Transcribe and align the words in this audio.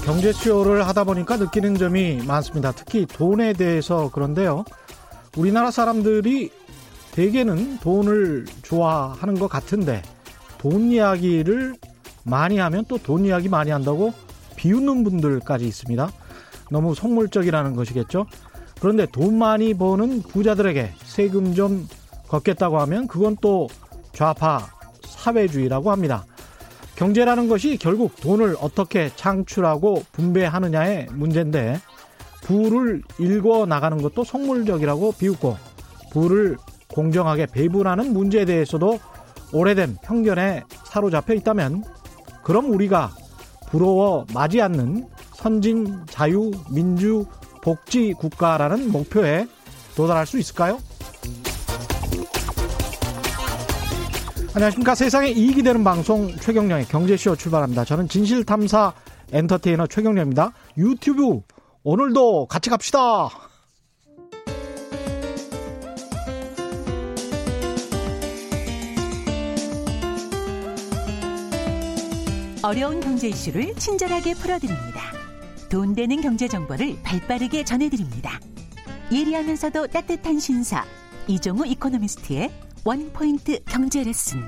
네, 0.00 0.06
경제쇼를 0.06 0.86
하다 0.86 1.04
보니까 1.04 1.36
느끼는 1.36 1.76
점이 1.76 2.22
많습니다. 2.26 2.72
특히 2.72 3.06
돈에 3.06 3.52
대해서 3.52 4.10
그런데요. 4.10 4.64
우리나라 5.36 5.70
사람들이 5.70 6.50
대개는 7.12 7.78
돈을 7.78 8.46
좋아하는 8.62 9.38
것 9.38 9.48
같은데 9.48 10.02
돈 10.58 10.90
이야기를 10.92 11.76
많이 12.24 12.58
하면 12.58 12.84
또 12.86 12.98
돈 12.98 13.24
이야기 13.24 13.48
많이 13.48 13.70
한다고 13.70 14.12
비웃는 14.56 15.04
분들까지 15.04 15.66
있습니다. 15.66 16.10
너무 16.70 16.94
속물적이라는 16.94 17.74
것이겠죠. 17.74 18.26
그런데 18.80 19.06
돈 19.06 19.38
많이 19.38 19.74
버는 19.74 20.22
부자들에게 20.22 20.92
세금 21.04 21.54
좀 21.54 21.88
걷겠다고 22.28 22.78
하면 22.80 23.06
그건 23.08 23.36
또 23.40 23.68
좌파 24.12 24.66
사회주의라고 25.04 25.90
합니다. 25.90 26.24
경제라는 27.00 27.48
것이 27.48 27.78
결국 27.78 28.14
돈을 28.20 28.56
어떻게 28.60 29.10
창출하고 29.16 30.02
분배하느냐의 30.12 31.06
문제인데 31.12 31.80
부를 32.42 33.00
일궈 33.18 33.64
나가는 33.64 34.02
것도 34.02 34.22
속물적이라고 34.22 35.12
비웃고 35.12 35.56
부를 36.12 36.58
공정하게 36.88 37.46
배분하는 37.46 38.12
문제에 38.12 38.44
대해서도 38.44 39.00
오래된 39.50 39.96
편견에 40.02 40.64
사로잡혀 40.84 41.32
있다면 41.32 41.84
그럼 42.42 42.70
우리가 42.70 43.12
부러워 43.70 44.26
마지 44.34 44.60
않는 44.60 45.08
선진 45.32 46.04
자유 46.10 46.50
민주 46.70 47.24
복지 47.62 48.12
국가라는 48.12 48.92
목표에 48.92 49.48
도달할 49.96 50.26
수 50.26 50.38
있을까요? 50.38 50.78
안녕하십니까. 54.52 54.96
세상에 54.96 55.28
이익이 55.28 55.62
되는 55.62 55.84
방송 55.84 56.34
최경령의 56.36 56.86
경제쇼 56.86 57.36
출발합니다. 57.36 57.84
저는 57.84 58.08
진실탐사 58.08 58.92
엔터테이너 59.32 59.86
최경령입니다. 59.86 60.52
유튜브 60.76 61.40
오늘도 61.84 62.46
같이 62.46 62.68
갑시다. 62.68 63.28
어려운 72.62 73.00
경제 73.00 73.28
이슈를 73.28 73.74
친절하게 73.76 74.34
풀어드립니다. 74.34 75.00
돈 75.68 75.94
되는 75.94 76.20
경제 76.20 76.48
정보를 76.48 76.98
발빠르게 77.04 77.64
전해드립니다. 77.64 78.40
예리하면서도 79.12 79.86
따뜻한 79.86 80.40
신사 80.40 80.84
이종우 81.28 81.66
이코노미스트의 81.66 82.50
원포인트 82.84 83.62
경제 83.64 84.02
레슨. 84.02 84.40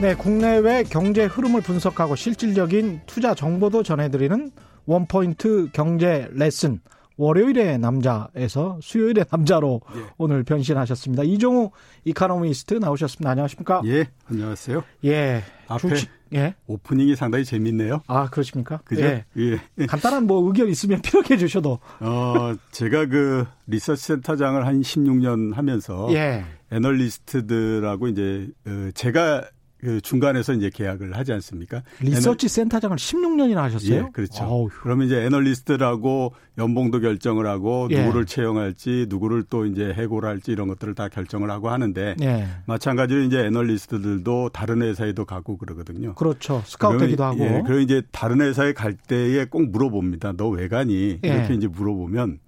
네, 0.00 0.14
국내외 0.14 0.84
경제 0.84 1.24
흐름을 1.24 1.62
분석하고 1.62 2.16
실질적인 2.16 3.00
투자 3.06 3.34
정보도 3.34 3.82
전해드리는 3.82 4.50
원포인트 4.86 5.70
경제 5.72 6.28
레슨. 6.32 6.80
월요일의 7.16 7.78
남자에서 7.78 8.78
수요일의 8.80 9.24
남자로 9.28 9.80
예. 9.96 10.00
오늘 10.18 10.44
변신하셨습니다. 10.44 11.24
이종우 11.24 11.72
이카노미스트 12.04 12.74
나오셨습니다. 12.74 13.30
안녕하십니까? 13.30 13.82
예, 13.86 14.08
안녕하세요. 14.26 14.84
예. 15.04 15.42
앞에 15.66 15.88
주식, 15.88 16.10
예. 16.34 16.54
오프닝이 16.66 17.16
상당히 17.16 17.44
재밌네요. 17.44 18.02
아, 18.06 18.28
그러십니까? 18.30 18.80
그죠? 18.84 19.02
예. 19.02 19.24
예. 19.36 19.86
간단한 19.86 20.26
뭐 20.26 20.46
의견 20.46 20.68
있으면 20.68 21.00
피력해 21.02 21.36
주셔도. 21.36 21.78
어, 22.00 22.54
제가 22.70 23.06
그 23.06 23.46
리서치 23.66 24.02
센터장을 24.02 24.66
한 24.66 24.80
16년 24.80 25.54
하면서 25.54 26.08
예. 26.12 26.44
애널리스트들하고 26.70 28.08
이제 28.08 28.48
어, 28.66 28.90
제가 28.94 29.44
그 29.80 30.00
중간에서 30.00 30.54
이제 30.54 30.70
계약을 30.74 31.16
하지 31.16 31.32
않습니까? 31.32 31.82
리서치 32.00 32.46
에너... 32.46 32.48
센터장을 32.48 32.96
16년이나 32.96 33.56
하셨어요? 33.58 33.94
예, 33.94 34.08
그렇죠. 34.12 34.44
어휴. 34.44 34.68
그러면 34.82 35.06
이제 35.06 35.22
애널리스트라고 35.24 36.34
연봉도 36.58 37.00
결정을 37.00 37.46
하고 37.46 37.86
예. 37.92 38.02
누구를 38.04 38.26
채용할지 38.26 39.06
누구를 39.08 39.44
또 39.48 39.64
이제 39.66 39.92
해고할지 39.94 40.50
이런 40.50 40.66
것들을 40.68 40.94
다 40.96 41.08
결정을 41.08 41.50
하고 41.50 41.70
하는데 41.70 42.16
예. 42.20 42.48
마찬가지로 42.66 43.20
이제 43.22 43.38
애널리스트들도 43.38 44.50
다른 44.52 44.82
회사에도 44.82 45.24
가고 45.24 45.56
그러거든요. 45.56 46.14
그렇죠. 46.14 46.62
스카우트기도 46.66 47.22
하고. 47.22 47.44
예, 47.44 47.62
그리고 47.64 47.78
이제 47.80 48.02
다른 48.10 48.40
회사에 48.40 48.72
갈 48.72 48.94
때에 48.94 49.44
꼭 49.44 49.70
물어봅니다. 49.70 50.32
너 50.32 50.48
왜 50.48 50.66
가니? 50.66 51.20
예. 51.24 51.28
이렇게 51.28 51.54
이제 51.54 51.68
물어보면 51.68 52.38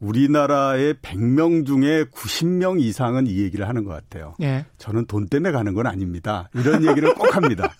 우리나라의 0.00 0.94
100명 0.94 1.66
중에 1.66 2.04
90명 2.04 2.80
이상은 2.80 3.26
이 3.26 3.38
얘기를 3.42 3.68
하는 3.68 3.84
것 3.84 3.92
같아요. 3.92 4.34
예. 4.40 4.64
저는 4.78 5.06
돈 5.06 5.26
때문에 5.28 5.52
가는 5.52 5.74
건 5.74 5.86
아닙니다. 5.86 6.48
이런 6.54 6.84
얘기를 6.86 7.14
꼭 7.14 7.36
합니다. 7.36 7.74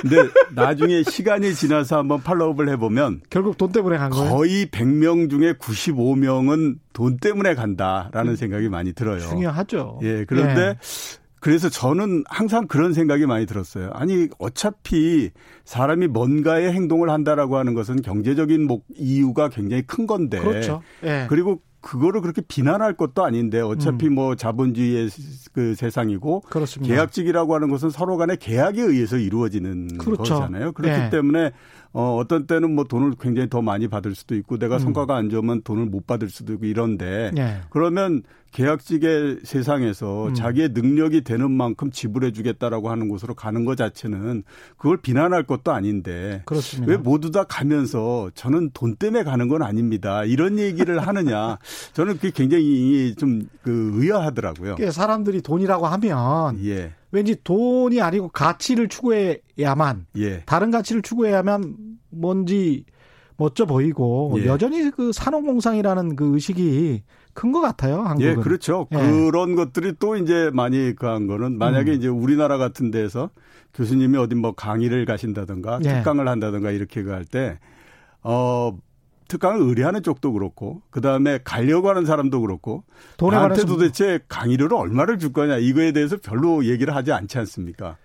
근데 0.00 0.16
나중에 0.54 1.02
시간이 1.02 1.54
지나서 1.54 1.98
한번 1.98 2.22
팔로우업을 2.22 2.70
해보면 2.70 3.20
결국 3.28 3.58
돈 3.58 3.70
때문에 3.70 3.98
간 3.98 4.10
거예요? 4.10 4.30
거의 4.30 4.66
100명 4.66 5.28
중에 5.28 5.52
95명은 5.54 6.78
돈 6.94 7.18
때문에 7.18 7.54
간다라는 7.54 8.36
생각이 8.36 8.70
많이 8.70 8.94
들어요. 8.94 9.20
중요하죠. 9.20 10.00
예, 10.02 10.24
그런데 10.24 10.60
예. 10.60 10.76
그래서 11.40 11.70
저는 11.70 12.24
항상 12.28 12.66
그런 12.66 12.92
생각이 12.92 13.26
많이 13.26 13.46
들었어요. 13.46 13.90
아니 13.94 14.28
어차피 14.38 15.30
사람이 15.64 16.06
뭔가의 16.08 16.72
행동을 16.72 17.10
한다라고 17.10 17.56
하는 17.56 17.74
것은 17.74 18.02
경제적인 18.02 18.66
목 18.66 18.84
이유가 18.94 19.48
굉장히 19.48 19.82
큰 19.82 20.06
건데. 20.06 20.38
그렇죠. 20.38 20.82
예. 21.02 21.26
그리고 21.28 21.62
그거를 21.80 22.20
그렇게 22.20 22.42
비난할 22.42 22.94
것도 22.94 23.24
아닌데 23.24 23.60
어차피 23.60 24.08
음. 24.08 24.14
뭐 24.14 24.34
자본주의의 24.34 25.08
그 25.52 25.74
세상이고 25.74 26.42
그렇습니다. 26.42 26.94
계약직이라고 26.94 27.54
하는 27.54 27.70
것은 27.70 27.90
서로 27.90 28.18
간의 28.18 28.36
계약에 28.36 28.82
의해서 28.82 29.16
이루어지는 29.16 29.96
그렇죠. 29.96 30.34
거잖아요. 30.34 30.72
그렇기 30.72 31.06
예. 31.06 31.10
때문에 31.10 31.52
어, 31.92 32.16
어떤 32.16 32.46
때는 32.46 32.74
뭐 32.74 32.84
돈을 32.84 33.14
굉장히 33.20 33.48
더 33.48 33.62
많이 33.62 33.88
받을 33.88 34.14
수도 34.14 34.34
있고 34.36 34.58
내가 34.58 34.76
음. 34.76 34.78
성과가 34.80 35.16
안 35.16 35.28
좋으면 35.28 35.62
돈을 35.62 35.86
못 35.86 36.06
받을 36.06 36.28
수도 36.30 36.52
있고 36.52 36.66
이런데 36.66 37.32
예. 37.36 37.62
그러면 37.70 38.22
계약직의 38.52 39.40
세상에서 39.44 40.28
음. 40.28 40.34
자기의 40.34 40.70
능력이 40.70 41.22
되는 41.22 41.50
만큼 41.50 41.90
지불해 41.92 42.32
주겠다라고 42.32 42.90
하는 42.90 43.08
곳으로 43.08 43.34
가는 43.34 43.64
것 43.64 43.76
자체는 43.76 44.42
그걸 44.76 44.96
비난할 44.96 45.44
것도 45.44 45.72
아닌데 45.72 46.42
그렇습니다. 46.46 46.90
왜 46.90 46.96
모두 46.96 47.30
다 47.30 47.44
가면서 47.44 48.30
저는 48.34 48.70
돈 48.74 48.96
때문에 48.96 49.22
가는 49.22 49.48
건 49.48 49.62
아닙니다. 49.62 50.24
이런 50.24 50.58
얘기를 50.58 50.98
하느냐. 50.98 51.58
저는 51.92 52.14
그게 52.14 52.30
굉장히 52.30 53.14
좀 53.16 53.40
그 53.62 53.92
의아하더라고요. 53.94 54.76
사람들이 54.90 55.42
돈이라고 55.42 55.86
하면 55.86 56.64
예. 56.64 56.92
왠지 57.12 57.36
돈이 57.42 58.00
아니고 58.00 58.28
가치를 58.28 58.88
추구해야만 58.88 60.06
예. 60.16 60.42
다른 60.46 60.70
가치를 60.70 61.02
추구해야만 61.02 61.76
뭔지 62.10 62.84
멋져 63.36 63.64
보이고 63.66 64.34
예. 64.38 64.46
여전히 64.46 64.90
그 64.90 65.12
산업공상이라는 65.12 66.16
그 66.16 66.34
의식이 66.34 67.02
큰 67.32 67.52
것 67.52 67.60
같아요. 67.60 68.02
한국은. 68.02 68.30
예, 68.30 68.34
그렇죠. 68.34 68.86
예. 68.92 68.96
그런 68.96 69.54
것들이 69.54 69.94
또 69.98 70.16
이제 70.16 70.50
많이 70.52 70.94
그한 70.94 71.26
거는 71.26 71.58
만약에 71.58 71.92
음. 71.92 71.96
이제 71.96 72.08
우리나라 72.08 72.58
같은 72.58 72.90
데서 72.90 73.30
교수님이 73.72 74.18
어디 74.18 74.34
뭐 74.34 74.52
강의를 74.52 75.04
가신다든가 75.06 75.80
예. 75.84 75.88
특강을 75.88 76.28
한다든가 76.28 76.70
이렇게 76.70 77.02
갈때 77.02 77.58
어. 78.22 78.76
특강을 79.30 79.62
의뢰하는 79.62 80.02
쪽도 80.02 80.32
그렇고 80.32 80.82
그다음에 80.90 81.38
가려고 81.44 81.88
하는 81.88 82.04
사람도 82.04 82.40
그렇고 82.40 82.82
나한테 83.18 83.64
도대체 83.64 84.18
강의료를 84.28 84.76
얼마를 84.76 85.18
줄 85.18 85.32
거냐 85.32 85.58
이거에 85.58 85.92
대해서 85.92 86.16
별로 86.20 86.64
얘기를 86.64 86.94
하지 86.94 87.12
않지 87.12 87.38
않습니까? 87.38 87.96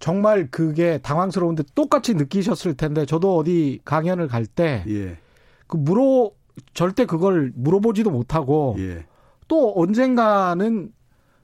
정말 0.00 0.48
그게 0.50 0.98
당황스러운데 0.98 1.62
똑같이 1.74 2.14
느끼셨을 2.14 2.74
텐데 2.74 3.04
저도 3.04 3.36
어디 3.36 3.80
강연을 3.84 4.28
갈 4.28 4.46
때그 4.46 4.90
예. 4.90 5.18
물어 5.68 6.30
절대 6.74 7.04
그걸 7.04 7.52
물어보지도 7.54 8.10
못하고 8.10 8.74
예. 8.78 9.04
또 9.48 9.74
언젠가는 9.76 10.90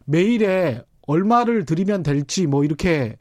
메일에 0.06 0.82
얼마를 1.06 1.66
드리면 1.66 2.02
될지 2.02 2.46
뭐 2.46 2.64
이렇게 2.64 3.18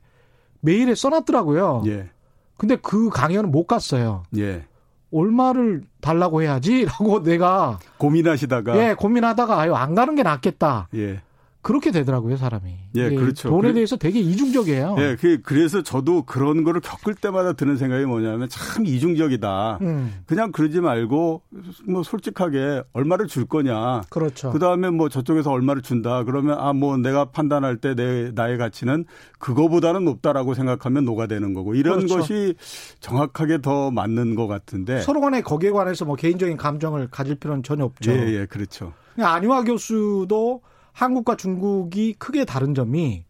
메일에 0.61 0.95
써놨더라고요. 0.95 1.83
예. 1.87 2.09
근데 2.57 2.77
그 2.77 3.09
강연은 3.09 3.51
못 3.51 3.65
갔어요. 3.67 4.23
예. 4.37 4.65
얼마를 5.11 5.83
달라고 6.01 6.41
해야지라고 6.41 7.23
내가 7.23 7.79
고민하시다가 7.97 8.77
예 8.77 8.93
고민하다가 8.93 9.59
아유 9.59 9.73
안 9.75 9.95
가는 9.95 10.15
게 10.15 10.23
낫겠다. 10.23 10.89
예. 10.95 11.21
그렇게 11.67 11.91
되더라고요, 11.91 12.37
사람이. 12.37 12.77
예, 12.95 13.09
그렇죠. 13.09 13.49
돈에 13.49 13.73
대해서 13.73 13.97
되게 13.97 14.21
이중적이에요. 14.21 14.95
예, 14.99 15.17
그, 15.19 15.41
그래서 15.41 15.83
저도 15.83 16.23
그런 16.23 16.63
거를 16.63 16.79
겪을 16.79 17.13
때마다 17.13 17.51
드는 17.51 17.75
생각이 17.75 18.05
뭐냐면 18.05 18.47
참 18.47 18.85
이중적이다. 18.85 19.79
음. 19.81 20.13
그냥 20.25 20.53
그러지 20.53 20.79
말고 20.79 21.41
뭐 21.89 22.03
솔직하게 22.03 22.83
얼마를 22.93 23.27
줄 23.27 23.43
거냐. 23.43 24.03
그렇죠. 24.09 24.51
그 24.51 24.59
다음에 24.59 24.89
뭐 24.91 25.09
저쪽에서 25.09 25.51
얼마를 25.51 25.81
준다. 25.81 26.23
그러면 26.23 26.57
아, 26.57 26.71
뭐 26.71 26.95
내가 26.95 27.25
판단할 27.25 27.75
때 27.75 27.95
내, 27.95 28.31
나의 28.33 28.57
가치는 28.57 29.03
그거보다는 29.37 30.05
높다라고 30.05 30.53
생각하면 30.53 31.03
녹아되는 31.03 31.53
거고 31.53 31.75
이런 31.75 31.97
그렇죠. 31.97 32.19
것이 32.19 32.55
정확하게 33.01 33.59
더 33.59 33.91
맞는 33.91 34.35
것 34.35 34.47
같은데. 34.47 35.01
서로 35.01 35.19
간에 35.19 35.41
거기에 35.41 35.71
관해서 35.71 36.05
뭐 36.05 36.15
개인적인 36.15 36.55
감정을 36.55 37.09
가질 37.11 37.35
필요는 37.35 37.63
전혀 37.63 37.83
없죠. 37.83 38.13
예, 38.13 38.39
예, 38.39 38.45
그렇죠. 38.45 38.93
안희화 39.17 39.65
교수도 39.65 40.61
한국과 40.97 41.37
중국이 41.37 42.15
크게 42.17 42.43
다른 42.43 42.73
점이 42.73 43.23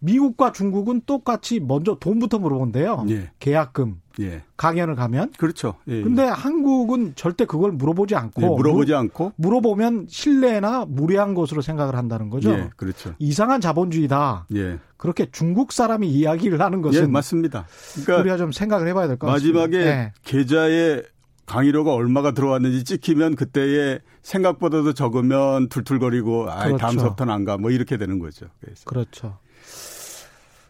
미국과 0.00 0.52
중국은 0.52 1.00
똑같이 1.06 1.60
먼저 1.60 1.96
돈부터 1.98 2.38
물어본대요. 2.38 3.06
예. 3.08 3.30
계약금. 3.40 4.00
예. 4.20 4.42
강연을 4.58 4.94
가면. 4.94 5.32
그렇죠. 5.38 5.76
예, 5.88 5.94
예. 5.96 6.02
근데 6.02 6.22
한국은 6.24 7.14
절대 7.16 7.46
그걸 7.46 7.72
물어보지 7.72 8.14
않고. 8.14 8.42
예, 8.42 8.46
물어보지 8.46 8.92
물, 8.92 8.96
않고. 8.96 9.32
물어보면 9.36 10.06
신뢰나 10.10 10.84
무례한 10.86 11.32
것으로 11.34 11.62
생각을 11.62 11.96
한다는 11.96 12.28
거죠. 12.28 12.50
예, 12.52 12.68
그렇죠. 12.76 13.14
이상한 13.18 13.60
자본주의다. 13.62 14.46
예. 14.54 14.78
그렇게 14.98 15.26
중국 15.32 15.72
사람이 15.72 16.06
이야기를 16.06 16.60
하는 16.60 16.82
것은. 16.82 17.02
예, 17.02 17.06
맞습니다. 17.06 17.66
그러니까 17.94 18.16
우리가 18.20 18.36
좀 18.36 18.52
생각을 18.52 18.86
해봐야 18.88 19.08
될 19.08 19.16
것 19.18 19.26
같습니다. 19.26 19.60
마지막에 19.60 19.84
예. 19.86 20.12
계좌에 20.22 21.02
강의료가 21.48 21.94
얼마가 21.94 22.32
들어왔는지 22.32 22.84
찍히면 22.84 23.34
그때의 23.34 24.00
생각보다도 24.22 24.92
적으면 24.92 25.68
툴툴거리고 25.68 26.50
아, 26.50 26.64
그렇죠. 26.64 26.76
다음 26.76 26.98
수업부터는 26.98 27.32
안 27.32 27.44
가. 27.44 27.56
뭐 27.56 27.70
이렇게 27.70 27.96
되는 27.96 28.18
거죠. 28.18 28.46
그래서. 28.60 28.84
그렇죠. 28.84 29.38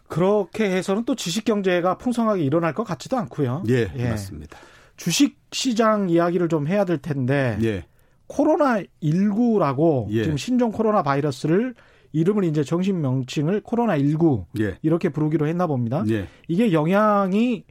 그렇게 0.06 0.64
해서는 0.70 1.04
또 1.04 1.14
지식 1.14 1.44
경제가 1.44 1.98
풍성하게 1.98 2.42
일어날 2.42 2.72
것 2.72 2.84
같지도 2.84 3.16
않고요. 3.18 3.64
예, 3.68 3.90
예. 3.96 4.08
맞습니다. 4.10 4.56
주식 4.96 5.38
시장 5.52 6.08
이야기를 6.08 6.48
좀 6.48 6.66
해야 6.66 6.84
될 6.84 6.98
텐데 6.98 7.58
예. 7.62 7.84
코로나 8.26 8.80
19라고 9.02 10.06
예. 10.10 10.22
지금 10.24 10.36
신종 10.36 10.70
코로나 10.72 11.02
바이러스를 11.02 11.74
이름을 12.12 12.44
이제 12.44 12.64
정신 12.64 13.00
명칭을 13.02 13.60
코로나 13.62 13.98
19 13.98 14.46
예. 14.60 14.78
이렇게 14.82 15.10
부르기로 15.10 15.46
했나 15.46 15.66
봅니다. 15.66 16.02
예. 16.08 16.26
이게 16.48 16.72
영향이 16.72 17.64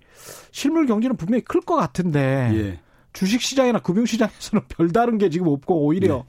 실물 0.51 0.85
경제는 0.85 1.17
분명히 1.17 1.43
클 1.43 1.61
것 1.61 1.75
같은데 1.75 2.51
예. 2.53 2.79
주식 3.17 3.41
시장이나 3.41 3.79
금융 3.79 4.05
시장에서는 4.05 4.65
별다른 4.69 5.17
게 5.17 5.29
지금 5.31 5.47
없고 5.47 5.85
오히려 5.85 6.17
네. 6.17 6.23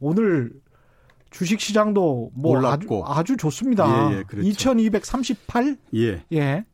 오늘 0.00 0.52
주식 1.30 1.60
시장도 1.60 2.32
뭐 2.34 2.58
올랐고. 2.58 3.04
아주 3.06 3.20
아주 3.20 3.36
좋습니다. 3.36 4.10
예, 4.10 4.18
예, 4.18 4.22
그렇죠. 4.24 4.48
2238? 4.48 5.76
예. 5.94 6.24
예. 6.32 6.64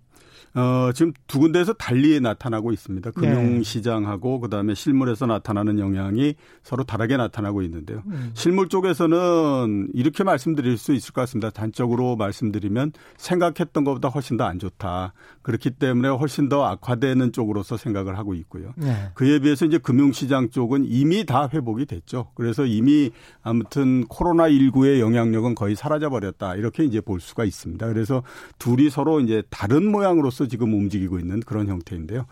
어, 0.55 0.90
지금 0.93 1.12
두 1.29 1.38
군데에서 1.38 1.73
달리 1.75 2.19
나타나고 2.20 2.73
있습니다. 2.73 3.12
금융시장하고 3.12 4.35
네. 4.35 4.40
그다음에 4.40 4.75
실물에서 4.75 5.26
나타나는 5.26 5.79
영향이 5.79 6.35
서로 6.64 6.82
다르게 6.85 7.17
나타나고 7.17 7.62
있는데요. 7.62 8.02
음. 8.06 8.32
실물 8.35 8.69
쪽에서는 8.69 9.90
이렇게 9.94 10.25
말씀드릴 10.25 10.79
수 10.79 10.93
있을 10.94 11.12
것 11.12 11.20
같습니다. 11.23 11.50
단적으로 11.50 12.17
말씀드리면 12.17 12.93
생각했던 13.17 13.85
것보다 13.85 14.08
훨씬 14.08 14.37
더 14.37 14.49
안 14.49 14.58
좋다. 14.58 15.12
그렇기 15.43 15.73
때문에 15.73 16.08
훨씬 16.08 16.49
더 16.49 16.64
악화되는 16.64 17.32
쪽으로서 17.32 17.76
생각을 17.76 18.19
하고 18.19 18.35
있고요. 18.35 18.73
네. 18.76 19.11
그에 19.14 19.38
비해서 19.38 19.67
이제 19.67 19.79
금융시장 19.79 20.50
쪽은 20.50 20.85
이미 20.87 21.25
다 21.25 21.49
회복이 21.52 21.87
됐죠. 21.87 22.31
그래서 22.35 22.64
이미 22.64 23.11
아무튼 23.43 24.06
코로나19의 24.08 25.00
영향력은 25.00 25.55
거의 25.55 25.76
사라져 25.76 26.08
버렸다. 26.11 26.56
이렇게 26.56 26.85
이제 26.85 27.00
볼 27.00 27.20
수가 27.20 27.44
있습니다. 27.44 27.87
그래서 27.88 28.23
둘이 28.58 28.90
서로 28.90 29.20
이제 29.20 29.43
다른 29.50 29.90
모양으로 29.90 30.28
서 30.31 30.47
지금 30.47 30.73
움직이고 30.75 31.19
있는 31.19 31.41
그런 31.41 31.69
형태인데요. 31.69 32.27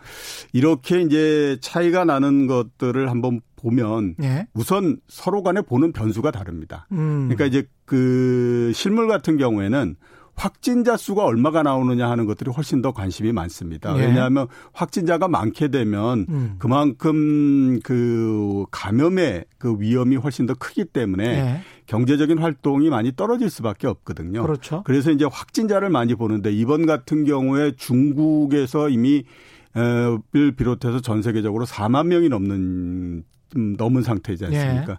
이렇게 0.53 1.01
이제 1.01 1.57
차이가 1.61 2.05
나는 2.05 2.47
것들을 2.47 3.09
한번 3.09 3.41
보면 3.55 4.15
예? 4.21 4.47
우선 4.53 4.99
서로 5.07 5.43
간에 5.43 5.61
보는 5.61 5.91
변수가 5.91 6.31
다릅니다. 6.31 6.87
음. 6.91 7.27
그러니까 7.27 7.45
이제 7.45 7.67
그 7.85 8.71
실물 8.73 9.07
같은 9.07 9.37
경우에는 9.37 9.95
확진자 10.37 10.95
수가 10.95 11.25
얼마가 11.25 11.63
나오느냐 11.63 12.09
하는 12.09 12.27
것들이 12.27 12.51
훨씬 12.51 12.83
더 12.83 12.91
관심이 12.91 13.33
많습니다. 13.33 13.97
예. 13.97 14.05
왜냐하면 14.05 14.47
확진자가 14.71 15.27
많게 15.27 15.69
되면 15.69 16.27
음. 16.29 16.55
그만큼 16.59 17.79
그 17.83 18.65
감염의 18.69 19.45
그 19.57 19.75
위험이 19.79 20.15
훨씬 20.15 20.45
더 20.45 20.53
크기 20.53 20.85
때문에 20.85 21.25
예. 21.25 21.61
경제적인 21.87 22.37
활동이 22.37 22.91
많이 22.91 23.15
떨어질 23.15 23.49
수밖에 23.49 23.87
없거든요. 23.87 24.43
그렇죠. 24.43 24.83
그래서 24.85 25.09
이제 25.11 25.25
확진자를 25.25 25.89
많이 25.89 26.13
보는데 26.13 26.51
이번 26.51 26.85
같은 26.85 27.25
경우에 27.25 27.71
중국에서 27.75 28.89
이미 28.89 29.23
을 29.75 30.51
비롯해서 30.53 31.01
전 31.01 31.21
세계적으로 31.21 31.65
4만 31.65 32.07
명이 32.07 32.29
넘는 32.29 33.23
넘은 33.77 34.01
상태이지 34.01 34.45
않습니까? 34.45 34.93
예. 34.93 34.97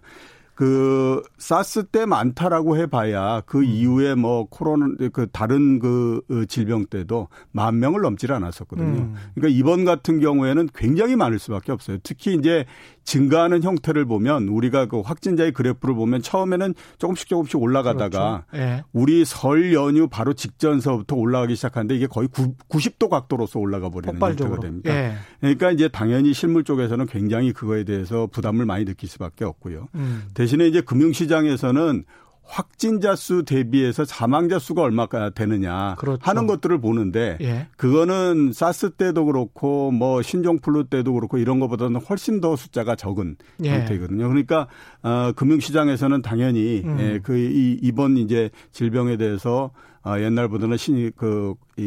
그 0.59 1.23
사스 1.37 1.85
때 1.85 2.05
많다라고 2.05 2.75
해봐야 2.75 3.43
그 3.45 3.59
음. 3.59 3.63
이후에 3.63 4.15
뭐 4.15 4.45
코로나 4.49 4.93
그 5.13 5.25
다른 5.31 5.79
그 5.79 6.19
어, 6.29 6.43
질병 6.49 6.85
때도 6.85 7.29
만 7.53 7.79
명을 7.79 8.01
넘질 8.01 8.33
않았었거든요. 8.33 8.99
음. 8.99 9.15
그러니까 9.35 9.57
이번 9.57 9.85
같은 9.85 10.19
경우에는 10.19 10.67
굉장히 10.75 11.15
많을 11.15 11.39
수밖에 11.39 11.71
없어요. 11.71 11.99
특히 12.03 12.33
이제 12.33 12.65
증가하는 13.09 13.63
형태를 13.63 14.05
보면 14.05 14.49
우리가 14.49 14.85
그 14.85 14.99
확진자의 14.99 15.51
그래프를 15.51 15.95
보면 15.95 16.21
처음에는 16.21 16.75
조금씩 16.99 17.27
조금씩 17.27 17.59
올라가다가 17.59 18.45
그렇죠. 18.51 18.65
네. 18.65 18.83
우리 18.93 19.25
설 19.25 19.73
연휴 19.73 20.07
바로 20.07 20.33
직전서부터 20.33 21.15
올라가기 21.15 21.55
시작하는데 21.55 21.95
이게 21.95 22.05
거의 22.05 22.27
90도 22.27 23.09
각도로서 23.09 23.59
올라가 23.59 23.89
버리는 23.89 24.13
폭발적으로. 24.13 24.57
형태가 24.57 24.61
됩니다. 24.61 24.93
네. 24.93 25.15
그러니까 25.39 25.71
이제 25.71 25.87
당연히 25.87 26.33
실물 26.33 26.63
쪽에서는 26.63 27.07
굉장히 27.07 27.51
그거에 27.51 27.83
대해서 27.83 28.27
부담을 28.27 28.67
많이 28.67 28.85
느낄 28.85 29.09
수밖에 29.09 29.43
없고요. 29.43 29.87
음. 29.95 30.25
대신에 30.35 30.67
이제 30.67 30.81
금융시장에서는 30.81 32.03
확진자 32.49 33.15
수 33.15 33.43
대비해서 33.43 34.05
사망자 34.05 34.57
수가 34.57 34.81
얼마가 34.81 35.29
되느냐 35.29 35.95
그렇죠. 35.99 36.19
하는 36.23 36.47
것들을 36.47 36.81
보는데 36.81 37.37
예. 37.41 37.67
그거는 37.77 38.51
사스 38.53 38.89
때도 38.89 39.25
그렇고 39.25 39.91
뭐 39.91 40.23
신종플루 40.23 40.85
때도 40.85 41.13
그렇고 41.13 41.37
이런 41.37 41.59
것보다는 41.59 42.01
훨씬 42.01 42.41
더 42.41 42.55
숫자가 42.55 42.95
적은 42.95 43.35
예. 43.63 43.71
형태거든요. 43.71 44.27
그러니까 44.27 44.67
어, 45.03 45.31
금융시장에서는 45.35 46.23
당연히 46.23 46.81
음. 46.83 46.97
예, 46.99 47.19
그 47.19 47.37
이, 47.37 47.77
이번 47.83 48.17
이제 48.17 48.49
질병에 48.71 49.17
대해서 49.17 49.69
어, 50.01 50.19
옛날보다는 50.19 50.77
신이 50.77 51.11
그, 51.15 51.53
이, 51.77 51.83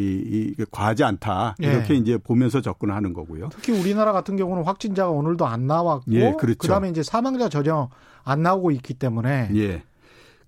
이, 0.59 0.65
과하지 0.71 1.03
않다. 1.03 1.57
예. 1.63 1.67
이렇게 1.67 1.95
예. 1.95 1.99
이제 1.99 2.19
보면서 2.19 2.61
접근을 2.61 2.95
하는 2.95 3.15
거고요. 3.15 3.49
특히 3.51 3.73
우리나라 3.73 4.13
같은 4.13 4.37
경우는 4.37 4.65
확진자가 4.65 5.11
오늘도 5.11 5.47
안 5.47 5.67
나왔고. 5.67 6.13
예, 6.13 6.35
그렇죠. 6.39 6.59
그 6.59 6.69
다음에 6.69 6.91
이제 6.91 7.03
사망자 7.03 7.49
전혀 7.49 7.89
안 8.23 8.43
나오고 8.43 8.71
있기 8.71 8.95
때문에. 8.95 9.51
예. 9.55 9.83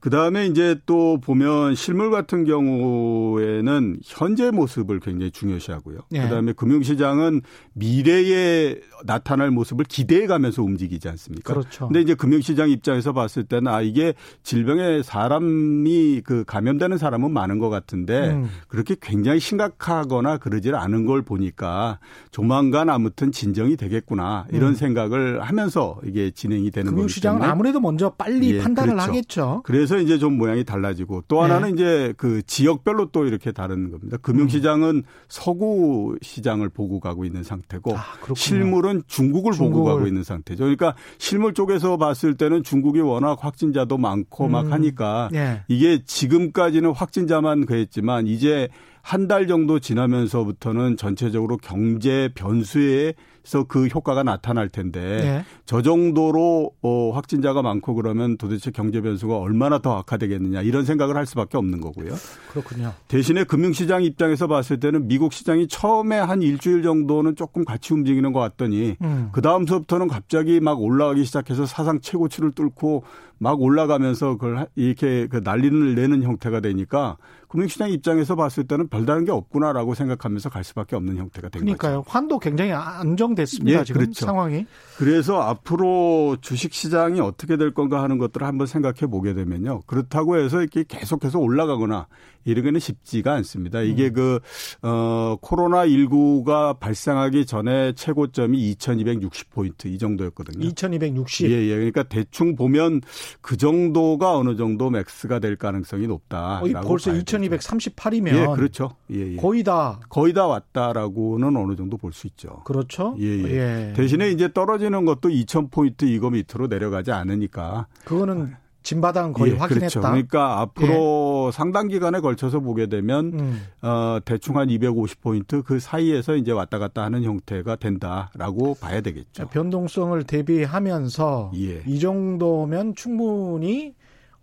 그 0.04 0.10
다음에 0.10 0.44
이제 0.44 0.78
또 0.84 1.18
보면 1.18 1.74
실물 1.76 2.10
같은 2.10 2.44
경우에는 2.44 4.00
현재 4.04 4.50
모습을 4.50 5.00
굉장히 5.00 5.30
중요시하고요. 5.30 6.00
예. 6.12 6.20
그 6.20 6.28
다음에 6.28 6.52
금융시장은 6.52 7.40
미래에 7.72 8.80
나타날 9.06 9.50
모습을 9.50 9.86
기대해 9.86 10.26
가면서 10.26 10.62
움직이지 10.62 11.08
않습니까? 11.08 11.54
그렇죠. 11.54 11.86
근데 11.86 12.02
이제 12.02 12.14
금융시장 12.14 12.68
입장에서 12.68 13.14
봤을 13.14 13.44
때는 13.44 13.72
아, 13.72 13.80
이게 13.80 14.12
질병에 14.42 15.02
사람이 15.02 16.20
그 16.22 16.44
감염되는 16.44 16.98
사람은 16.98 17.30
많은 17.30 17.58
것 17.58 17.70
같은데 17.70 18.32
음. 18.32 18.50
그렇게 18.68 18.96
굉장히 19.00 19.40
심각하거나 19.40 20.36
그러질 20.36 20.74
않은 20.74 21.06
걸 21.06 21.22
보니까 21.22 21.98
조만간 22.30 22.90
아무튼 22.90 23.32
진정이 23.32 23.78
되겠구나 23.78 24.44
이런 24.52 24.72
음. 24.72 24.74
생각을 24.74 25.40
하면서 25.40 25.98
이게 26.04 26.30
진행이 26.30 26.72
되는 26.72 26.90
거기 26.90 26.96
금융시장은 26.96 27.42
아무래도 27.42 27.80
먼저 27.80 28.10
빨리 28.10 28.56
예, 28.56 28.58
판단을 28.58 28.96
그렇죠. 28.96 29.08
하겠죠. 29.08 29.62
그래서 29.64 29.93
그래서 29.94 30.04
이제 30.04 30.18
좀 30.18 30.36
모양이 30.36 30.64
달라지고 30.64 31.24
또 31.28 31.42
하나는 31.42 31.68
네. 31.68 31.74
이제 31.74 32.14
그 32.16 32.42
지역별로 32.42 33.10
또 33.12 33.26
이렇게 33.26 33.52
다른 33.52 33.90
겁니다. 33.90 34.16
금융시장은 34.16 34.88
음. 34.96 35.02
서구 35.28 36.16
시장을 36.20 36.68
보고 36.68 36.98
가고 36.98 37.24
있는 37.24 37.44
상태고 37.44 37.96
아, 37.96 38.02
실물은 38.34 39.02
중국을, 39.06 39.52
중국을, 39.52 39.84
보고 39.84 39.84
가고 39.84 40.06
있는 40.06 40.24
상태죠. 40.24 40.64
그러니까 40.64 40.94
실물 41.18 41.54
쪽에서 41.54 41.96
봤을 41.96 42.34
때는 42.34 42.64
중국이 42.64 43.00
워낙 43.00 43.38
확진자도 43.40 43.98
많고 43.98 44.46
음. 44.46 44.52
막 44.52 44.72
하니까 44.72 45.28
네. 45.32 45.62
이게 45.68 46.02
지금까지는 46.04 46.90
확진자만 46.90 47.66
그랬지만 47.66 48.26
이제 48.26 48.68
한 49.04 49.28
달 49.28 49.46
정도 49.46 49.78
지나면서부터는 49.78 50.96
전체적으로 50.96 51.58
경제 51.58 52.30
변수에 52.34 53.12
그래서 53.44 53.64
그 53.64 53.86
효과가 53.86 54.22
나타날 54.22 54.70
텐데 54.70 55.00
네. 55.20 55.44
저 55.66 55.82
정도로 55.82 56.72
어, 56.80 57.10
확진자가 57.10 57.60
많고 57.60 57.94
그러면 57.94 58.38
도대체 58.38 58.70
경제 58.70 59.02
변수가 59.02 59.36
얼마나 59.36 59.78
더 59.80 59.98
악화되겠느냐 59.98 60.62
이런 60.62 60.86
생각을 60.86 61.14
할 61.14 61.26
수밖에 61.26 61.58
없는 61.58 61.82
거고요. 61.82 62.14
그렇군요. 62.50 62.94
대신에 63.06 63.44
금융시장 63.44 64.02
입장에서 64.02 64.46
봤을 64.46 64.80
때는 64.80 65.08
미국 65.08 65.34
시장이 65.34 65.68
처음에 65.68 66.18
한 66.18 66.40
일주일 66.40 66.82
정도는 66.82 67.36
조금 67.36 67.66
같이 67.66 67.92
움직이는 67.92 68.32
것 68.32 68.40
같더니 68.40 68.96
음. 69.02 69.28
그 69.32 69.42
다음서부터는 69.42 70.08
갑자기 70.08 70.58
막 70.60 70.80
올라가기 70.80 71.24
시작해서 71.26 71.66
사상 71.66 72.00
최고치를 72.00 72.52
뚫고 72.52 73.04
막 73.36 73.60
올라가면서 73.60 74.38
그걸 74.38 74.66
이렇게 74.74 75.26
그 75.26 75.42
난리를 75.44 75.94
내는 75.94 76.22
형태가 76.22 76.60
되니까 76.60 77.18
금융시장 77.54 77.92
입장에서 77.92 78.34
봤을 78.34 78.64
때는 78.64 78.88
별다른 78.88 79.24
게 79.24 79.30
없구나라고 79.30 79.94
생각하면서 79.94 80.50
갈 80.50 80.64
수밖에 80.64 80.96
없는 80.96 81.18
형태가 81.18 81.50
된 81.50 81.60
그러니까요. 81.62 82.02
거죠. 82.02 82.10
환도 82.10 82.40
굉장히 82.40 82.72
안정됐습니다. 82.72 83.80
예, 83.80 83.84
지금 83.84 84.00
그렇죠. 84.00 84.26
상황이. 84.26 84.66
그래서 84.98 85.40
앞으로 85.40 86.36
주식시장이 86.40 87.20
어떻게 87.20 87.56
될 87.56 87.72
건가 87.72 88.02
하는 88.02 88.18
것들을 88.18 88.44
한번 88.44 88.66
생각해 88.66 89.06
보게 89.08 89.34
되면요. 89.34 89.82
그렇다고 89.86 90.36
해서 90.36 90.62
이렇게 90.62 90.82
계속해서 90.82 91.38
올라가거나 91.38 92.08
이러기는 92.44 92.78
쉽지가 92.78 93.32
않습니다. 93.34 93.80
이게 93.80 94.08
음. 94.08 94.12
그, 94.12 94.40
어, 94.82 95.36
코로나19가 95.40 96.78
발생하기 96.78 97.46
전에 97.46 97.92
최고점이 97.94 98.74
2260포인트 98.74 99.86
이 99.86 99.98
정도였거든요. 99.98 100.64
2260? 100.66 101.50
예, 101.50 101.54
예. 101.54 101.74
그러니까 101.74 102.02
대충 102.02 102.54
보면 102.54 103.00
그 103.40 103.56
정도가 103.56 104.36
어느 104.36 104.56
정도 104.56 104.90
맥스가 104.90 105.38
될 105.38 105.56
가능성이 105.56 106.06
높다. 106.06 106.60
어, 106.60 106.66
벌써 106.82 107.14
2238이면 107.48 108.28
예, 108.34 108.46
그렇죠. 108.54 108.90
예, 109.10 109.32
예. 109.32 109.36
거의 109.36 109.62
다 109.62 110.00
거의 110.08 110.32
다 110.32 110.46
왔다라고는 110.46 111.56
어느 111.56 111.76
정도 111.76 111.96
볼 111.96 112.12
수 112.12 112.26
있죠. 112.28 112.62
그렇죠. 112.64 113.16
예, 113.18 113.24
예. 113.26 113.44
예. 113.88 113.92
대신에 113.96 114.30
이제 114.30 114.52
떨어지는 114.52 115.04
것도 115.04 115.28
2000포인트 115.28 116.04
이거 116.04 116.30
밑으로 116.30 116.68
내려가지 116.68 117.10
않으니까 117.12 117.86
그거는 118.04 118.54
진바닥은 118.84 119.32
거의 119.32 119.52
예, 119.54 119.56
확인했다. 119.56 119.88
그렇죠. 119.88 120.00
그러니까 120.02 120.60
앞으로 120.60 121.46
예. 121.48 121.56
상당 121.56 121.88
기간에 121.88 122.20
걸쳐서 122.20 122.60
보게 122.60 122.86
되면 122.86 123.32
음. 123.32 123.62
어, 123.80 124.18
대충 124.24 124.58
한 124.58 124.68
250포인트 124.68 125.64
그 125.64 125.80
사이에서 125.80 126.36
이제 126.36 126.52
왔다 126.52 126.78
갔다 126.78 127.02
하는 127.02 127.22
형태가 127.24 127.76
된다라고 127.76 128.74
봐야 128.74 129.00
되겠죠. 129.00 129.48
변동성을 129.48 130.22
대비하면서 130.24 131.52
예. 131.56 131.82
이 131.86 131.98
정도면 131.98 132.94
충분히 132.94 133.94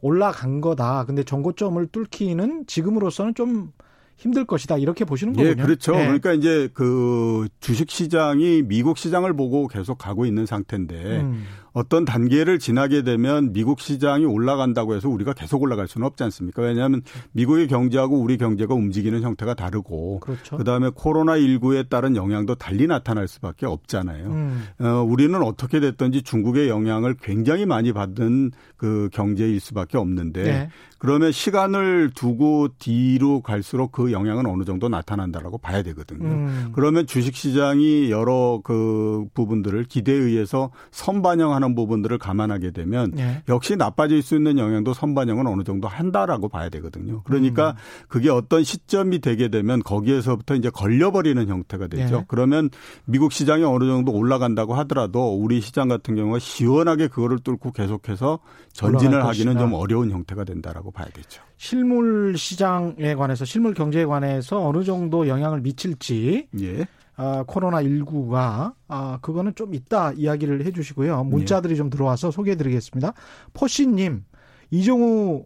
올라간 0.01 0.61
거다. 0.61 1.05
근데 1.05 1.23
정고점을 1.23 1.85
뚫기는 1.87 2.65
지금으로서는 2.67 3.35
좀 3.35 3.71
힘들 4.17 4.45
것이다 4.45 4.77
이렇게 4.77 5.03
보시는 5.03 5.33
거군요. 5.33 5.49
예, 5.49 5.55
그렇죠. 5.55 5.93
네. 5.93 6.03
그러니까 6.03 6.33
이제 6.33 6.69
그 6.73 7.47
주식 7.59 7.89
시장이 7.89 8.63
미국 8.63 8.97
시장을 8.97 9.33
보고 9.35 9.67
계속 9.67 9.97
가고 9.97 10.25
있는 10.25 10.45
상태인데 10.45 11.21
음. 11.21 11.45
어떤 11.73 12.03
단계를 12.05 12.59
지나게 12.59 13.03
되면 13.03 13.53
미국 13.53 13.79
시장이 13.79 14.25
올라간다고 14.25 14.95
해서 14.95 15.07
우리가 15.09 15.33
계속 15.33 15.61
올라갈 15.61 15.87
수는 15.87 16.05
없지 16.07 16.23
않습니까? 16.23 16.61
왜냐하면 16.61 17.01
미국의 17.31 17.67
경제하고 17.67 18.19
우리 18.19 18.37
경제가 18.37 18.73
움직이는 18.73 19.21
형태가 19.21 19.53
다르고 19.53 20.19
그렇죠. 20.19 20.57
그다음에 20.57 20.89
코로나 20.93 21.37
19에 21.37 21.89
따른 21.89 22.15
영향도 22.15 22.55
달리 22.55 22.87
나타날 22.87 23.27
수밖에 23.27 23.65
없잖아요. 23.65 24.25
음. 24.27 24.63
어, 24.79 25.05
우리는 25.07 25.41
어떻게 25.41 25.79
됐든지 25.79 26.23
중국의 26.23 26.67
영향을 26.69 27.15
굉장히 27.21 27.65
많이 27.65 27.93
받은 27.93 28.51
그 28.75 29.09
경제일 29.13 29.59
수밖에 29.59 29.97
없는데 29.97 30.43
네. 30.43 30.69
그러면 31.01 31.31
시간을 31.31 32.11
두고 32.13 32.67
뒤로 32.77 33.41
갈수록 33.41 33.91
그 33.91 34.11
영향은 34.11 34.45
어느 34.45 34.65
정도 34.65 34.87
나타난다라고 34.87 35.57
봐야 35.57 35.81
되거든요. 35.81 36.27
음. 36.27 36.71
그러면 36.73 37.07
주식 37.07 37.35
시장이 37.35 38.11
여러 38.11 38.61
그 38.63 39.25
부분들을 39.33 39.85
기대에 39.85 40.15
의해서 40.15 40.69
선반영하는 40.91 41.60
부분들을 41.75 42.17
감안하게 42.17 42.71
되면 42.71 43.11
네. 43.11 43.43
역시 43.49 43.75
나빠질 43.75 44.21
수 44.21 44.35
있는 44.35 44.57
영향도 44.57 44.93
선반영은 44.93 45.47
어느 45.47 45.63
정도 45.63 45.87
한다라고 45.87 46.49
봐야 46.49 46.69
되거든요. 46.69 47.21
그러니까 47.23 47.71
음. 47.71 47.75
그게 48.07 48.29
어떤 48.29 48.63
시점이 48.63 49.19
되게 49.19 49.47
되면 49.49 49.81
거기에서부터 49.81 50.55
이제 50.55 50.69
걸려버리는 50.69 51.47
형태가 51.47 51.87
되죠. 51.87 52.17
네. 52.17 52.25
그러면 52.27 52.69
미국 53.05 53.31
시장이 53.31 53.63
어느 53.63 53.85
정도 53.85 54.11
올라간다고 54.11 54.73
하더라도 54.75 55.35
우리 55.35 55.61
시장 55.61 55.87
같은 55.87 56.15
경우가 56.15 56.39
시원하게 56.39 57.07
그거를 57.07 57.39
뚫고 57.39 57.71
계속해서 57.71 58.39
전진을 58.73 59.25
하기는 59.25 59.57
좀 59.57 59.73
어려운 59.73 60.11
형태가 60.11 60.43
된다라고 60.43 60.91
봐야 60.91 61.07
되죠. 61.09 61.41
실물 61.57 62.37
시장에 62.37 63.15
관해서 63.15 63.45
실물 63.45 63.73
경제에 63.73 64.05
관해서 64.05 64.67
어느 64.67 64.83
정도 64.83 65.27
영향을 65.27 65.61
미칠지 65.61 66.47
예. 66.59 66.87
아, 67.23 67.43
코로나 67.45 67.83
19가 67.83 68.73
아, 68.87 69.19
그거는 69.21 69.53
좀 69.53 69.75
이따 69.75 70.11
이야기를 70.11 70.65
해 70.65 70.71
주시고요. 70.71 71.23
문자들이 71.25 71.73
예. 71.73 71.77
좀 71.77 71.91
들어와서 71.91 72.31
소개해 72.31 72.57
드리겠습니다. 72.57 73.13
포시 73.53 73.85
님, 73.85 74.25
이종우 74.71 75.45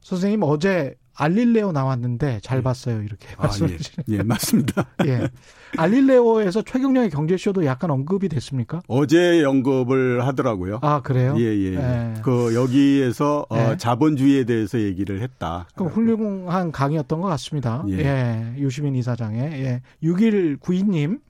선생님 0.00 0.42
어제 0.42 0.96
알릴레오 1.14 1.72
나왔는데 1.72 2.40
잘 2.42 2.58
예. 2.58 2.62
봤어요. 2.62 3.02
이렇게 3.02 3.26
아, 3.36 3.42
말씀해 3.44 3.76
주시네요. 3.76 4.04
예. 4.10 4.18
예, 4.18 4.22
맞습니다. 4.22 4.86
예. 5.06 5.28
알릴레오에서 5.76 6.62
최경령의 6.62 7.10
경제쇼도 7.10 7.64
약간 7.64 7.90
언급이 7.90 8.28
됐습니까? 8.28 8.82
어제 8.88 9.42
언급을 9.44 10.26
하더라고요. 10.26 10.78
아, 10.82 11.00
그래요? 11.02 11.34
예, 11.38 11.42
예. 11.44 11.74
예. 11.74 12.14
그 12.22 12.54
여기에서 12.54 13.46
어, 13.50 13.72
예. 13.72 13.76
자본주의에 13.76 14.44
대해서 14.44 14.78
얘기를 14.80 15.20
했다. 15.22 15.66
그 15.76 15.84
훌륭한 15.84 16.72
강의였던 16.72 17.20
것 17.20 17.28
같습니다. 17.28 17.84
예. 17.88 17.98
예. 17.98 18.54
유시민 18.58 18.94
이사장의 18.96 19.64
예. 19.64 19.82
6192님 20.02 21.20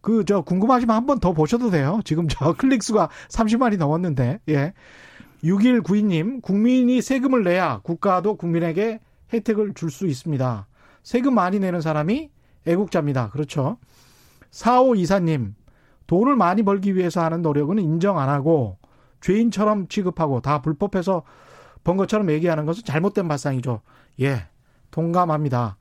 그 0.00 0.24
저 0.24 0.40
궁금하시면 0.42 0.94
한 0.94 1.06
번 1.06 1.18
더 1.20 1.32
보셔도 1.32 1.70
돼요. 1.70 2.00
지금 2.04 2.28
저 2.28 2.52
클릭 2.54 2.82
수가 2.82 3.08
30만이 3.28 3.76
넘었는데. 3.76 4.38
예. 4.48 4.72
6192님, 5.42 6.42
국민이 6.42 7.00
세금을 7.00 7.44
내야 7.44 7.80
국가도 7.82 8.36
국민에게 8.36 9.00
혜택을 9.32 9.74
줄 9.74 9.90
수 9.90 10.06
있습니다. 10.06 10.66
세금 11.02 11.34
많이 11.34 11.58
내는 11.58 11.80
사람이 11.80 12.30
애국자입니다. 12.66 13.30
그렇죠. 13.30 13.78
4524님, 14.50 15.54
돈을 16.06 16.36
많이 16.36 16.62
벌기 16.62 16.96
위해서 16.96 17.22
하는 17.22 17.42
노력은 17.42 17.78
인정 17.78 18.18
안 18.18 18.28
하고 18.28 18.78
죄인처럼 19.20 19.88
취급하고 19.88 20.40
다 20.40 20.60
불법해서 20.62 21.22
번 21.84 21.96
것처럼 21.96 22.30
얘기하는 22.30 22.66
것은 22.66 22.84
잘못된 22.84 23.28
발상이죠. 23.28 23.82
예, 24.20 24.46
동감합니다. 24.90 25.76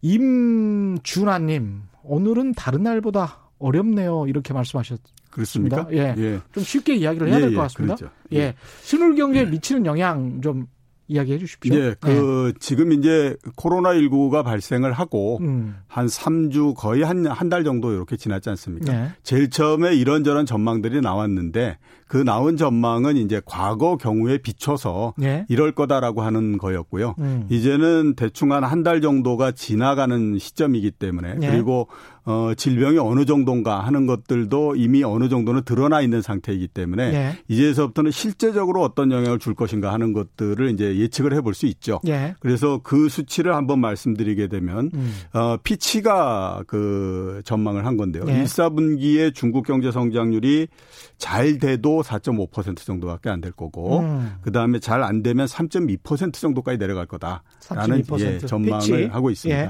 임준하님, 0.00 1.82
오늘은 2.02 2.52
다른 2.52 2.82
날보다 2.82 3.50
어렵네요. 3.58 4.26
이렇게 4.28 4.54
말씀하셨, 4.54 5.00
그렇습니까? 5.30 5.86
예. 5.92 6.14
예. 6.16 6.40
좀 6.52 6.62
쉽게 6.64 6.96
이야기를 6.96 7.28
해야 7.28 7.36
예, 7.36 7.40
될것 7.40 7.52
예, 7.52 7.56
같습니다. 7.62 7.94
그렇죠. 7.96 8.14
예. 8.32 8.36
예. 8.38 8.54
실물 8.82 9.14
경제에 9.14 9.44
미치는 9.46 9.86
영향 9.86 10.40
좀 10.40 10.66
이야기해 11.10 11.38
주십시오. 11.38 11.74
예, 11.74 11.94
그 12.00 12.52
네. 12.52 12.58
지금 12.60 12.92
이제 12.92 13.34
코로나 13.56 13.94
19가 13.94 14.44
발생을 14.44 14.92
하고 14.92 15.38
음. 15.40 15.76
한 15.86 16.06
3주 16.06 16.74
거의 16.74 17.02
한 17.02 17.26
한 17.26 17.48
달 17.48 17.64
정도 17.64 17.92
이렇게 17.94 18.16
지났지 18.18 18.50
않습니까? 18.50 18.92
네. 18.92 19.08
제일 19.22 19.48
처음에 19.48 19.94
이런저런 19.94 20.44
전망들이 20.44 21.00
나왔는데 21.00 21.78
그 22.08 22.16
나온 22.16 22.56
전망은 22.56 23.16
이제 23.16 23.40
과거 23.44 23.96
경우에 23.96 24.38
비춰서 24.38 25.14
네. 25.16 25.44
이럴 25.48 25.72
거다라고 25.72 26.22
하는 26.22 26.58
거였고요. 26.58 27.14
음. 27.18 27.46
이제는 27.50 28.14
대충 28.16 28.52
한 28.52 28.64
한 28.64 28.82
달 28.82 29.00
정도가 29.00 29.52
지나가는 29.52 30.38
시점이기 30.38 30.92
때문에 30.92 31.34
네. 31.34 31.50
그리고 31.50 31.88
어, 32.24 32.52
질병이 32.54 32.98
어느 32.98 33.24
정도인가 33.24 33.80
하는 33.80 34.06
것들도 34.06 34.76
이미 34.76 35.02
어느 35.02 35.28
정도는 35.30 35.62
드러나 35.64 36.02
있는 36.02 36.20
상태이기 36.20 36.68
때문에 36.68 37.10
네. 37.10 37.38
이제서부터는 37.48 38.10
실제적으로 38.10 38.82
어떤 38.82 39.10
영향을 39.10 39.38
줄 39.38 39.54
것인가 39.54 39.92
하는 39.94 40.12
것들을 40.12 40.70
이제 40.70 40.96
예측을 40.98 41.32
해볼 41.34 41.54
수 41.54 41.64
있죠. 41.66 42.00
네. 42.04 42.34
그래서 42.40 42.80
그 42.82 43.08
수치를 43.08 43.54
한번 43.54 43.80
말씀드리게 43.80 44.48
되면 44.48 44.90
음. 44.92 45.14
어, 45.32 45.56
피치가 45.62 46.62
그 46.66 47.40
전망을 47.44 47.86
한 47.86 47.96
건데요. 47.96 48.24
네. 48.24 48.38
1, 48.40 48.44
4분기에 48.44 49.34
중국 49.34 49.66
경제 49.66 49.90
성장률이 49.90 50.68
잘 51.16 51.58
돼도 51.58 51.97
4.5% 52.02 52.78
정도밖에 52.78 53.30
안 53.30 53.40
될 53.40 53.52
거고 53.52 54.00
음. 54.00 54.32
그다음에 54.42 54.78
잘 54.80 55.02
안 55.02 55.22
되면 55.22 55.46
3.2% 55.46 56.34
정도까지 56.34 56.76
내려갈 56.78 57.06
거다라는 57.06 58.02
예, 58.18 58.38
전망을 58.38 58.80
피치. 58.80 59.04
하고 59.06 59.30
있습니다. 59.30 59.60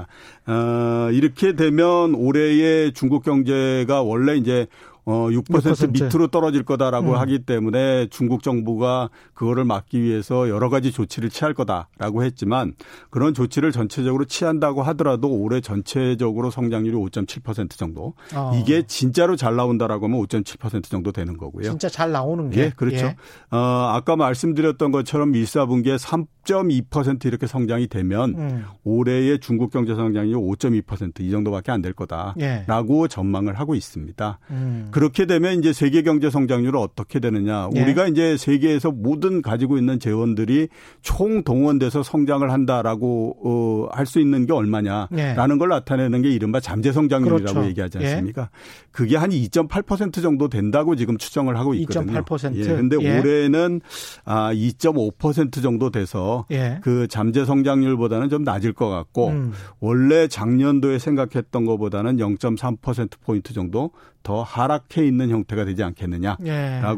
예. 0.47 0.51
어, 0.51 1.09
이렇게 1.11 1.53
되면 1.55 2.15
올해의 2.15 2.93
중국 2.93 3.23
경제가 3.23 4.01
원래 4.01 4.35
이제 4.35 4.65
어, 5.11 5.27
6%, 5.31 5.43
6%. 5.43 5.91
밑으로 5.91 6.27
떨어질 6.27 6.61
거다라고 6.63 7.13
음. 7.13 7.17
하기 7.17 7.39
때문에 7.39 8.05
중국 8.11 8.43
정부가 8.43 9.09
그거를 9.33 9.65
막기 9.65 9.99
위해서 10.03 10.47
여러 10.49 10.69
가지 10.69 10.91
조치를 10.91 11.29
취할 11.31 11.55
거다라고 11.55 12.23
했지만 12.23 12.73
그런 13.09 13.33
조치를 13.33 13.71
전체적으로 13.71 14.25
취한다고 14.25 14.83
하더라도 14.83 15.27
올해 15.33 15.61
전체적으로 15.61 16.51
성장률이 16.51 16.95
5.7% 16.95 17.71
정도. 17.71 18.13
어. 18.35 18.51
이게 18.55 18.83
진짜로 18.85 19.35
잘 19.35 19.55
나온다라고 19.55 20.05
하면 20.05 20.21
5.7% 20.21 20.83
정도 20.83 21.11
되는 21.11 21.37
거고요. 21.37 21.63
진짜 21.63 21.89
잘 21.89 22.11
나오는 22.11 22.51
게. 22.51 22.61
예, 22.65 22.71
그렇죠. 22.75 23.07
예. 23.07 23.15
어, 23.49 23.57
아까 23.57 24.15
말씀드렸던 24.15 24.91
것처럼 24.91 25.31
1사분기에 25.31 25.97
3.2% 25.97 27.25
이렇게 27.25 27.47
성장이 27.47 27.87
되면 27.87 28.35
음. 28.37 28.65
올해의 28.83 29.39
중국 29.39 29.71
경제 29.71 29.95
성장률이 29.95 30.35
5.2%이 30.35 31.31
정도밖에 31.31 31.71
안 31.71 31.79
될 31.79 31.93
거다라고 31.93 33.03
예. 33.05 33.07
전망을 33.07 33.57
하고 33.57 33.73
있습니다. 33.73 34.39
음. 34.51 34.89
그렇게 34.99 35.25
되면 35.25 35.57
이제 35.57 35.71
세계 35.71 36.01
경제 36.01 36.29
성장률은 36.29 36.77
어떻게 36.77 37.21
되느냐? 37.21 37.69
예. 37.73 37.81
우리가 37.81 38.07
이제 38.07 38.35
세계에서 38.35 38.91
모든 38.91 39.41
가지고 39.41 39.77
있는 39.77 39.97
재원들이 39.97 40.67
총 41.01 41.41
동원돼서 41.45 42.03
성장을 42.03 42.51
한다라고 42.51 43.37
어, 43.45 43.95
할 43.95 44.05
수 44.05 44.19
있는 44.19 44.45
게 44.45 44.51
얼마냐라는 44.53 45.09
예. 45.17 45.57
걸 45.57 45.69
나타내는 45.69 46.23
게 46.23 46.31
이른바 46.31 46.59
잠재 46.59 46.91
성장률이라고 46.91 47.53
그렇죠. 47.53 47.69
얘기하지 47.69 47.99
예. 48.01 48.07
않습니까? 48.07 48.41
예. 48.41 48.47
그게 48.91 49.15
한 49.15 49.29
2.8% 49.29 50.21
정도 50.21 50.49
된다고 50.49 50.95
지금 50.95 51.17
추정을 51.17 51.57
하고 51.57 51.73
있거든요. 51.75 52.21
2.8%. 52.23 52.55
예. 52.55 52.63
근데 52.65 52.97
예. 52.99 53.19
올해는 53.19 53.79
아 54.25 54.51
2.5% 54.51 55.61
정도 55.61 55.91
돼서 55.91 56.45
예. 56.51 56.79
그 56.81 57.07
잠재 57.07 57.45
성장률보다는 57.45 58.29
좀 58.29 58.43
낮을 58.43 58.73
것 58.73 58.89
같고 58.89 59.27
음. 59.29 59.53
원래 59.79 60.27
작년도에 60.27 60.99
생각했던 60.99 61.65
것보다는 61.65 62.17
0.3% 62.17 63.11
포인트 63.23 63.53
정도 63.53 63.91
더 64.23 64.43
하락해 64.43 65.05
있는 65.05 65.29
형태가 65.29 65.65
되지 65.65 65.83
않겠느냐라고 65.83 66.45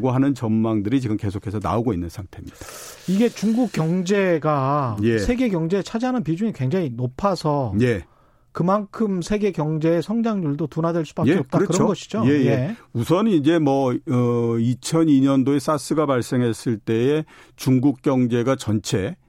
예. 0.08 0.12
하는 0.12 0.34
전망들이 0.34 1.00
지금 1.00 1.16
계속해서 1.16 1.60
나오고 1.62 1.92
있는 1.92 2.08
상태입니다. 2.08 2.56
이게 3.08 3.28
중국 3.28 3.72
경제가 3.72 4.96
예. 5.02 5.18
세계 5.18 5.48
경제에 5.48 5.82
차지하는 5.82 6.24
비중이 6.24 6.52
굉장히 6.52 6.90
높아서 6.90 7.74
예. 7.80 8.04
그만큼 8.52 9.22
세계 9.22 9.50
경제의 9.50 10.02
성장률도 10.02 10.66
둔화될 10.66 11.06
수밖에 11.06 11.30
예, 11.30 11.36
없다 11.38 11.58
그렇죠. 11.58 11.72
그런 11.72 11.88
것이죠. 11.88 12.22
예, 12.26 12.30
예. 12.30 12.46
예. 12.46 12.76
우선 12.92 13.26
이제 13.26 13.58
뭐 13.58 13.92
어, 13.92 13.96
2002년도에 14.06 15.58
사스가 15.58 16.06
발생했을 16.06 16.78
때에 16.78 17.24
중국 17.56 18.02
경제가 18.02 18.56
전체 18.56 19.08
어, 19.08 19.21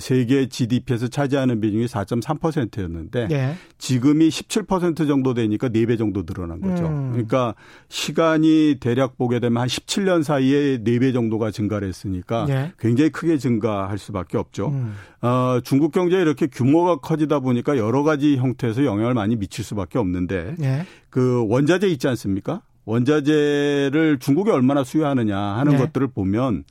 세계 0.00 0.48
GDP에서 0.48 1.06
차지하는 1.08 1.60
비중이 1.60 1.86
4.3%였는데 1.86 3.28
예. 3.30 3.54
지금이 3.78 4.28
17% 4.28 5.06
정도 5.06 5.32
되니까 5.32 5.68
4배 5.68 5.96
정도 5.96 6.24
늘어난 6.24 6.60
거죠. 6.60 6.86
음. 6.86 7.10
그러니까 7.12 7.54
시간이 7.88 8.78
대략 8.80 9.16
보게 9.16 9.38
되면 9.38 9.60
한 9.60 9.68
17년 9.68 10.24
사이에 10.24 10.78
4배 10.78 11.12
정도가 11.12 11.52
증가를 11.52 11.86
했으니까 11.86 12.46
예. 12.48 12.72
굉장히 12.78 13.10
크게 13.10 13.38
증가할 13.38 13.98
수밖에 13.98 14.38
없죠. 14.38 14.68
음. 14.68 14.94
어, 15.22 15.60
중국 15.62 15.92
경제에 15.92 16.20
이렇게 16.20 16.48
규모가 16.48 16.96
커지다 16.96 17.38
보니까 17.38 17.78
여러 17.78 18.02
가지 18.02 18.36
형태에서 18.36 18.84
영향을 18.84 19.14
많이 19.14 19.36
미칠 19.36 19.64
수밖에 19.64 19.98
없는데 19.98 20.56
예. 20.62 20.84
그 21.10 21.46
원자재 21.48 21.86
있지 21.88 22.08
않습니까? 22.08 22.62
원자재를 22.86 24.18
중국이 24.18 24.50
얼마나 24.50 24.82
수요하느냐 24.82 25.38
하는 25.38 25.74
예. 25.74 25.76
것들을 25.76 26.08
보면 26.08 26.64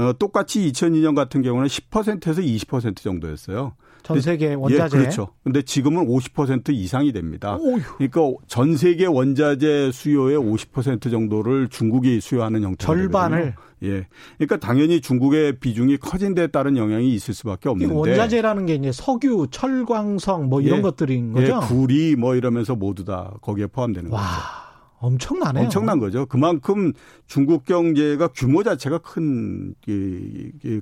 어, 0.00 0.12
똑같이 0.18 0.70
2002년 0.72 1.14
같은 1.14 1.42
경우는 1.42 1.68
10%에서 1.68 2.40
20% 2.40 2.96
정도였어요. 2.96 3.74
전 4.02 4.18
세계 4.20 4.54
원자재. 4.54 4.96
예, 4.96 5.00
그렇죠. 5.02 5.28
근데 5.44 5.60
지금은 5.60 6.06
50% 6.06 6.70
이상이 6.72 7.12
됩니다. 7.12 7.56
오휴. 7.60 7.80
그러니까 7.98 8.20
전 8.46 8.76
세계 8.76 9.04
원자재 9.04 9.90
수요의 9.92 10.38
50% 10.38 11.10
정도를 11.10 11.68
중국이 11.68 12.18
수요하는 12.20 12.62
형태가 12.62 12.92
절반을. 12.94 13.36
되거든요. 13.38 13.70
예. 13.82 14.06
그러니까 14.38 14.56
당연히 14.56 15.00
중국의 15.02 15.58
비중이 15.60 15.98
커진 15.98 16.34
데에 16.34 16.46
따른 16.46 16.76
영향이 16.78 17.12
있을 17.14 17.34
수밖에 17.34 17.68
없는데. 17.68 17.92
원자재라는 17.94 18.66
게 18.66 18.74
이제 18.76 18.90
석유, 18.90 19.46
철광성 19.50 20.48
뭐 20.48 20.62
이런 20.62 20.78
예, 20.78 20.82
것들인 20.82 21.32
거죠. 21.32 21.60
예, 21.62 21.66
구리 21.66 22.16
뭐 22.16 22.34
이러면서 22.34 22.74
모두 22.74 23.04
다 23.04 23.34
거기에 23.42 23.66
포함되는 23.66 24.10
와. 24.10 24.20
거죠. 24.20 24.69
엄청나네요. 25.00 25.64
엄청난 25.64 25.98
거죠. 25.98 26.26
그만큼 26.26 26.92
중국 27.26 27.64
경제가 27.64 28.28
규모 28.28 28.62
자체가 28.62 28.98
큰 28.98 29.74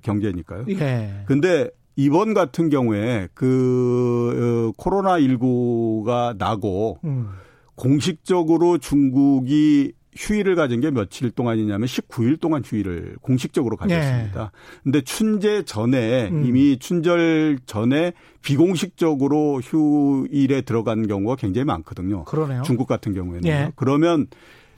경제니까요. 0.02 0.64
예. 0.68 1.24
근데 1.26 1.70
이번 1.96 2.34
같은 2.34 2.68
경우에 2.68 3.28
그 3.34 4.70
어, 4.70 4.72
코로나 4.76 5.18
19가 5.18 6.36
나고 6.36 6.98
음. 7.04 7.28
공식적으로 7.74 8.78
중국이 8.78 9.92
휴일을 10.18 10.56
가진 10.56 10.80
게 10.80 10.90
며칠 10.90 11.30
동안이냐면 11.30 11.86
19일 11.86 12.40
동안 12.40 12.62
휴일을 12.64 13.16
공식적으로 13.22 13.76
가졌습니다. 13.76 14.50
네. 14.52 14.80
근데 14.82 15.00
춘제 15.00 15.62
전에 15.64 16.28
음. 16.28 16.44
이미 16.44 16.76
춘절 16.78 17.60
전에 17.66 18.12
비공식적으로 18.42 19.60
휴일에 19.60 20.62
들어간 20.62 21.06
경우가 21.06 21.36
굉장히 21.36 21.64
많거든요. 21.66 22.24
그러네요. 22.24 22.62
중국 22.62 22.88
같은 22.88 23.14
경우에는. 23.14 23.42
네. 23.42 23.70
그러면 23.76 24.26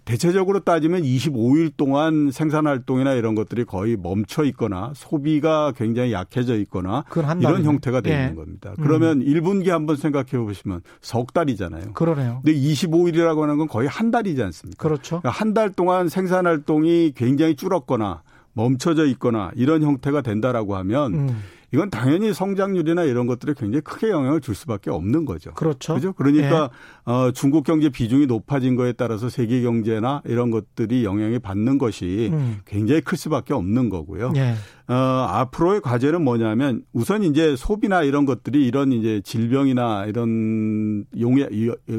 대체적으로 0.04 0.60
따지면 0.60 1.02
25일 1.02 1.72
동안 1.76 2.30
생산 2.30 2.66
활동이나 2.66 3.14
이런 3.14 3.34
것들이 3.34 3.64
거의 3.64 3.96
멈춰 3.96 4.44
있거나 4.44 4.92
소비가 4.94 5.72
굉장히 5.72 6.12
약해져 6.12 6.56
있거나 6.60 7.04
이런 7.40 7.64
형태가 7.64 8.00
되는 8.00 8.30
예. 8.30 8.34
겁니다. 8.34 8.74
그러면 8.82 9.20
음. 9.20 9.26
1분기 9.26 9.68
한번 9.68 9.96
생각해 9.96 10.38
보시면 10.38 10.82
석 11.00 11.32
달이잖아요. 11.32 11.92
그러네요. 11.92 12.40
근데 12.44 12.58
25일이라고 12.58 13.40
하는 13.40 13.58
건 13.58 13.68
거의 13.68 13.88
한 13.88 14.10
달이지 14.10 14.42
않습니까? 14.42 14.82
그렇죠. 14.82 15.20
그러니까 15.20 15.30
한달 15.30 15.70
동안 15.70 16.08
생산 16.08 16.46
활동이 16.46 17.12
굉장히 17.14 17.54
줄었거나 17.54 18.22
멈춰져 18.52 19.06
있거나 19.06 19.50
이런 19.54 19.82
형태가 19.82 20.22
된다라고 20.22 20.76
하면 20.76 21.14
음. 21.14 21.42
이건 21.72 21.88
당연히 21.90 22.34
성장률이나 22.34 23.04
이런 23.04 23.26
것들에 23.26 23.54
굉장히 23.56 23.82
크게 23.82 24.10
영향을 24.10 24.40
줄 24.40 24.54
수밖에 24.54 24.90
없는 24.90 25.24
거죠. 25.24 25.52
그렇죠. 25.54 25.94
그죠? 25.94 26.12
그러니까 26.12 26.70
예. 27.06 27.10
어, 27.10 27.30
중국 27.32 27.64
경제 27.64 27.88
비중이 27.88 28.26
높아진 28.26 28.74
거에 28.74 28.92
따라서 28.92 29.28
세계 29.28 29.62
경제나 29.62 30.22
이런 30.24 30.50
것들이 30.50 31.04
영향을 31.04 31.38
받는 31.38 31.78
것이 31.78 32.30
음. 32.32 32.58
굉장히 32.64 33.00
클 33.00 33.16
수밖에 33.16 33.54
없는 33.54 33.88
거고요. 33.88 34.32
예. 34.36 34.54
어, 34.88 34.94
앞으로의 34.94 35.80
과제는 35.80 36.22
뭐냐면 36.22 36.82
우선 36.92 37.22
이제 37.22 37.54
소비나 37.54 38.02
이런 38.02 38.24
것들이 38.24 38.66
이런 38.66 38.90
이제 38.90 39.20
질병이나 39.24 40.06
이런 40.06 41.04
용해 41.18 41.46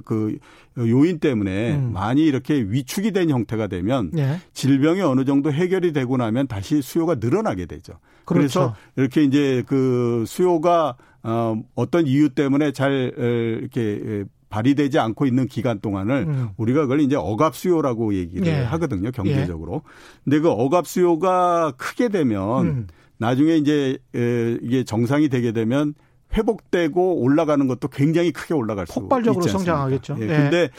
그 0.03 0.37
요인 0.77 1.19
때문에 1.19 1.75
음. 1.75 1.93
많이 1.93 2.25
이렇게 2.25 2.55
위축이 2.55 3.11
된 3.13 3.29
형태가 3.29 3.67
되면 3.67 4.11
예. 4.17 4.39
질병이 4.51 4.99
어느 5.01 5.23
정도 5.23 5.53
해결이 5.53 5.93
되고 5.93 6.17
나면 6.17 6.47
다시 6.47 6.81
수요가 6.81 7.15
늘어나게 7.15 7.65
되죠. 7.65 7.93
그렇죠. 8.25 8.59
그래서 8.59 8.75
이렇게 8.95 9.23
이제 9.23 9.63
그 9.67 10.23
수요가 10.27 10.95
어 11.23 11.61
어떤 11.75 12.07
이유 12.07 12.29
때문에 12.29 12.71
잘 12.71 13.13
이렇게 13.15 14.25
발휘되지 14.51 14.99
않고 14.99 15.25
있는 15.25 15.47
기간 15.47 15.79
동안을 15.79 16.25
음. 16.27 16.49
우리가 16.57 16.81
그걸 16.81 16.99
이제 16.99 17.15
억압 17.15 17.55
수요라고 17.55 18.13
얘기를 18.13 18.45
예. 18.47 18.61
하거든요 18.63 19.09
경제적으로. 19.11 19.75
예. 19.75 19.79
근데 20.25 20.39
그 20.39 20.49
억압 20.49 20.85
수요가 20.85 21.71
크게 21.77 22.09
되면 22.09 22.65
음. 22.65 22.87
나중에 23.17 23.55
이제 23.55 23.97
이게 24.13 24.83
정상이 24.83 25.29
되게 25.29 25.51
되면 25.51 25.93
회복되고 26.33 27.21
올라가는 27.21 27.65
것도 27.67 27.87
굉장히 27.87 28.31
크게 28.31 28.53
올라갈 28.53 28.87
수 28.87 28.99
폭발적으로 28.99 29.47
성장하겠죠. 29.47 30.17
예. 30.19 30.23
예. 30.23 30.27
근데 30.27 30.69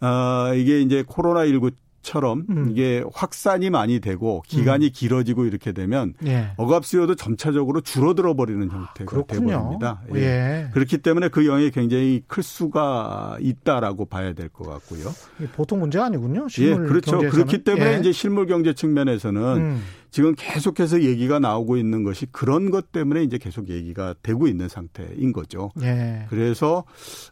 어 0.00 0.54
이게 0.54 0.80
이제 0.80 1.02
코로나 1.06 1.46
19 1.46 1.70
처럼 2.02 2.44
음. 2.50 2.68
이게 2.70 3.02
확산이 3.14 3.70
많이 3.70 4.00
되고 4.00 4.42
기간이 4.46 4.86
음. 4.86 4.90
길어지고 4.92 5.46
이렇게 5.46 5.72
되면 5.72 6.14
예. 6.26 6.52
억압 6.56 6.84
수요도 6.84 7.14
점차적으로 7.14 7.80
줄어들어 7.80 8.34
버리는 8.34 8.68
형태가 8.70 9.16
아, 9.16 9.22
되버립니다. 9.26 10.02
예. 10.14 10.20
예. 10.20 10.68
그렇기 10.72 10.98
때문에 10.98 11.28
그 11.28 11.46
영향이 11.46 11.70
굉장히 11.70 12.22
클 12.26 12.42
수가 12.42 13.38
있다라고 13.40 14.06
봐야 14.06 14.32
될 14.34 14.48
것 14.52 14.64
같고요. 14.68 15.12
보통 15.54 15.80
문제가 15.80 16.06
아니군요. 16.06 16.46
예, 16.58 16.74
그렇죠. 16.74 17.12
경제에서는. 17.12 17.30
그렇기 17.30 17.64
때문에 17.64 17.94
예. 17.94 17.98
이제 18.00 18.12
실물 18.12 18.46
경제 18.46 18.74
측면에서는 18.74 19.42
음. 19.56 19.82
지금 20.10 20.34
계속해서 20.36 21.02
얘기가 21.02 21.38
나오고 21.38 21.78
있는 21.78 22.02
것이 22.04 22.26
그런 22.32 22.70
것 22.70 22.92
때문에 22.92 23.22
이제 23.22 23.38
계속 23.38 23.70
얘기가 23.70 24.14
되고 24.22 24.46
있는 24.46 24.68
상태인 24.68 25.32
거죠. 25.32 25.70
예. 25.82 26.26
그래서 26.28 26.84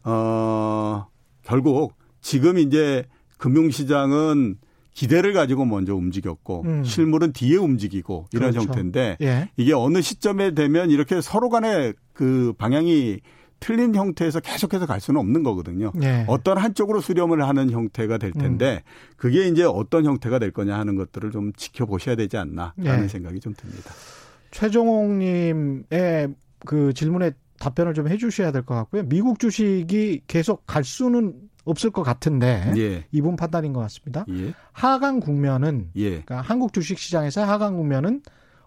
어 0.05 1.07
결국 1.43 1.95
지금 2.23 2.59
이제 2.59 3.05
금융시장은 3.41 4.57
기대를 4.93 5.33
가지고 5.33 5.65
먼저 5.65 5.95
움직였고 5.95 6.63
음. 6.67 6.85
실물은 6.85 7.33
뒤에 7.33 7.57
움직이고 7.57 8.27
이런 8.33 8.51
그렇죠. 8.51 8.69
형태인데 8.69 9.17
예. 9.23 9.49
이게 9.57 9.73
어느 9.73 10.03
시점에 10.03 10.53
되면 10.55 10.91
이렇게 10.91 11.21
서로 11.21 11.49
간에 11.49 11.93
그 12.13 12.53
방향이 12.59 13.21
틀린 13.61 13.95
형태에서 13.95 14.41
계속해서 14.41 14.87
갈 14.87 15.01
수는 15.01 15.21
없는 15.21 15.43
거거든요. 15.43 15.93
예. 16.03 16.25
어떤 16.29 16.59
한쪽으로 16.59 17.01
수렴을 17.01 17.47
하는 17.47 17.71
형태가 17.71 18.19
될 18.19 18.33
텐데 18.33 18.83
음. 18.85 19.15
그게 19.17 19.49
이제 19.49 19.65
어떤 19.65 20.05
형태가 20.05 20.39
될 20.39 20.51
거냐 20.51 20.79
하는 20.79 20.97
것들을 20.97 21.31
좀 21.31 21.53
지켜보셔야 21.55 22.17
되지 22.17 22.37
않나라는 22.37 23.05
예. 23.05 23.09
생각이 23.09 23.41
좀 23.41 23.55
듭니다. 23.57 23.93
최종옥 24.51 25.13
님의 25.13 26.35
그 26.67 26.93
질문에 26.93 27.33
답변을 27.59 27.95
좀 27.95 28.09
해주셔야 28.09 28.53
될 28.53 28.63
것 28.63 28.75
같고요. 28.75 29.05
미국 29.05 29.39
주식이 29.39 30.23
계속 30.27 30.67
갈 30.67 30.83
수는 30.85 31.35
없을 31.65 31.91
것 31.91 32.03
같은데 32.03 32.73
예. 32.77 33.05
이분 33.13 33.37
판단인 33.37 33.73
것 33.73 33.81
같습니다. 33.81 34.25
예. 34.31 34.55
하강 34.73 35.21
국면은 35.21 35.91
예. 35.97 36.11
그러니까 36.23 36.41
한국 36.41 36.73
주식 36.73 36.99
시장에서 36.99 37.45
하강 37.45 37.77
국면은 37.77 38.23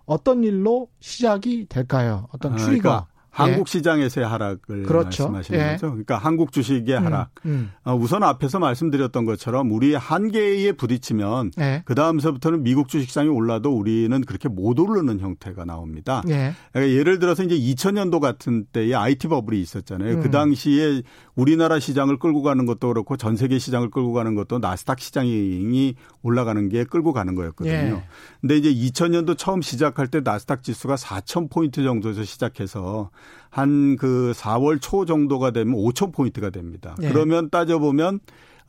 어떤 0.05 0.43
일로 0.43 0.89
시작이 0.99 1.67
될까요? 1.67 2.27
어떤 2.31 2.57
추이가 2.57 2.65
아, 2.65 2.81
그러니까 2.81 3.07
한국 3.33 3.67
시장에서의 3.67 4.27
하락을 4.27 4.83
그렇죠. 4.83 5.29
말씀하시는 5.29 5.59
예. 5.59 5.71
거죠. 5.71 5.87
그러니까 5.87 6.17
한국 6.19 6.51
주식의 6.51 6.97
음, 6.99 7.05
하락. 7.05 7.31
음, 7.47 7.71
음. 7.87 7.93
우선 7.99 8.21
앞에서 8.21 8.59
말씀드렸던 8.59 9.25
것처럼 9.25 9.71
우리 9.71 9.95
한계에 9.95 10.71
부딪히면 10.73 11.51
예. 11.59 11.81
그 11.83 11.95
다음서부터는 11.95 12.61
미국 12.61 12.89
주식시장이 12.89 13.29
올라도 13.29 13.75
우리는 13.75 14.21
그렇게 14.21 14.49
못 14.49 14.79
오르는 14.79 15.19
형태가 15.19 15.65
나옵니다. 15.65 16.21
예. 16.29 16.53
그러니까 16.71 16.95
예를 16.95 17.17
들어서 17.17 17.43
이제 17.43 17.57
2000년도 17.57 18.19
같은 18.19 18.65
때에 18.71 18.93
IT 18.93 19.27
버블이 19.29 19.59
있었잖아요. 19.59 20.13
그 20.13 20.19
음. 20.19 20.21
그 20.21 20.29
당시에 20.29 21.01
우리나라 21.33 21.79
시장을 21.79 22.19
끌고 22.19 22.43
가는 22.43 22.67
것도 22.67 22.89
그렇고 22.89 23.17
전 23.17 23.35
세계 23.35 23.57
시장을 23.57 23.89
끌고 23.89 24.13
가는 24.13 24.35
것도 24.35 24.59
나스닥 24.59 24.99
시장이 24.99 25.95
올라가는 26.21 26.69
게 26.69 26.83
끌고 26.83 27.13
가는 27.13 27.33
거였거든요. 27.33 27.73
예. 27.73 28.03
근데 28.41 28.57
이제 28.57 28.71
2000년도 28.71 29.39
처음 29.39 29.63
시작할 29.63 30.07
때 30.07 30.21
나스닥 30.21 30.61
지수가 30.61 30.97
4,000 30.97 31.49
포인트 31.49 31.81
정도에서 31.83 32.23
시작해서 32.23 33.09
한 33.53 33.95
그 33.99 34.33
4월 34.35 34.81
초 34.81 35.05
정도가 35.05 35.51
되면 35.51 35.75
5,000포인트가 35.75 36.51
됩니다. 36.51 36.95
네. 36.97 37.09
그러면 37.09 37.49
따져보면 37.51 38.19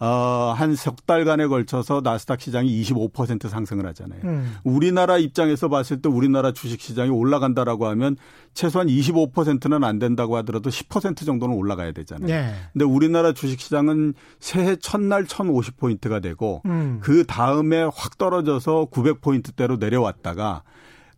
어, 0.00 0.52
한 0.56 0.74
석 0.74 1.06
달간에 1.06 1.46
걸쳐서 1.46 2.02
나스닥 2.04 2.40
시장이 2.40 2.82
25% 2.82 3.48
상승을 3.48 3.86
하잖아요. 3.86 4.20
음. 4.24 4.56
우리나라 4.64 5.16
입장에서 5.16 5.68
봤을 5.68 6.02
때 6.02 6.08
우리나라 6.08 6.52
주식 6.52 6.80
시장이 6.82 7.08
올라간다라고 7.10 7.86
하면 7.86 8.16
최소한 8.52 8.88
25%는 8.88 9.84
안 9.84 9.98
된다고 9.98 10.36
하더라도 10.38 10.68
10% 10.68 11.24
정도는 11.24 11.54
올라가야 11.56 11.92
되잖아요. 11.92 12.26
네. 12.26 12.52
근데 12.72 12.84
우리나라 12.84 13.32
주식 13.32 13.60
시장은 13.60 14.14
새해 14.40 14.76
첫날 14.76 15.24
1,050포인트가 15.24 16.20
되고 16.20 16.60
음. 16.66 16.98
그 17.00 17.24
다음에 17.24 17.84
확 17.94 18.18
떨어져서 18.18 18.88
900포인트대로 18.90 19.78
내려왔다가 19.78 20.62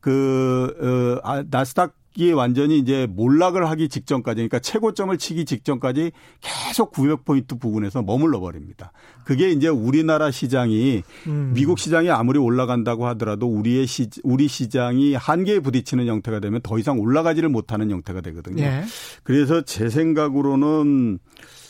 그 0.01 1.21
어, 1.25 1.29
아, 1.29 1.43
나스닥 1.51 1.95
미국이 2.17 2.33
완전히 2.33 2.79
이제 2.79 3.07
몰락을 3.09 3.69
하기 3.71 3.89
직전까지 3.89 4.37
그러니까 4.37 4.59
최고점을 4.59 5.17
치기 5.17 5.45
직전까지 5.45 6.11
계속 6.41 6.93
900포인트 6.93 7.61
부근에서 7.61 8.03
머물러 8.03 8.41
버립니다. 8.41 8.93
그게 9.25 9.51
이제 9.51 9.69
우리나라 9.69 10.31
시장이 10.31 11.03
음. 11.27 11.53
미국 11.55 11.79
시장이 11.79 12.11
아무리 12.11 12.39
올라간다고 12.39 13.07
하더라도 13.09 13.47
우리의 13.47 13.87
시 13.87 14.09
우리 14.25 14.49
시장이 14.49 15.15
한계에 15.15 15.61
부딪히는 15.61 16.07
형태가 16.07 16.41
되면 16.41 16.61
더 16.63 16.79
이상 16.79 16.99
올라가지를 16.99 17.49
못하는 17.49 17.91
형태가 17.91 18.23
되거든요. 18.23 18.63
예. 18.63 18.85
그래서 19.23 19.63
제 19.63 19.89
생각으로는 19.89 21.19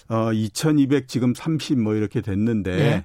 어2200 0.09 1.09
지금 1.09 1.35
30 1.35 1.81
뭐 1.81 1.95
이렇게 1.95 2.21
됐는데 2.21 2.79
예. 2.79 3.05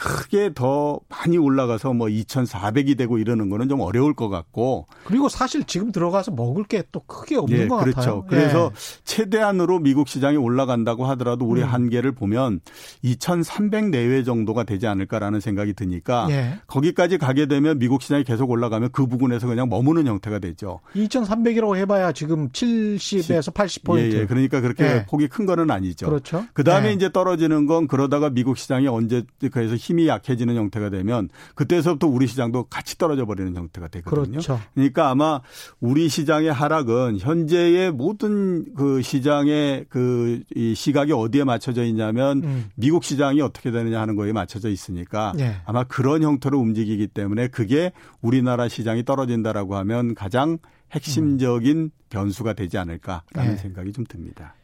크게 0.00 0.52
더 0.54 0.98
많이 1.08 1.36
올라가서 1.38 1.92
뭐 1.92 2.08
2,400이 2.08 2.96
되고 2.96 3.18
이러는 3.18 3.50
거는 3.50 3.68
좀 3.68 3.80
어려울 3.80 4.14
것 4.14 4.28
같고. 4.28 4.86
그리고 5.04 5.28
사실 5.28 5.64
지금 5.64 5.92
들어가서 5.92 6.32
먹을 6.32 6.64
게 6.64 6.80
또 6.92 7.00
크게 7.00 7.36
없는 7.36 7.58
예, 7.58 7.68
것 7.68 7.78
그렇죠. 7.78 8.00
같아요. 8.00 8.24
그래서 8.28 8.70
예. 8.72 9.00
최대한으로 9.04 9.78
미국 9.78 10.08
시장이 10.08 10.36
올라간다고 10.36 11.06
하더라도 11.06 11.44
우리 11.44 11.62
음. 11.62 11.68
한계를 11.68 12.12
보면 12.12 12.60
2,300 13.02 13.90
내외 13.90 14.24
정도가 14.24 14.64
되지 14.64 14.86
않을까라는 14.86 15.40
생각이 15.40 15.74
드니까 15.74 16.26
예. 16.30 16.58
거기까지 16.66 17.18
가게 17.18 17.46
되면 17.46 17.78
미국 17.78 18.02
시장이 18.02 18.24
계속 18.24 18.50
올라가면 18.50 18.90
그 18.92 19.06
부분에서 19.06 19.46
그냥 19.46 19.68
머무는 19.68 20.06
형태가 20.06 20.38
되죠. 20.38 20.80
2,300이라고 20.94 21.76
해봐야 21.76 22.12
지금 22.12 22.48
70에서 22.50 23.52
80 23.52 23.84
포인트. 23.84 24.16
예, 24.16 24.20
예. 24.20 24.26
그러니까 24.26 24.60
그렇게 24.60 24.84
예. 24.84 25.06
폭이 25.08 25.28
큰 25.28 25.46
거는 25.46 25.70
아니죠. 25.70 26.06
그렇죠. 26.06 26.44
그 26.52 26.64
다음에 26.64 26.88
예. 26.88 26.92
이제 26.92 27.10
떨어지는 27.12 27.66
건 27.66 27.86
그러다가 27.86 28.30
미국 28.30 28.58
시장이 28.58 28.88
언제 28.88 29.22
그래서 29.52 29.76
힘이 29.90 30.08
약해지는 30.08 30.56
형태가 30.56 30.90
되면 30.90 31.28
그때서부터 31.54 32.06
우리 32.06 32.26
시장도 32.26 32.64
같이 32.64 32.98
떨어져 32.98 33.26
버리는 33.26 33.54
형태가 33.54 33.88
되거든요. 33.88 34.30
그렇죠. 34.30 34.60
그러니까 34.74 35.10
아마 35.10 35.40
우리 35.80 36.08
시장의 36.08 36.52
하락은 36.52 37.18
현재의 37.18 37.92
모든 37.92 38.74
그 38.74 39.02
시장의 39.02 39.86
그 39.88 40.30
이 40.54 40.74
시각이 40.74 41.12
어디에 41.12 41.44
맞춰져 41.44 41.84
있냐면 41.84 42.42
음. 42.42 42.70
미국 42.74 43.04
시장이 43.04 43.40
어떻게 43.40 43.70
되느냐 43.70 44.00
하는 44.00 44.16
거에 44.16 44.32
맞춰져 44.32 44.68
있으니까 44.68 45.32
네. 45.36 45.56
아마 45.64 45.84
그런 45.84 46.22
형태로 46.22 46.58
움직이기 46.58 47.08
때문에 47.08 47.48
그게 47.48 47.92
우리나라 48.20 48.68
시장이 48.68 49.04
떨어진다라고 49.04 49.76
하면 49.76 50.14
가장 50.14 50.58
핵심적인 50.92 51.76
음. 51.76 51.90
변수가 52.08 52.54
되지 52.54 52.78
않을까라는 52.78 53.52
네. 53.52 53.56
생각이 53.56 53.92
좀 53.92 54.04
듭니다. 54.04 54.54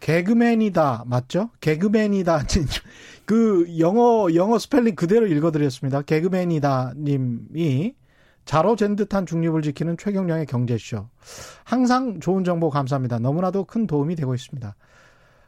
개그맨이다 0.00 1.04
맞죠? 1.06 1.50
개그맨이다 1.60 2.44
그 3.26 3.78
영어 3.78 4.34
영어 4.34 4.58
스펠링 4.58 4.96
그대로 4.96 5.26
읽어드렸습니다. 5.26 6.02
개그맨이다 6.02 6.94
님이 6.96 7.94
자로 8.44 8.74
잰 8.74 8.96
듯한 8.96 9.26
중립을 9.26 9.62
지키는 9.62 9.96
최경량의 9.96 10.46
경제쇼 10.46 11.06
항상 11.64 12.18
좋은 12.18 12.42
정보 12.42 12.70
감사합니다. 12.70 13.18
너무나도 13.18 13.64
큰 13.64 13.86
도움이 13.86 14.16
되고 14.16 14.34
있습니다. 14.34 14.74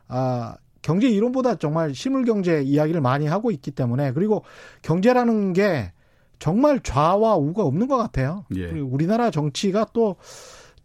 아 0.08 0.56
경제 0.82 1.08
이론보다 1.08 1.56
정말 1.56 1.94
실물 1.94 2.24
경제 2.24 2.60
이야기를 2.60 3.00
많이 3.00 3.26
하고 3.26 3.50
있기 3.50 3.70
때문에 3.70 4.12
그리고 4.12 4.44
경제라는 4.82 5.52
게 5.54 5.92
정말 6.38 6.80
좌와 6.80 7.36
우가 7.36 7.62
없는 7.62 7.86
것 7.86 7.96
같아요. 7.96 8.44
예. 8.56 8.66
우리나라 8.66 9.30
정치가 9.30 9.86
또 9.92 10.16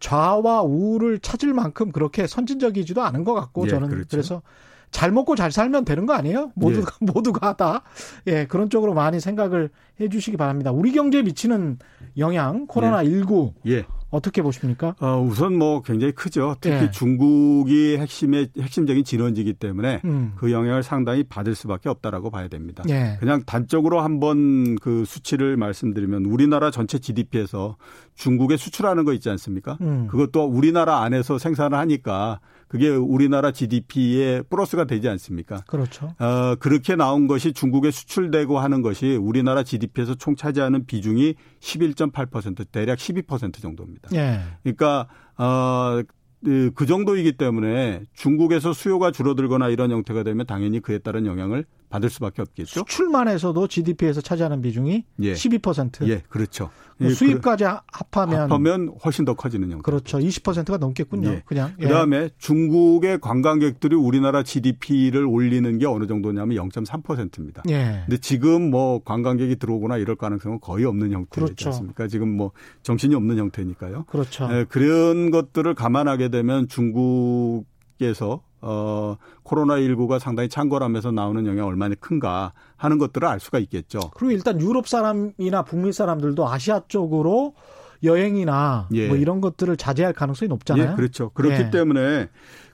좌와 0.00 0.62
우를 0.62 1.18
찾을 1.18 1.52
만큼 1.52 1.92
그렇게 1.92 2.26
선진적이지도 2.26 3.02
않은 3.02 3.24
것 3.24 3.34
같고 3.34 3.66
예, 3.66 3.70
저는 3.70 3.88
그렇죠. 3.88 4.08
그래서 4.10 4.42
잘 4.90 5.12
먹고 5.12 5.36
잘 5.36 5.52
살면 5.52 5.84
되는 5.84 6.06
거 6.06 6.14
아니에요? 6.14 6.52
모두가 6.54 6.92
예. 7.00 7.04
모두가 7.12 7.56
다 7.56 7.82
예, 8.26 8.46
그런 8.46 8.70
쪽으로 8.70 8.94
많이 8.94 9.20
생각을 9.20 9.70
해 10.00 10.08
주시기 10.08 10.36
바랍니다. 10.36 10.70
우리 10.70 10.92
경제에 10.92 11.22
미치는 11.22 11.78
영향 12.16 12.66
코로나 12.66 13.04
19 13.04 13.54
예. 13.66 13.84
어떻게 14.10 14.40
보십니까? 14.42 14.94
어, 15.00 15.20
우선 15.20 15.56
뭐 15.56 15.82
굉장히 15.82 16.12
크죠. 16.12 16.56
특히 16.60 16.86
예. 16.86 16.90
중국이 16.90 17.98
핵심의 17.98 18.48
핵심적인 18.58 19.04
진원지기 19.04 19.54
때문에 19.54 20.00
음. 20.04 20.32
그 20.36 20.50
영향을 20.50 20.82
상당히 20.82 21.24
받을 21.24 21.54
수밖에 21.54 21.88
없다라고 21.88 22.30
봐야 22.30 22.48
됩니다. 22.48 22.82
예. 22.88 23.16
그냥 23.20 23.42
단적으로 23.44 24.00
한번 24.00 24.76
그 24.76 25.04
수치를 25.04 25.56
말씀드리면 25.56 26.24
우리나라 26.24 26.70
전체 26.70 26.98
GDP에서 26.98 27.76
중국에 28.14 28.56
수출하는 28.56 29.04
거 29.04 29.12
있지 29.12 29.28
않습니까? 29.30 29.76
음. 29.82 30.08
그것도 30.10 30.44
우리나라 30.44 31.02
안에서 31.02 31.38
생산을 31.38 31.76
하니까 31.76 32.40
그게 32.68 32.90
우리나라 32.90 33.50
GDP에 33.50 34.42
플러스가 34.42 34.84
되지 34.84 35.08
않습니까? 35.08 35.64
그렇죠. 35.66 36.14
어, 36.18 36.54
그렇게 36.56 36.96
나온 36.96 37.26
것이 37.26 37.52
중국에 37.52 37.90
수출되고 37.90 38.58
하는 38.58 38.82
것이 38.82 39.16
우리나라 39.16 39.62
GDP에서 39.62 40.14
총 40.14 40.36
차지하는 40.36 40.86
비중이 40.86 41.34
11.8% 41.60 42.70
대략 42.70 42.98
12% 42.98 43.60
정도입니다. 43.60 44.10
예. 44.14 44.40
그러니까 44.62 45.08
어, 45.38 46.02
그, 46.44 46.70
그 46.74 46.86
정도이기 46.86 47.32
때문에 47.32 48.02
중국에서 48.14 48.72
수요가 48.72 49.10
줄어들거나 49.10 49.68
이런 49.68 49.90
형태가 49.90 50.22
되면 50.22 50.46
당연히 50.46 50.80
그에 50.80 50.98
따른 50.98 51.26
영향을 51.26 51.64
받을 51.88 52.10
수밖에 52.10 52.42
없겠죠. 52.42 52.80
수출만 52.80 53.28
해서도 53.28 53.66
GDP에서 53.66 54.20
차지하는 54.20 54.60
비중이 54.60 55.04
예. 55.20 55.32
12%. 55.32 56.08
예, 56.08 56.22
그렇죠. 56.28 56.70
뭐 56.98 57.08
예, 57.08 57.14
수입까지 57.14 57.64
합하면 57.64 58.50
합하면 58.50 58.96
훨씬 59.04 59.24
더 59.24 59.34
커지는 59.34 59.70
형태. 59.70 59.82
그렇죠. 59.82 60.18
20%가 60.18 60.78
넘겠군요. 60.78 61.28
예. 61.28 61.42
그냥. 61.46 61.72
예. 61.78 61.84
그다음에 61.84 62.30
중국의 62.38 63.20
관광객들이 63.20 63.94
우리나라 63.94 64.42
GDP를 64.42 65.24
올리는 65.24 65.78
게 65.78 65.86
어느 65.86 66.06
정도냐면 66.06 66.56
0.3%입니다. 66.68 67.62
예. 67.68 68.02
근데 68.06 68.18
지금 68.18 68.70
뭐 68.70 69.02
관광객이 69.04 69.56
들어오거나 69.56 69.96
이럴 69.96 70.16
가능성은 70.16 70.60
거의 70.60 70.84
없는 70.84 71.12
형태지 71.12 71.40
그렇죠. 71.40 71.68
않습니까? 71.70 72.08
지금 72.08 72.36
뭐 72.36 72.52
정신이 72.82 73.14
없는 73.14 73.38
형태니까요. 73.38 74.04
그렇죠. 74.04 74.48
예, 74.50 74.64
그런 74.68 75.30
것들을 75.30 75.72
감안하게 75.74 76.28
되면 76.28 76.68
중국 76.68 77.64
에서 78.00 78.42
어, 78.60 79.16
코로나19가 79.44 80.18
상당히 80.18 80.48
창궐하면서 80.48 81.12
나오는 81.12 81.46
영향이 81.46 81.66
얼마나 81.66 81.94
큰가 81.94 82.52
하는 82.76 82.98
것들을 82.98 83.26
알 83.26 83.40
수가 83.40 83.58
있겠죠. 83.60 84.00
그리고 84.14 84.32
일단 84.32 84.60
유럽 84.60 84.88
사람이나 84.88 85.62
북미 85.62 85.92
사람들도 85.92 86.48
아시아 86.48 86.82
쪽으로 86.88 87.54
여행이나 88.02 88.88
예. 88.92 89.08
뭐 89.08 89.16
이런 89.16 89.40
것들을 89.40 89.76
자제할 89.76 90.12
가능성이 90.12 90.48
높잖아요. 90.48 90.92
예, 90.92 90.94
그렇죠. 90.94 91.30
그렇기 91.30 91.62
예. 91.62 91.70
때문에 91.70 92.28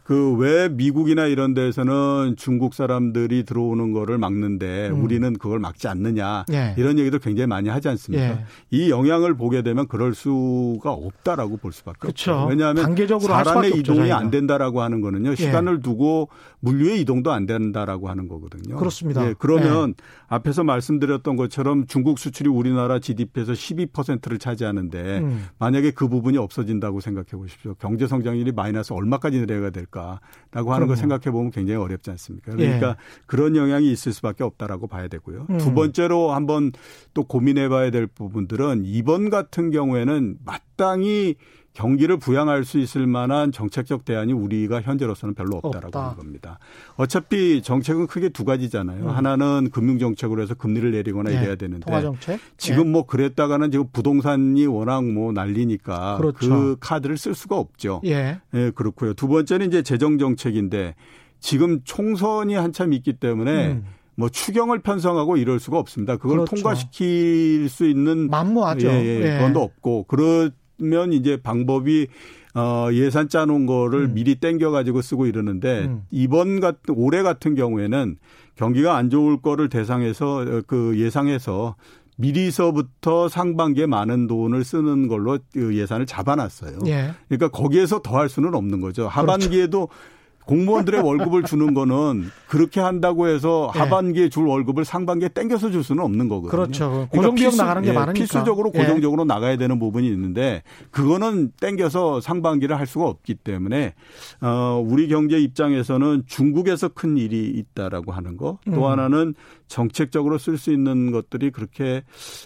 그 0.04 0.34
왜 0.34 0.68
미국이나 0.68 1.26
이런 1.26 1.54
데서는 1.54 2.34
중국 2.36 2.74
사람들이 2.74 3.44
들어오는 3.44 3.92
거를 3.92 4.18
막는데 4.18 4.90
음. 4.90 5.02
우리는 5.02 5.32
그걸 5.34 5.58
막지 5.58 5.88
않느냐 5.88 6.44
예. 6.52 6.74
이런 6.76 6.98
얘기도 6.98 7.18
굉장히 7.18 7.46
많이 7.46 7.68
하지 7.68 7.88
않습니까? 7.88 8.24
예. 8.24 8.44
이 8.70 8.90
영향을 8.90 9.34
보게 9.34 9.62
되면 9.62 9.86
그럴 9.88 10.14
수가 10.14 10.92
없다라고 10.92 11.56
볼 11.56 11.72
수밖에 11.72 11.98
그렇죠. 12.00 12.32
없죠. 12.32 12.46
왜냐하면 12.48 12.82
단계적으로 12.84 13.32
사람의 13.32 13.78
이동이 13.78 14.00
없죠, 14.00 14.14
안 14.14 14.30
된다라고 14.30 14.82
하는 14.82 15.00
거는요 15.00 15.30
예. 15.30 15.36
시간을 15.36 15.80
두고 15.80 16.28
물류의 16.60 17.00
이동도 17.00 17.32
안 17.32 17.46
된다라고 17.46 18.08
하는 18.08 18.28
거거든요. 18.28 18.76
그렇습니다. 18.76 19.26
예, 19.26 19.34
그러면 19.38 19.90
예. 19.90 20.04
앞에서 20.28 20.64
말씀드렸던 20.64 21.36
것처럼 21.36 21.86
중국 21.86 22.18
수출이 22.18 22.48
우리나라 22.48 22.98
GDP에서 22.98 23.52
12%를 23.52 24.38
차지하는데 24.38 25.18
음. 25.18 25.46
만약에 25.58 25.92
그 25.92 26.08
부분이 26.08 26.38
없어진다고 26.38 27.00
생각해 27.00 27.28
보십시오. 27.32 27.74
경제 27.74 28.06
성장률이 28.06 28.52
마이너스 28.52 28.92
얼마까지 28.92 29.46
내려야 29.46 29.70
될까? 29.70 29.93
될까라고 29.94 30.74
하는 30.74 30.86
걸 30.86 30.96
생각해 30.96 31.30
보면 31.30 31.50
굉장히 31.50 31.80
어렵지 31.80 32.10
않습니까? 32.10 32.52
그러니까 32.52 32.88
예. 32.88 32.94
그런 33.26 33.56
영향이 33.56 33.90
있을 33.90 34.12
수밖에 34.12 34.42
없다라고 34.42 34.86
봐야 34.88 35.08
되고요. 35.08 35.46
음. 35.48 35.58
두 35.58 35.72
번째로 35.72 36.32
한번 36.32 36.72
또 37.14 37.24
고민해 37.24 37.68
봐야 37.68 37.90
될 37.90 38.06
부분들은 38.06 38.82
이번 38.84 39.30
같은 39.30 39.70
경우에는 39.70 40.38
마땅히 40.44 41.36
경기를 41.74 42.18
부양할 42.18 42.64
수 42.64 42.78
있을 42.78 43.06
만한 43.08 43.50
정책적 43.50 44.04
대안이 44.04 44.32
우리가 44.32 44.80
현재로서는 44.80 45.34
별로 45.34 45.56
없다라고 45.56 45.86
없다. 45.88 46.04
하는 46.04 46.16
겁니다. 46.16 46.58
어차피 46.96 47.62
정책은 47.62 48.06
크게 48.06 48.28
두 48.28 48.44
가지잖아요. 48.44 49.04
음. 49.04 49.10
하나는 49.10 49.70
금융 49.72 49.98
정책으로 49.98 50.40
해서 50.40 50.54
금리를 50.54 50.92
내리거나 50.92 51.30
네. 51.30 51.36
이래야 51.36 51.56
되는데 51.56 51.84
통화 51.84 52.00
정책? 52.00 52.38
지금 52.56 52.84
네. 52.84 52.90
뭐 52.90 53.06
그랬다가는 53.06 53.72
지금 53.72 53.88
부동산이 53.92 54.66
워낙 54.66 55.04
뭐 55.04 55.32
난리니까 55.32 56.18
그렇죠. 56.18 56.48
그 56.48 56.76
카드를 56.78 57.18
쓸 57.18 57.34
수가 57.34 57.58
없죠. 57.58 58.00
예. 58.04 58.40
예, 58.54 58.70
그렇고요. 58.70 59.14
두 59.14 59.26
번째는 59.26 59.66
이제 59.66 59.82
재정 59.82 60.18
정책인데 60.18 60.94
지금 61.40 61.80
총선이 61.82 62.54
한참 62.54 62.92
있기 62.92 63.14
때문에 63.14 63.72
음. 63.72 63.84
뭐 64.14 64.28
추경을 64.28 64.78
편성하고 64.78 65.36
이럴 65.38 65.58
수가 65.58 65.80
없습니다. 65.80 66.18
그걸 66.18 66.36
그렇죠. 66.36 66.54
통과시킬 66.54 67.68
수 67.68 67.84
있는 67.84 68.30
만무하죠. 68.30 68.86
예, 68.86 68.92
예, 68.92 69.20
예. 69.22 69.38
그건 69.38 69.56
없고 69.56 70.04
그렇 70.04 70.50
면 70.78 71.12
이제 71.12 71.36
방법이 71.42 72.08
어, 72.54 72.88
예산 72.92 73.28
짜놓은 73.28 73.66
거를 73.66 74.00
음. 74.04 74.14
미리 74.14 74.36
땡겨 74.36 74.70
가지고 74.70 75.02
쓰고 75.02 75.26
이러는데 75.26 75.86
음. 75.86 76.02
이번 76.10 76.60
같은 76.60 76.94
올해 76.96 77.22
같은 77.22 77.54
경우에는 77.54 78.16
경기가 78.54 78.96
안 78.96 79.10
좋을 79.10 79.40
거를 79.42 79.68
대상해서 79.68 80.36
어, 80.36 80.62
그 80.66 80.98
예상해서 80.98 81.74
미리서부터 82.16 83.28
상반기에 83.28 83.86
많은 83.86 84.28
돈을 84.28 84.62
쓰는 84.62 85.08
걸로 85.08 85.38
그 85.52 85.76
예산을 85.76 86.06
잡아놨어요. 86.06 86.78
예. 86.86 87.10
그러니까 87.28 87.48
거기에서 87.48 88.02
더 88.02 88.14
할 88.14 88.28
수는 88.28 88.54
없는 88.54 88.80
거죠. 88.80 89.08
하반기에도 89.08 89.88
그렇죠. 89.88 90.13
공무원들의 90.46 91.00
월급을 91.04 91.44
주는 91.44 91.74
거는 91.74 92.30
그렇게 92.48 92.80
한다고 92.80 93.28
해서 93.28 93.72
예. 93.74 93.78
하반기에 93.78 94.28
줄 94.28 94.46
월급을 94.46 94.84
상반기에 94.84 95.28
땡겨서 95.30 95.70
줄 95.70 95.82
수는 95.82 96.02
없는 96.04 96.28
거거든요. 96.28 96.50
그렇죠. 96.50 97.08
고정비용 97.10 97.52
그러니까 97.52 97.62
나가는 97.64 97.82
게 97.82 97.88
예, 97.88 97.92
많으니까. 97.92 98.18
필수적으로 98.18 98.72
예. 98.74 98.78
고정적으로 98.78 99.22
예. 99.22 99.26
나가야 99.26 99.56
되는 99.56 99.78
부분이 99.78 100.08
있는데 100.08 100.62
그거는 100.90 101.52
땡겨서 101.60 102.20
상반기를 102.20 102.78
할 102.78 102.86
수가 102.86 103.06
없기 103.06 103.36
때문에 103.36 103.94
어 104.40 104.84
우리 104.86 105.08
경제 105.08 105.38
입장에서는 105.38 106.24
중국에서 106.26 106.88
큰 106.88 107.16
일이 107.16 107.46
있다라고 107.50 108.12
하는 108.12 108.36
거. 108.36 108.58
또 108.66 108.72
음. 108.72 108.84
하나는 108.84 109.34
정책적으로 109.68 110.38
쓸 110.38 110.58
수 110.58 110.72
있는 110.72 111.10
것들이 111.10 111.50
그렇게 111.50 112.02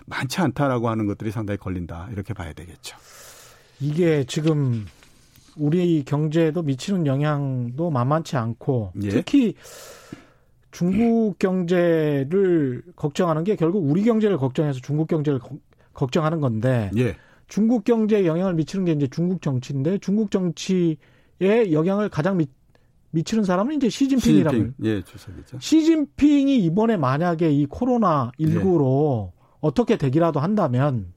많지 0.07 0.41
않다라고 0.41 0.89
하는 0.89 1.07
것들이 1.07 1.31
상당히 1.31 1.59
걸린다. 1.59 2.09
이렇게 2.13 2.35
봐야 2.35 2.53
되겠죠. 2.53 2.97
이게 3.81 4.25
지금 4.25 4.87
우리 5.59 6.05
경제에도 6.05 6.63
미치는 6.63 7.07
영향도 7.07 7.91
만만치 7.91 8.37
않고 8.37 8.93
예? 9.03 9.09
특히 9.09 9.55
중국 10.71 11.39
경제를 11.39 12.83
걱정하는 12.95 13.45
게 13.45 13.57
결국 13.57 13.89
우리 13.89 14.05
경제를 14.05 14.39
걱정해서 14.39 14.81
중국 14.81 15.09
경제를 15.09 15.39
거, 15.39 15.51
걱정하는 15.93 16.41
건데 16.41 16.91
예. 16.97 17.17
중국 17.49 17.85
경제에 17.85 18.27
영향을 18.27 18.55
미치는 18.55 18.85
게 18.85 18.93
이제 18.93 19.07
중국 19.09 19.43
정치인데 19.43 19.99
중국 19.99 20.31
정치에 20.31 20.97
영향을 21.73 22.09
가장 22.11 22.37
미, 22.37 22.47
미치는 23.11 23.45
사람은 23.45 23.77
이제 23.77 23.89
시진핑이라고. 23.89 24.57
시진핑. 24.57 24.75
예, 24.85 25.03
주석이죠. 25.03 25.59
시진핑이 25.59 26.59
이번에 26.59 26.97
만약에 26.97 27.51
이 27.51 27.67
코로나 27.67 28.31
19로 28.39 29.29
예. 29.29 29.33
어떻게 29.61 29.97
되기라도 29.97 30.41
한다면 30.41 31.13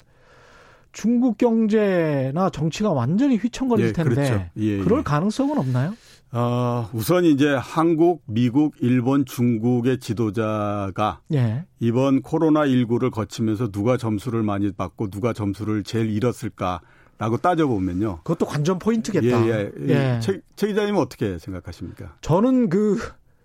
중국 0.91 1.37
경제나 1.37 2.49
정치가 2.49 2.91
완전히 2.91 3.37
휘청거릴 3.37 3.87
예, 3.87 3.91
텐데 3.93 4.15
그렇죠. 4.15 4.45
예, 4.57 4.77
그럴 4.79 4.99
예. 4.99 5.03
가능성은 5.03 5.57
없나요? 5.57 5.93
어, 6.33 6.89
우선 6.93 7.25
이제 7.25 7.53
한국, 7.53 8.23
미국, 8.25 8.75
일본, 8.79 9.25
중국의 9.25 9.99
지도자가 9.99 11.21
예. 11.33 11.65
이번 11.79 12.21
코로나 12.21 12.61
19를 12.61 13.11
거치면서 13.11 13.69
누가 13.69 13.97
점수를 13.97 14.41
많이 14.43 14.71
받고 14.71 15.09
누가 15.09 15.33
점수를 15.33 15.83
제일 15.83 16.09
잃었을까? 16.09 16.81
라고 17.17 17.37
따져보면요. 17.37 18.21
그것도 18.23 18.47
관전 18.47 18.79
포인트겠다. 18.79 19.47
예, 19.47 19.71
예. 19.81 19.89
예. 19.89 20.19
최, 20.21 20.41
최 20.55 20.67
기자님은 20.67 20.99
어떻게 20.99 21.37
생각하십니까? 21.37 22.15
저는 22.21 22.69
그 22.69 22.97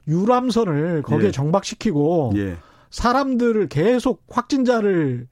유람선을 0.08 1.02
거기에 1.02 1.28
예. 1.28 1.30
정박시키고 1.30 2.32
예. 2.36 2.56
사람들을 2.90 3.68
계속 3.68 4.24
확진자를 4.30 5.28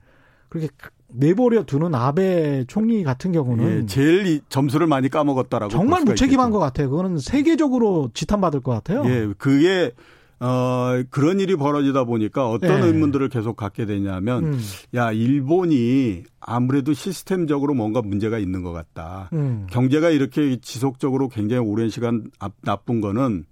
그렇게 0.51 0.69
내버려 1.17 1.65
두는 1.65 1.95
아베 1.95 2.65
총리 2.67 3.05
같은 3.05 3.33
경우는 3.33 3.83
예, 3.83 3.87
제일 3.87 4.41
점수를 4.49 4.87
많이 4.87 5.09
까먹었다라고 5.09 5.71
정말 5.71 6.05
무책임한 6.05 6.51
것 6.51 6.59
같아요. 6.59 6.91
그거는 6.91 7.19
세계적으로 7.19 8.11
지탄받을 8.15 8.61
것 8.61 8.73
같아요. 8.73 9.05
예, 9.07 9.33
그게 9.39 9.93
어, 10.41 11.03
그런 11.11 11.41
일이 11.41 11.57
벌어지다 11.57 12.05
보니까 12.05 12.51
어떤 12.51 12.81
네. 12.81 12.87
의문들을 12.89 13.29
계속 13.29 13.57
갖게 13.57 13.87
되냐면, 13.87 14.45
음. 14.45 14.61
야, 14.95 15.13
일본이 15.13 16.25
아무래도 16.41 16.93
시스템적으로 16.93 17.73
뭔가 17.73 18.03
문제가 18.03 18.39
있는 18.39 18.63
것 18.63 18.73
같다. 18.73 19.31
음. 19.33 19.67
경제가 19.71 20.11
이렇게 20.11 20.59
지속적으로 20.61 21.29
굉장히 21.29 21.63
오랜 21.67 21.89
시간 21.89 22.25
나쁜 22.63 23.01
거는 23.01 23.47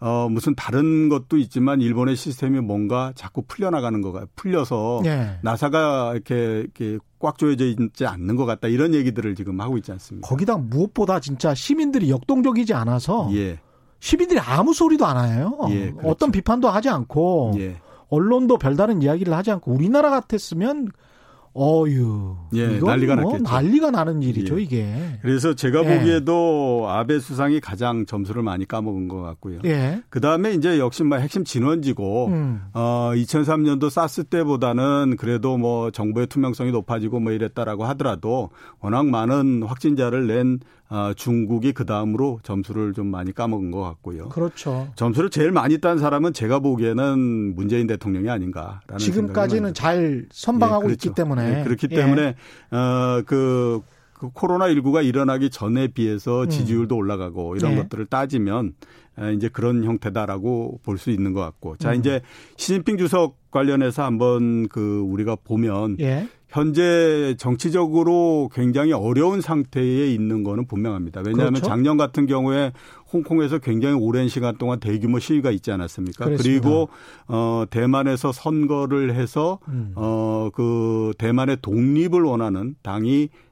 어, 0.00 0.28
무슨 0.30 0.54
다른 0.54 1.10
것도 1.10 1.36
있지만 1.36 1.82
일본의 1.82 2.16
시스템이 2.16 2.60
뭔가 2.60 3.12
자꾸 3.14 3.42
풀려나가는 3.42 4.00
거가 4.00 4.26
풀려서 4.34 5.02
네. 5.04 5.38
나사가 5.42 6.12
이렇게, 6.14 6.60
이렇게 6.60 6.98
꽉 7.18 7.36
조여져 7.36 7.66
있지 7.66 8.06
않는 8.06 8.36
것 8.36 8.46
같다 8.46 8.68
이런 8.68 8.94
얘기들을 8.94 9.34
지금 9.34 9.60
하고 9.60 9.76
있지 9.76 9.92
않습니까? 9.92 10.26
거기다 10.26 10.56
무엇보다 10.56 11.20
진짜 11.20 11.54
시민들이 11.54 12.10
역동적이지 12.10 12.72
않아서 12.72 13.28
예. 13.34 13.60
시민들이 14.00 14.40
아무 14.40 14.72
소리도 14.72 15.04
안 15.04 15.28
해요. 15.30 15.58
예, 15.68 15.90
그렇죠. 15.90 16.08
어떤 16.08 16.32
비판도 16.32 16.70
하지 16.70 16.88
않고 16.88 17.52
예. 17.58 17.76
언론도 18.08 18.56
별다른 18.56 19.02
이야기를 19.02 19.34
하지 19.34 19.50
않고 19.50 19.70
우리나라 19.70 20.08
같았으면 20.08 20.88
어유. 21.56 22.36
예, 22.54 22.78
난리가 22.78 23.16
뭐 23.16 23.32
났겠죠. 23.32 23.42
난리가 23.42 23.90
나는 23.90 24.22
일이죠, 24.22 24.58
예. 24.58 24.62
이게. 24.62 24.94
그래서 25.20 25.54
제가 25.54 25.84
예. 25.84 25.98
보기에도 25.98 26.86
아베 26.88 27.18
수상이 27.18 27.60
가장 27.60 28.06
점수를 28.06 28.42
많이 28.42 28.66
까먹은 28.66 29.08
것 29.08 29.20
같고요. 29.20 29.58
예. 29.64 30.02
그 30.10 30.20
다음에 30.20 30.52
이제 30.52 30.78
역시 30.78 31.02
뭐 31.02 31.18
핵심 31.18 31.44
진원지고, 31.44 32.28
음. 32.28 32.62
어, 32.72 33.10
2003년도 33.14 33.90
사스 33.90 34.24
때보다는 34.24 35.16
그래도 35.18 35.58
뭐 35.58 35.90
정부의 35.90 36.28
투명성이 36.28 36.70
높아지고 36.70 37.18
뭐 37.18 37.32
이랬다라고 37.32 37.84
하더라도 37.86 38.50
워낙 38.78 39.06
많은 39.06 39.64
확진자를 39.64 40.28
낸 40.28 40.60
아, 40.92 41.14
중국이 41.16 41.72
그 41.72 41.86
다음으로 41.86 42.40
점수를 42.42 42.94
좀 42.94 43.06
많이 43.06 43.32
까먹은 43.32 43.70
것 43.70 43.80
같고요. 43.80 44.28
그렇죠. 44.28 44.88
점수를 44.96 45.30
제일 45.30 45.52
많이 45.52 45.78
딴 45.78 45.98
사람은 45.98 46.32
제가 46.32 46.58
보기에는 46.58 47.54
문재인 47.54 47.86
대통령이 47.86 48.28
아닌가라는 48.28 48.98
지금까지는 48.98 49.72
잘 49.72 50.26
선방하고 50.32 50.82
네, 50.82 50.86
그렇죠. 50.88 51.08
있기 51.08 51.14
때문에 51.14 51.50
네, 51.50 51.64
그렇기 51.64 51.86
때문에 51.86 52.22
예. 52.22 52.76
어그 52.76 53.80
그 54.14 54.28
코로나 54.34 54.66
19가 54.66 55.04
일어나기 55.04 55.48
전에 55.48 55.86
비해서 55.86 56.42
음. 56.42 56.48
지지율도 56.50 56.96
음. 56.96 56.98
올라가고 56.98 57.56
이런 57.56 57.76
네. 57.76 57.82
것들을 57.82 58.06
따지면 58.06 58.74
이제 59.34 59.48
그런 59.48 59.84
형태다라고 59.84 60.80
볼 60.82 60.98
수 60.98 61.10
있는 61.10 61.32
것 61.32 61.40
같고 61.40 61.76
자 61.76 61.92
음. 61.92 62.00
이제 62.00 62.20
시진핑 62.56 62.98
주석 62.98 63.36
관련해서 63.52 64.02
한번 64.02 64.66
그 64.68 65.00
우리가 65.00 65.36
보면 65.36 65.98
예. 66.00 66.26
현재 66.50 67.34
정치적으로 67.38 68.50
굉장히 68.52 68.92
어려운 68.92 69.40
상태에 69.40 70.08
있는 70.08 70.42
거는 70.42 70.66
분명합니다. 70.66 71.22
왜냐하면 71.24 71.54
그렇죠? 71.54 71.68
작년 71.68 71.96
같은 71.96 72.26
경우에 72.26 72.72
홍콩에서 73.12 73.58
굉장히 73.58 73.94
오랜 73.94 74.28
시간 74.28 74.56
동안 74.56 74.80
대규모 74.80 75.20
시위가 75.20 75.52
있지 75.52 75.70
않았습니까? 75.70 76.24
그랬습니다. 76.24 76.60
그리고 76.62 76.88
어 77.28 77.64
대만에서 77.70 78.32
선거를 78.32 79.14
해서 79.14 79.60
음. 79.68 79.92
어그 79.94 81.14
대만의 81.18 81.58
독립을 81.62 82.22
원하는 82.22 82.74
당이 82.82 83.28
어, 83.28 83.49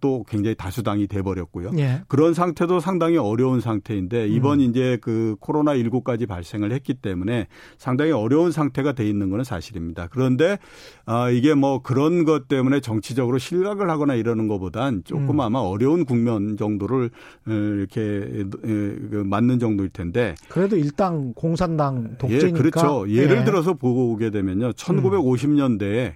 또 0.00 0.24
굉장히 0.28 0.54
다수당이 0.56 1.06
돼버렸고요. 1.06 1.70
예. 1.78 2.02
그런 2.08 2.34
상태도 2.34 2.80
상당히 2.80 3.16
어려운 3.16 3.60
상태인데 3.60 4.28
이번 4.28 4.60
음. 4.60 4.64
이제 4.64 4.98
그 5.00 5.36
코로나 5.40 5.74
19까지 5.74 6.26
발생을 6.26 6.72
했기 6.72 6.94
때문에 6.94 7.46
상당히 7.78 8.10
어려운 8.12 8.50
상태가 8.50 8.92
돼 8.92 9.08
있는 9.08 9.30
것은 9.30 9.44
사실입니다. 9.44 10.08
그런데 10.10 10.58
아 11.06 11.30
이게 11.30 11.54
뭐 11.54 11.82
그런 11.82 12.24
것 12.24 12.48
때문에 12.48 12.80
정치적으로 12.80 13.38
실각을 13.38 13.88
하거나 13.90 14.14
이러는 14.14 14.48
것보단 14.48 15.02
조금 15.04 15.30
음. 15.30 15.40
아마 15.40 15.60
어려운 15.60 16.04
국면 16.04 16.56
정도를 16.56 17.10
어, 17.46 17.50
이렇게 17.50 18.00
그 18.60 19.22
맞는 19.24 19.58
정도일 19.58 19.90
텐데. 19.90 20.34
그래도 20.48 20.76
일당 20.76 21.32
공산당 21.34 22.16
독재니까. 22.18 22.48
예, 22.48 22.52
그렇죠. 22.52 23.08
예를 23.08 23.38
예. 23.38 23.44
들어서 23.44 23.74
보게 23.74 24.30
되면요. 24.30 24.72
1950년대에 24.72 26.08
음. 26.08 26.12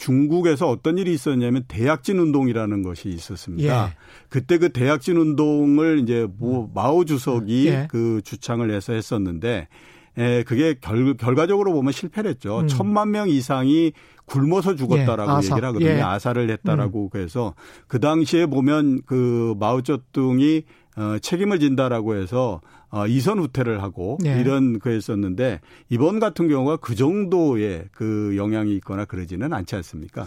중국에서 0.00 0.66
어떤 0.68 0.96
일이 0.96 1.12
있었냐면 1.12 1.64
대약진 1.68 2.18
운동이라는 2.18 2.82
것이 2.82 3.10
있었습니다. 3.10 3.88
예. 3.88 3.92
그때 4.30 4.56
그 4.56 4.70
대약진 4.70 5.18
운동을 5.18 5.98
이제 5.98 6.26
뭐 6.38 6.70
마오 6.74 7.04
주석이 7.04 7.68
예. 7.68 7.86
그 7.90 8.22
주창을 8.24 8.70
해서 8.72 8.94
했었는데 8.94 9.68
에, 10.16 10.42
그게 10.44 10.74
결, 10.80 11.14
결과적으로 11.18 11.74
보면 11.74 11.92
실패를 11.92 12.30
했죠. 12.30 12.60
음. 12.60 12.66
천만 12.68 13.10
명 13.10 13.28
이상이 13.28 13.92
굶어서 14.24 14.74
죽었다라고 14.74 15.30
예, 15.32 15.36
아사. 15.36 15.54
얘기를 15.54 15.68
하거든요. 15.68 15.90
예. 15.90 16.00
아사를 16.00 16.48
했다라고 16.50 17.04
음. 17.04 17.08
그래서 17.12 17.54
그 17.86 18.00
당시에 18.00 18.46
보면 18.46 19.02
그 19.04 19.54
마오쩌둥이 19.60 20.62
어, 20.96 21.18
책임을 21.20 21.60
진다라고 21.60 22.16
해서 22.16 22.62
어, 22.90 23.06
이선 23.06 23.38
후퇴를 23.38 23.82
하고 23.82 24.18
네. 24.20 24.40
이런 24.40 24.78
거였었는데 24.78 25.60
이번 25.88 26.18
같은 26.20 26.48
경우가 26.48 26.76
그 26.78 26.94
정도의 26.94 27.84
그 27.92 28.34
영향이 28.36 28.74
있거나 28.76 29.04
그러지는 29.04 29.52
않지 29.52 29.76
않습니까? 29.76 30.26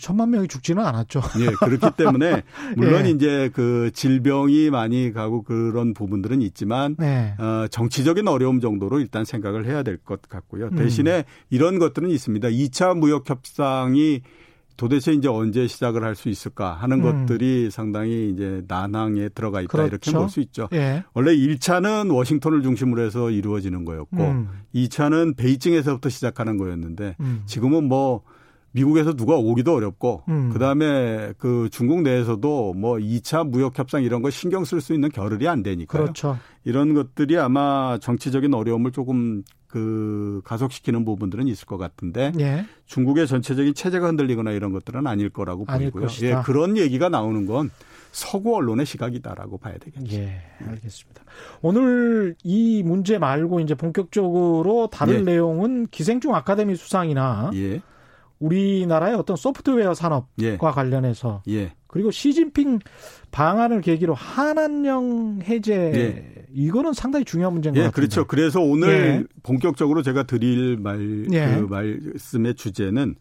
천만 0.00 0.30
명이 0.30 0.48
죽지는 0.48 0.84
않았죠. 0.84 1.20
예, 1.40 1.46
그렇기 1.64 1.96
때문에 1.96 2.42
물론 2.76 3.06
예. 3.06 3.10
이제 3.10 3.50
그 3.54 3.90
질병이 3.94 4.70
많이 4.70 5.12
가고 5.12 5.42
그런 5.42 5.94
부분들은 5.94 6.42
있지만 6.42 6.96
네. 6.98 7.34
어, 7.38 7.66
정치적인 7.70 8.26
어려움 8.26 8.60
정도로 8.60 8.98
일단 8.98 9.24
생각을 9.24 9.64
해야 9.66 9.82
될 9.84 9.98
것 10.04 10.22
같고요. 10.22 10.70
대신에 10.70 11.18
음. 11.18 11.22
이런 11.50 11.78
것들은 11.78 12.10
있습니다. 12.10 12.48
2차 12.48 12.96
무역 12.98 13.28
협상이 13.30 14.22
도대체 14.76 15.12
이제 15.12 15.28
언제 15.28 15.66
시작을 15.66 16.04
할 16.04 16.16
수 16.16 16.28
있을까 16.28 16.72
하는 16.74 17.04
음. 17.04 17.26
것들이 17.26 17.70
상당히 17.70 18.30
이제 18.30 18.62
난항에 18.68 19.28
들어가 19.30 19.60
있다 19.60 19.68
그렇죠. 19.70 19.86
이렇게 19.88 20.10
볼 20.12 20.28
수 20.28 20.40
있죠. 20.40 20.68
예. 20.72 21.04
원래 21.14 21.34
1차는 21.36 22.14
워싱턴을 22.14 22.62
중심으로 22.62 23.02
해서 23.02 23.30
이루어지는 23.30 23.84
거였고 23.84 24.16
음. 24.18 24.48
2차는 24.74 25.36
베이징에서부터 25.36 26.08
시작하는 26.08 26.56
거였는데 26.56 27.16
음. 27.20 27.42
지금은 27.46 27.84
뭐 27.84 28.22
미국에서 28.72 29.14
누가 29.14 29.36
오기도 29.36 29.74
어렵고 29.74 30.24
음. 30.28 30.50
그다음에 30.52 31.32
그 31.38 31.68
중국 31.72 32.02
내에서도 32.02 32.74
뭐 32.74 32.96
2차 32.96 33.48
무역 33.48 33.78
협상 33.78 34.02
이런 34.02 34.20
거 34.20 34.28
신경 34.30 34.64
쓸 34.64 34.80
수 34.82 34.92
있는 34.92 35.08
겨를이 35.10 35.48
안 35.48 35.62
되니까요. 35.62 36.02
그렇죠. 36.02 36.38
이런 36.64 36.92
것들이 36.92 37.38
아마 37.38 37.96
정치적인 37.98 38.52
어려움을 38.52 38.92
조금 38.92 39.42
그 39.76 40.40
가속시키는 40.44 41.04
부분들은 41.04 41.48
있을 41.48 41.66
것 41.66 41.76
같은데 41.76 42.32
예. 42.40 42.64
중국의 42.86 43.26
전체적인 43.26 43.74
체제가 43.74 44.06
흔들리거나 44.06 44.52
이런 44.52 44.72
것들은 44.72 45.06
아닐 45.06 45.28
거라고 45.28 45.66
아닐 45.68 45.90
보이고요. 45.90 46.08
예, 46.22 46.40
그런 46.46 46.78
얘기가 46.78 47.10
나오는 47.10 47.44
건 47.44 47.68
서구 48.10 48.56
언론의 48.56 48.86
시각이다라고 48.86 49.58
봐야 49.58 49.76
되겠죠. 49.76 50.16
예, 50.16 50.40
알겠습니다. 50.66 51.24
오늘 51.60 52.36
이 52.42 52.82
문제 52.86 53.18
말고 53.18 53.60
이제 53.60 53.74
본격적으로 53.74 54.88
다룰 54.90 55.16
예. 55.16 55.20
내용은 55.20 55.88
기생충 55.90 56.34
아카데미 56.34 56.74
수상이나 56.74 57.50
예. 57.52 57.82
우리나라의 58.38 59.14
어떤 59.14 59.36
소프트웨어 59.36 59.92
산업과 59.92 60.26
예. 60.40 60.56
관련해서 60.56 61.42
예. 61.48 61.74
그리고 61.96 62.10
시진핑 62.10 62.80
방안을 63.30 63.80
계기로 63.80 64.14
한한령 64.14 65.40
해제 65.44 65.74
예. 65.74 66.46
이거는 66.54 66.92
상당히 66.92 67.24
중요한 67.24 67.54
문제인 67.54 67.74
것 67.74 67.80
예, 67.80 67.84
같아요. 67.84 67.94
그렇죠. 67.94 68.26
그래서 68.26 68.60
오늘 68.60 68.88
예. 68.88 69.24
본격적으로 69.42 70.02
제가 70.02 70.24
드릴 70.24 70.76
말, 70.76 71.26
예. 71.32 71.56
그 71.56 71.66
말씀의 71.68 72.54
주제는 72.54 73.16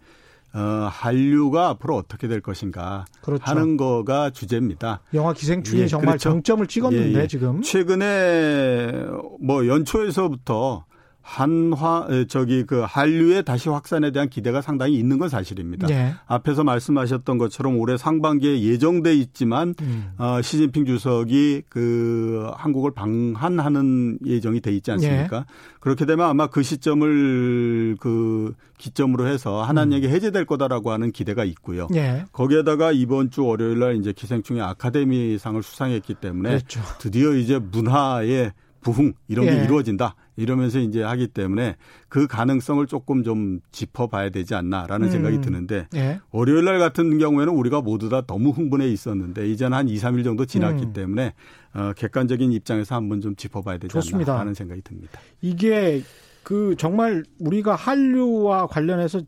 어, 0.53 0.87
한류가 0.89 1.69
앞으로 1.69 1.97
어떻게 1.97 2.29
될 2.29 2.39
것인가 2.39 3.05
그렇죠. 3.21 3.43
하는 3.43 3.75
거가 3.75 4.29
주제입니다. 4.29 5.01
영화 5.13 5.33
기생충이 5.33 5.81
예, 5.81 5.87
정말 5.87 6.13
그렇죠. 6.13 6.29
정점을 6.29 6.65
찍었는데 6.67 7.23
예, 7.23 7.27
지금 7.27 7.61
최근에 7.61 9.05
뭐 9.41 9.67
연초에서부터 9.67 10.85
한화 11.27 12.07
저기 12.29 12.63
그 12.65 12.83
한류의 12.87 13.43
다시 13.43 13.67
확산에 13.67 14.11
대한 14.11 14.29
기대가 14.29 14.61
상당히 14.61 14.93
있는 14.93 15.17
건 15.17 15.27
사실입니다. 15.27 15.87
네. 15.87 16.13
앞에서 16.27 16.63
말씀하셨던 16.63 17.39
것처럼 17.39 17.79
올해 17.79 17.97
상반기에 17.97 18.61
예정돼 18.61 19.15
있지만 19.15 19.73
음. 19.81 20.11
어, 20.19 20.39
시진핑 20.43 20.85
주석이 20.85 21.63
그 21.67 22.51
한국을 22.55 22.91
방한하는 22.93 24.19
예정이 24.23 24.61
돼 24.61 24.71
있지 24.73 24.91
않습니까? 24.91 25.39
네. 25.39 25.45
그렇게 25.79 26.05
되면 26.05 26.27
아마 26.27 26.45
그 26.45 26.61
시점을 26.61 27.97
그 27.99 28.53
기점으로 28.77 29.25
해서 29.25 29.63
한한역이 29.63 30.05
음. 30.05 30.11
해제될 30.11 30.45
거다라고 30.45 30.91
하는 30.91 31.11
기대가 31.11 31.43
있고요. 31.43 31.87
네. 31.89 32.23
거기에다가 32.33 32.91
이번 32.91 33.31
주 33.31 33.43
월요일 33.45 33.79
날 33.79 33.95
이제 33.95 34.13
기생충의 34.13 34.61
아카데미상을 34.61 35.63
수상했기 35.63 36.13
때문에 36.13 36.49
그렇죠. 36.49 36.81
드디어 36.99 37.33
이제 37.33 37.57
문화의 37.57 38.51
부흥 38.85 39.13
이런 39.27 39.47
게 39.47 39.57
예. 39.59 39.63
이루어진다. 39.63 40.13
이러면서 40.35 40.77
이제 40.77 41.01
하기 41.01 41.29
때문에 41.29 41.75
그 42.07 42.27
가능성을 42.27 42.85
조금 42.85 43.23
좀 43.23 43.59
짚어봐야 43.71 44.29
되지 44.29 44.53
않나라는 44.53 45.07
음. 45.07 45.11
생각이 45.11 45.41
드는데 45.41 45.87
예. 45.95 46.19
월요일 46.29 46.65
날 46.65 46.77
같은 46.77 47.17
경우에는 47.17 47.51
우리가 47.51 47.81
모두 47.81 48.09
다 48.09 48.21
너무 48.27 48.51
흥분해 48.51 48.87
있었는데 48.87 49.49
이제는 49.49 49.75
한 49.75 49.89
2, 49.89 49.95
3일 49.95 50.23
정도 50.23 50.45
지났기 50.45 50.83
음. 50.83 50.93
때문에 50.93 51.33
어, 51.73 51.93
객관적인 51.95 52.51
입장에서 52.51 52.93
한번 52.93 53.21
좀 53.21 53.35
짚어봐야 53.35 53.79
되지 53.79 53.91
좋습니다. 53.91 54.33
않나 54.33 54.41
하는 54.41 54.53
생각이 54.53 54.81
듭니다. 54.81 55.19
이게 55.41 56.03
그 56.43 56.75
정말 56.77 57.23
우리가 57.39 57.73
한류와 57.73 58.67
관련해서 58.67 59.21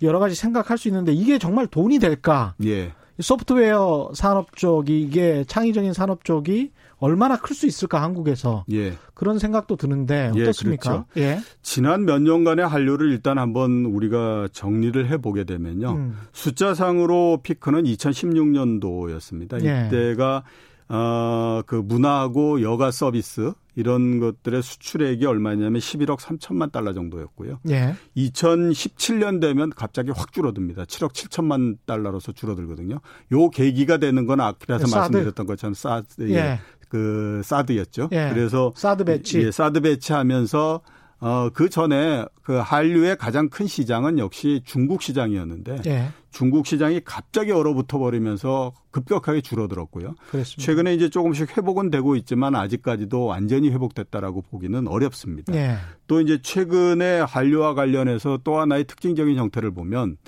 여러 0.00 0.20
가지 0.20 0.34
생각할 0.34 0.78
수 0.78 0.88
있는데 0.88 1.12
이게 1.12 1.38
정말 1.38 1.66
돈이 1.66 1.98
될까? 1.98 2.54
예. 2.64 2.92
소프트웨어 3.20 4.12
산업 4.14 4.56
쪽이 4.56 5.02
이게 5.02 5.44
창의적인 5.46 5.92
산업 5.92 6.24
쪽이 6.24 6.70
얼마나 7.02 7.36
클 7.36 7.54
수 7.56 7.66
있을까 7.66 8.00
한국에서 8.00 8.64
예. 8.72 8.94
그런 9.14 9.38
생각도 9.38 9.76
드는데 9.76 10.30
예, 10.36 10.42
어떻습니까? 10.42 11.04
예, 11.16 11.20
그렇죠. 11.20 11.40
예. 11.40 11.40
지난 11.60 12.04
몇 12.06 12.22
년간의 12.22 12.66
한류를 12.66 13.10
일단 13.10 13.38
한번 13.38 13.84
우리가 13.84 14.48
정리를 14.52 15.10
해보게 15.10 15.44
되면요 15.44 15.92
음. 15.92 16.18
숫자상으로 16.32 17.40
피크는 17.42 17.82
2016년도였습니다. 17.84 19.64
예. 19.64 19.86
이때가 19.88 20.44
어 20.88 21.62
그 21.66 21.76
문화하고 21.76 22.60
여가 22.62 22.90
서비스 22.90 23.52
이런 23.76 24.18
것들의 24.20 24.62
수출액이 24.62 25.24
얼마냐면 25.24 25.80
11억 25.80 26.18
3천만 26.18 26.70
달러 26.70 26.92
정도였고요. 26.92 27.60
예. 27.70 27.94
2017년 28.16 29.40
되면 29.40 29.70
갑자기 29.70 30.10
확 30.10 30.32
줄어듭니다. 30.32 30.84
7억 30.84 31.12
7천만 31.12 31.78
달러로서 31.86 32.32
줄어들거든요. 32.32 33.00
요 33.32 33.50
계기가 33.50 33.96
되는 33.98 34.26
건 34.26 34.40
앞에서 34.40 34.84
네, 34.84 34.94
말씀드렸던 34.94 35.46
것처럼 35.46 35.74
사드 35.74 36.30
예. 36.30 36.60
그 36.92 37.40
사드였죠. 37.42 38.10
예. 38.12 38.28
그래서 38.34 38.70
사드 38.76 39.04
배치. 39.04 39.40
예, 39.40 39.50
사드 39.50 39.80
배치하면서 39.80 40.82
어, 41.20 41.48
그 41.54 41.70
전에 41.70 42.26
그 42.42 42.58
한류의 42.58 43.16
가장 43.16 43.48
큰 43.48 43.66
시장은 43.66 44.18
역시 44.18 44.60
중국 44.66 45.00
시장이었는데 45.00 45.78
예. 45.86 46.08
중국 46.32 46.66
시장이 46.66 47.00
갑자기 47.02 47.50
얼어붙어 47.50 47.98
버리면서 47.98 48.74
급격하게 48.90 49.40
줄어들었고요. 49.40 50.16
그렇습니다. 50.30 50.62
최근에 50.62 50.94
이제 50.94 51.08
조금씩 51.08 51.56
회복은 51.56 51.90
되고 51.90 52.14
있지만 52.16 52.54
아직까지도 52.54 53.24
완전히 53.24 53.70
회복됐다라고 53.70 54.42
보기는 54.42 54.86
어렵습니다. 54.86 55.54
예. 55.54 55.76
또 56.06 56.20
이제 56.20 56.42
최근에 56.42 57.20
한류와 57.20 57.72
관련해서 57.72 58.40
또 58.44 58.58
하나의 58.58 58.84
특징적인 58.84 59.38
형태를 59.38 59.70
보면 59.70 60.18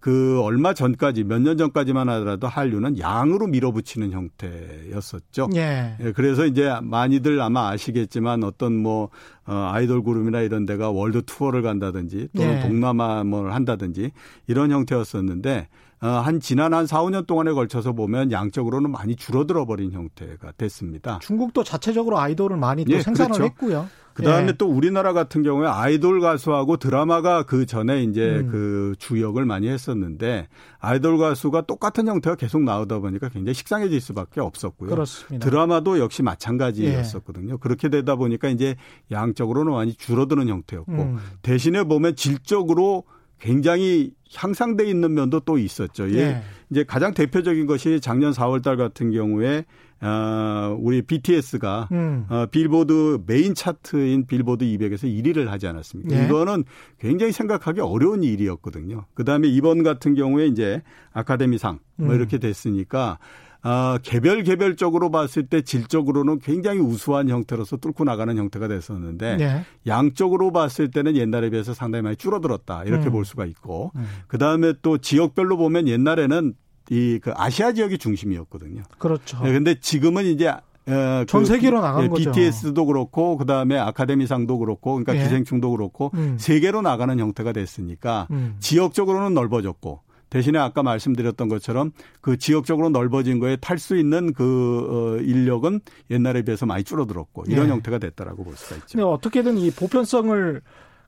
그 0.00 0.40
얼마 0.42 0.72
전까지 0.74 1.24
몇 1.24 1.40
년 1.40 1.58
전까지만 1.58 2.08
하더라도 2.08 2.46
한류는 2.48 2.98
양으로 2.98 3.46
밀어붙이는 3.46 4.12
형태였었죠. 4.12 5.48
예. 5.56 5.96
예. 6.00 6.12
그래서 6.12 6.46
이제 6.46 6.72
많이들 6.82 7.40
아마 7.40 7.68
아시겠지만 7.68 8.44
어떤 8.44 8.74
뭐 8.76 9.10
어, 9.46 9.70
아이돌 9.72 10.02
그룹이나 10.02 10.40
이런 10.40 10.64
데가 10.66 10.90
월드 10.90 11.22
투어를 11.24 11.62
간다든지 11.62 12.28
또는 12.36 12.58
예. 12.58 12.60
동남아 12.62 13.24
뭘 13.24 13.52
한다든지 13.52 14.10
이런 14.46 14.70
형태였었는데 14.70 15.68
어, 15.68 15.89
한 16.00 16.40
지난 16.40 16.72
한 16.72 16.86
4, 16.86 17.02
5년 17.02 17.26
동안에 17.26 17.52
걸쳐서 17.52 17.92
보면 17.92 18.32
양적으로는 18.32 18.90
많이 18.90 19.16
줄어들어 19.16 19.66
버린 19.66 19.92
형태가 19.92 20.52
됐습니다. 20.56 21.18
중국도 21.20 21.62
자체적으로 21.62 22.18
아이돌을 22.18 22.56
많이 22.56 22.84
또 22.84 22.92
예, 22.92 23.02
생산을 23.02 23.32
그렇죠. 23.32 23.44
했고요. 23.44 23.88
그 24.14 24.22
다음에 24.22 24.48
예. 24.48 24.52
또 24.52 24.66
우리나라 24.66 25.12
같은 25.12 25.42
경우에 25.42 25.68
아이돌 25.68 26.20
가수하고 26.20 26.76
드라마가 26.78 27.44
그 27.44 27.64
전에 27.64 28.02
이제 28.02 28.40
음. 28.40 28.48
그 28.50 28.94
주역을 28.98 29.44
많이 29.44 29.68
했었는데 29.68 30.48
아이돌 30.78 31.18
가수가 31.18 31.62
똑같은 31.62 32.08
형태가 32.08 32.36
계속 32.36 32.62
나오다 32.62 32.98
보니까 32.98 33.28
굉장히 33.28 33.54
식상해질 33.54 34.00
수밖에 34.00 34.40
없었고요. 34.40 34.90
그렇습니다. 34.90 35.48
드라마도 35.48 35.98
역시 35.98 36.22
마찬가지였었거든요. 36.22 37.54
예. 37.54 37.58
그렇게 37.60 37.88
되다 37.88 38.16
보니까 38.16 38.48
이제 38.48 38.76
양적으로는 39.10 39.72
많이 39.72 39.94
줄어드는 39.94 40.48
형태였고 40.48 40.92
음. 40.92 41.18
대신에 41.42 41.84
보면 41.84 42.16
질적으로 42.16 43.04
굉장히 43.40 44.12
향상돼 44.34 44.84
있는 44.84 45.14
면도 45.14 45.40
또 45.40 45.58
있었죠. 45.58 46.10
예. 46.14 46.42
이제 46.70 46.84
가장 46.84 47.14
대표적인 47.14 47.66
것이 47.66 48.00
작년 48.00 48.32
4월 48.32 48.62
달 48.62 48.76
같은 48.76 49.10
경우에 49.10 49.64
어, 50.02 50.76
우리 50.80 51.02
BTS가 51.02 51.88
음. 51.92 52.24
어, 52.30 52.46
빌보드 52.50 53.22
메인 53.26 53.54
차트인 53.54 54.26
빌보드 54.26 54.64
200에서 54.64 55.04
1위를 55.04 55.46
하지 55.46 55.66
않았습니까? 55.66 56.16
예. 56.16 56.24
이거는 56.24 56.64
굉장히 56.98 57.32
생각하기 57.32 57.80
어려운 57.80 58.22
일이었거든요. 58.22 59.06
그 59.14 59.24
다음에 59.24 59.48
이번 59.48 59.82
같은 59.82 60.14
경우에 60.14 60.46
이제 60.46 60.82
아카데미상 61.12 61.80
뭐 61.96 62.10
음. 62.10 62.14
이렇게 62.14 62.38
됐으니까 62.38 63.18
아, 63.62 63.98
개별 64.02 64.42
개별적으로 64.42 65.10
봤을 65.10 65.46
때 65.46 65.62
질적으로는 65.62 66.38
굉장히 66.40 66.80
우수한 66.80 67.28
형태로서 67.28 67.76
뚫고 67.76 68.04
나가는 68.04 68.36
형태가 68.36 68.68
됐었는데 68.68 69.36
네. 69.36 69.64
양적으로 69.86 70.50
봤을 70.52 70.90
때는 70.90 71.16
옛날에 71.16 71.50
비해서 71.50 71.74
상당히 71.74 72.02
많이 72.02 72.16
줄어들었다 72.16 72.84
이렇게 72.84 73.06
음. 73.06 73.12
볼 73.12 73.24
수가 73.24 73.44
있고 73.46 73.92
음. 73.96 74.06
그 74.28 74.38
다음에 74.38 74.72
또 74.82 74.98
지역별로 74.98 75.56
보면 75.56 75.88
옛날에는 75.88 76.54
이 76.90 77.20
그 77.22 77.32
아시아 77.36 77.72
지역이 77.72 77.98
중심이었거든요. 77.98 78.82
그렇죠. 78.98 79.40
네, 79.44 79.52
근데 79.52 79.78
지금은 79.78 80.24
이제 80.24 80.48
어, 80.48 81.24
전그 81.26 81.46
세계로 81.46 81.80
나간 81.80 82.04
예, 82.04 82.08
거죠. 82.08 82.32
BTS도 82.32 82.84
그렇고 82.86 83.36
그다음에 83.36 83.78
아카데미상도 83.78 84.58
그렇고 84.58 84.94
그러니까 84.94 85.14
예. 85.16 85.22
기생충도 85.22 85.70
그렇고 85.70 86.10
음. 86.14 86.36
세계로 86.38 86.82
나가는 86.82 87.16
형태가 87.16 87.52
됐으니까 87.52 88.26
음. 88.32 88.56
지역적으로는 88.58 89.34
넓어졌고 89.34 90.00
대신에 90.30 90.58
아까 90.58 90.82
말씀드렸던 90.82 91.48
것처럼 91.48 91.92
그 92.20 92.38
지역적으로 92.38 92.88
넓어진 92.88 93.38
거에 93.38 93.56
탈 93.56 93.78
수 93.78 93.96
있는 93.96 94.32
그 94.32 95.16
어, 95.18 95.22
인력은 95.22 95.80
옛날에 96.10 96.42
비해서 96.42 96.66
많이 96.66 96.84
줄어들었고 96.84 97.44
이런 97.48 97.66
예. 97.66 97.70
형태가 97.70 97.98
됐다라고 97.98 98.44
볼 98.44 98.54
수가 98.56 98.76
있죠. 98.76 99.10
어떻게든 99.10 99.58
이 99.58 99.70
보편성을 99.70 100.62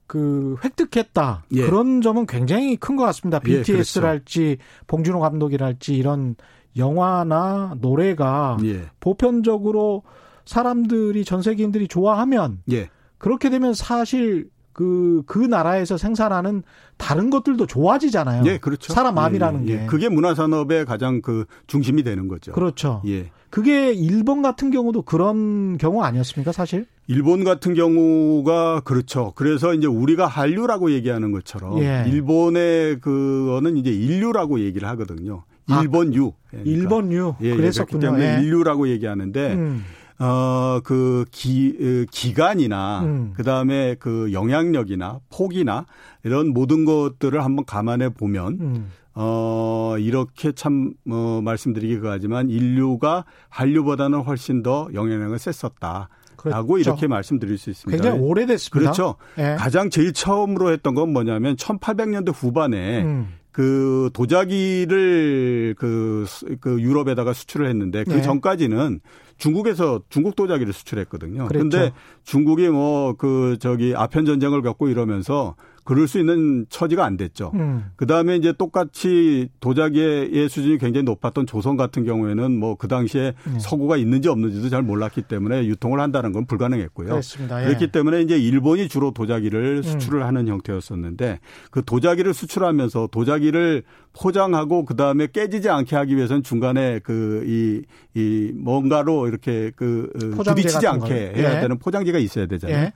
그 0.06 0.56
획득했다 0.64 1.44
예. 1.52 1.64
그런 1.66 2.02
점은 2.02 2.26
굉장히 2.26 2.76
큰 2.76 2.96
것 2.96 3.04
같습니다. 3.04 3.38
BTS랄지 3.38 4.42
예, 4.42 4.56
그렇죠. 4.56 4.70
봉준호 4.86 5.20
감독이랄지 5.20 5.94
이런 5.94 6.34
영화나 6.76 7.74
노래가 7.80 8.58
예. 8.64 8.86
보편적으로 9.00 10.02
사람들이 10.44 11.24
전 11.24 11.42
세계인들이 11.42 11.88
좋아하면 11.88 12.62
예. 12.72 12.88
그렇게 13.18 13.50
되면 13.50 13.72
사실 13.74 14.50
그, 14.72 15.22
그 15.26 15.38
나라에서 15.38 15.96
생산하는 15.96 16.62
다른 16.96 17.30
것들도 17.30 17.66
좋아지잖아요. 17.66 18.44
예, 18.46 18.58
그렇죠. 18.58 18.92
사람 18.92 19.14
마음이라는 19.14 19.68
예, 19.68 19.72
예, 19.72 19.78
게. 19.78 19.86
그게 19.86 20.08
문화산업의 20.08 20.84
가장 20.86 21.20
그 21.20 21.44
중심이 21.66 22.02
되는 22.02 22.28
거죠. 22.28 22.52
그렇죠. 22.52 23.02
예. 23.06 23.30
그게 23.50 23.92
일본 23.92 24.40
같은 24.40 24.70
경우도 24.70 25.02
그런 25.02 25.76
경우 25.76 26.02
아니었습니까, 26.02 26.52
사실? 26.52 26.86
일본 27.06 27.44
같은 27.44 27.74
경우가 27.74 28.80
그렇죠. 28.80 29.32
그래서 29.34 29.74
이제 29.74 29.86
우리가 29.86 30.26
한류라고 30.26 30.92
얘기하는 30.92 31.32
것처럼 31.32 31.78
예. 31.80 32.04
일본의 32.06 33.00
그거는 33.00 33.76
이제 33.76 33.90
인류라고 33.90 34.60
얘기를 34.60 34.88
하거든요. 34.88 35.44
일본유. 35.68 36.32
아, 36.52 36.56
일본유. 36.64 37.34
예, 37.40 37.54
그랬었군요. 37.54 38.00
때문에 38.00 38.36
예. 38.38 38.42
인류라고 38.42 38.88
얘기하는데 38.88 39.54
음. 39.54 39.84
어, 40.22 40.80
그, 40.84 41.24
기, 41.32 42.06
기간이나, 42.10 43.00
음. 43.02 43.32
그 43.34 43.42
다음에 43.42 43.96
그 43.98 44.32
영향력이나 44.32 45.18
폭이나 45.30 45.86
이런 46.22 46.52
모든 46.52 46.84
것들을 46.84 47.42
한번 47.44 47.64
감안해 47.64 48.10
보면, 48.10 48.58
음. 48.60 48.90
어, 49.14 49.96
이렇게 49.98 50.52
참, 50.52 50.92
어, 51.10 51.40
말씀드리기가 51.42 52.12
하지만 52.12 52.50
인류가 52.50 53.24
한류보다는 53.48 54.20
훨씬 54.20 54.62
더 54.62 54.88
영향력을 54.94 55.36
셌었다. 55.38 56.08
라고 56.44 56.74
그렇죠. 56.74 56.90
이렇게 56.90 57.06
말씀드릴 57.06 57.56
수 57.56 57.70
있습니다. 57.70 58.02
굉장히 58.02 58.24
오래됐습니다. 58.24 58.92
그렇죠. 58.92 59.14
네. 59.36 59.54
가장 59.54 59.90
제일 59.90 60.12
처음으로 60.12 60.72
했던 60.72 60.96
건 60.96 61.12
뭐냐면 61.12 61.54
1800년대 61.54 62.32
후반에 62.34 63.02
음. 63.02 63.28
그 63.52 64.10
도자기를 64.14 65.76
그, 65.78 66.26
그 66.60 66.80
유럽에다가 66.80 67.32
수출을 67.32 67.68
했는데 67.68 68.02
그 68.02 68.14
네. 68.14 68.22
전까지는 68.22 69.00
중국에서 69.42 70.00
중국 70.08 70.36
도자기를 70.36 70.72
수출했거든요. 70.72 71.48
그런데 71.48 71.78
그렇죠. 71.78 71.94
중국이 72.22 72.68
뭐 72.68 73.14
그 73.18 73.56
저기 73.60 73.92
아편 73.96 74.24
전쟁을 74.24 74.62
겪고 74.62 74.88
이러면서 74.88 75.56
그럴 75.84 76.06
수 76.06 76.18
있는 76.18 76.66
처지가 76.68 77.04
안 77.04 77.16
됐죠. 77.16 77.52
음. 77.54 77.86
그 77.96 78.06
다음에 78.06 78.36
이제 78.36 78.52
똑같이 78.52 79.48
도자기의 79.60 80.48
수준이 80.48 80.78
굉장히 80.78 81.04
높았던 81.04 81.46
조선 81.46 81.76
같은 81.78 82.04
경우에는 82.04 82.58
뭐 82.58 82.76
그 82.82 82.88
당시에 82.88 83.34
음. 83.46 83.58
서구가 83.60 83.96
있는지 83.96 84.28
없는지도 84.28 84.68
잘 84.68 84.82
몰랐기 84.82 85.22
때문에 85.22 85.66
유통을 85.66 86.00
한다는 86.00 86.32
건 86.32 86.46
불가능했고요. 86.46 87.10
그렇습니다. 87.10 87.62
예. 87.62 87.66
그렇기 87.66 87.92
때문에 87.92 88.22
이제 88.22 88.36
일본이 88.36 88.88
주로 88.88 89.12
도자기를 89.12 89.76
음. 89.76 89.82
수출을 89.82 90.20
음. 90.22 90.26
하는 90.26 90.48
형태였었는데 90.48 91.38
그 91.70 91.84
도자기를 91.84 92.34
수출하면서 92.34 93.10
도자기를 93.12 93.84
포장하고 94.14 94.84
그 94.84 94.96
다음에 94.96 95.28
깨지지 95.32 95.68
않게 95.68 95.94
하기 95.94 96.16
위해서는 96.16 96.42
중간에 96.42 96.98
그이이 97.00 98.52
뭔가로 98.54 99.28
이렇게 99.28 99.70
그 99.76 100.10
어, 100.16 100.36
부딪히지 100.36 100.86
않게 100.86 101.08
걸. 101.08 101.36
해야 101.36 101.56
예. 101.56 101.60
되는 101.60 101.78
포장지가 101.78 102.18
있어야 102.18 102.46
되잖아요. 102.46 102.76
예. 102.76 102.92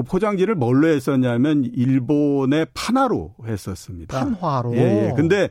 그 0.00 0.02
포장지를 0.02 0.54
뭘로 0.54 0.88
했었냐면 0.88 1.64
일본의 1.64 2.68
판화로 2.74 3.34
했었습니다. 3.46 4.18
판화로. 4.18 4.74
예, 4.76 5.08
예. 5.08 5.12
근데 5.14 5.50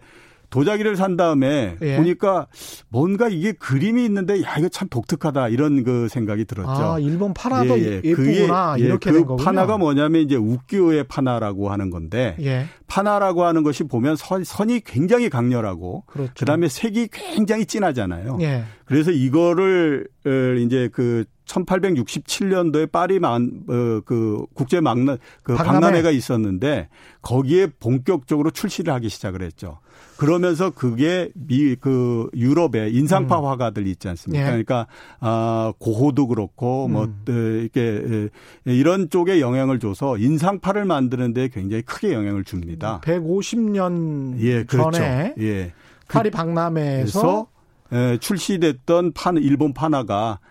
도자기를 0.50 0.96
산 0.96 1.16
다음에 1.16 1.76
예. 1.82 1.96
보니까 1.98 2.48
뭔가 2.88 3.30
이게 3.30 3.52
그림이 3.52 4.04
있는데 4.06 4.42
야 4.42 4.56
이거 4.58 4.68
참 4.68 4.88
독특하다 4.90 5.50
이런 5.50 5.84
그 5.84 6.08
생각이 6.10 6.46
들었죠. 6.46 6.72
아 6.72 7.00
일본 7.00 7.36
파나도 7.36 7.80
예, 7.80 7.84
예. 7.84 8.02
예쁘구나 8.04 8.72
그게, 8.72 8.84
예, 8.84 8.88
이렇게 8.88 9.12
그 9.12 9.36
파나가 9.36 9.78
뭐냐면 9.78 10.22
이제 10.22 10.36
우큐의 10.36 11.04
파나라고 11.04 11.70
하는 11.70 11.92
건데 11.92 12.36
예. 12.42 12.66
파나라고 12.88 13.44
하는 13.44 13.62
것이 13.62 13.84
보면 13.84 14.16
선, 14.16 14.44
선이 14.44 14.82
굉장히 14.86 15.30
강렬하고 15.30 16.06
그렇죠. 16.08 16.34
그다음에 16.36 16.68
색이 16.68 17.10
굉장히 17.12 17.68
진하잖아요. 17.68 18.40
예. 18.42 18.64
그래서 18.86 19.12
이거를 19.12 20.08
어, 20.26 20.30
이제 20.58 20.90
그 20.92 21.26
1867년도에 21.50 22.92
파리 22.92 23.20
만, 23.20 23.64
어, 23.68 24.02
그 24.06 24.46
국제 24.54 24.80
막나, 24.80 25.18
그 25.44 25.56
박람회. 25.56 25.80
박람회가 25.80 26.12
있었는데 26.12 26.90
거기에 27.22 27.68
본격적으로 27.80 28.52
출시를 28.52 28.94
하기 28.94 29.10
시작을 29.10 29.42
했죠. 29.42 29.80
그러면서 30.18 30.70
그게 30.70 31.30
미, 31.34 31.76
그 31.76 32.30
유럽의 32.36 32.94
인상파 32.94 33.40
음. 33.40 33.46
화가들 33.46 33.88
있지 33.88 34.08
않습니까? 34.10 34.44
예. 34.44 34.48
그러니까, 34.48 34.88
아, 35.20 35.74
고호도 35.80 36.28
그렇고 36.28 36.88
뭐, 36.88 37.06
음. 37.06 37.22
뭐, 37.26 37.36
이렇게 37.36 38.30
이런 38.66 39.10
쪽에 39.10 39.42
영향을 39.42 39.80
줘서 39.80 40.18
인상파를 40.18 40.86
만드는데 40.86 41.50
굉장히 41.50 41.84
크게 41.84 42.14
영향을 42.14 42.44
줍니다. 42.44 43.02
150년 43.04 44.40
예, 44.42 44.64
그렇죠. 44.64 44.92
전에 44.92 45.34
예. 45.40 45.74
파리 46.08 46.32
박람회에서 46.32 47.48
예, 47.94 48.18
출시됐던 48.20 49.14
판 49.14 49.38
일본 49.38 49.74
판화가 49.74 50.30
한 50.32 50.49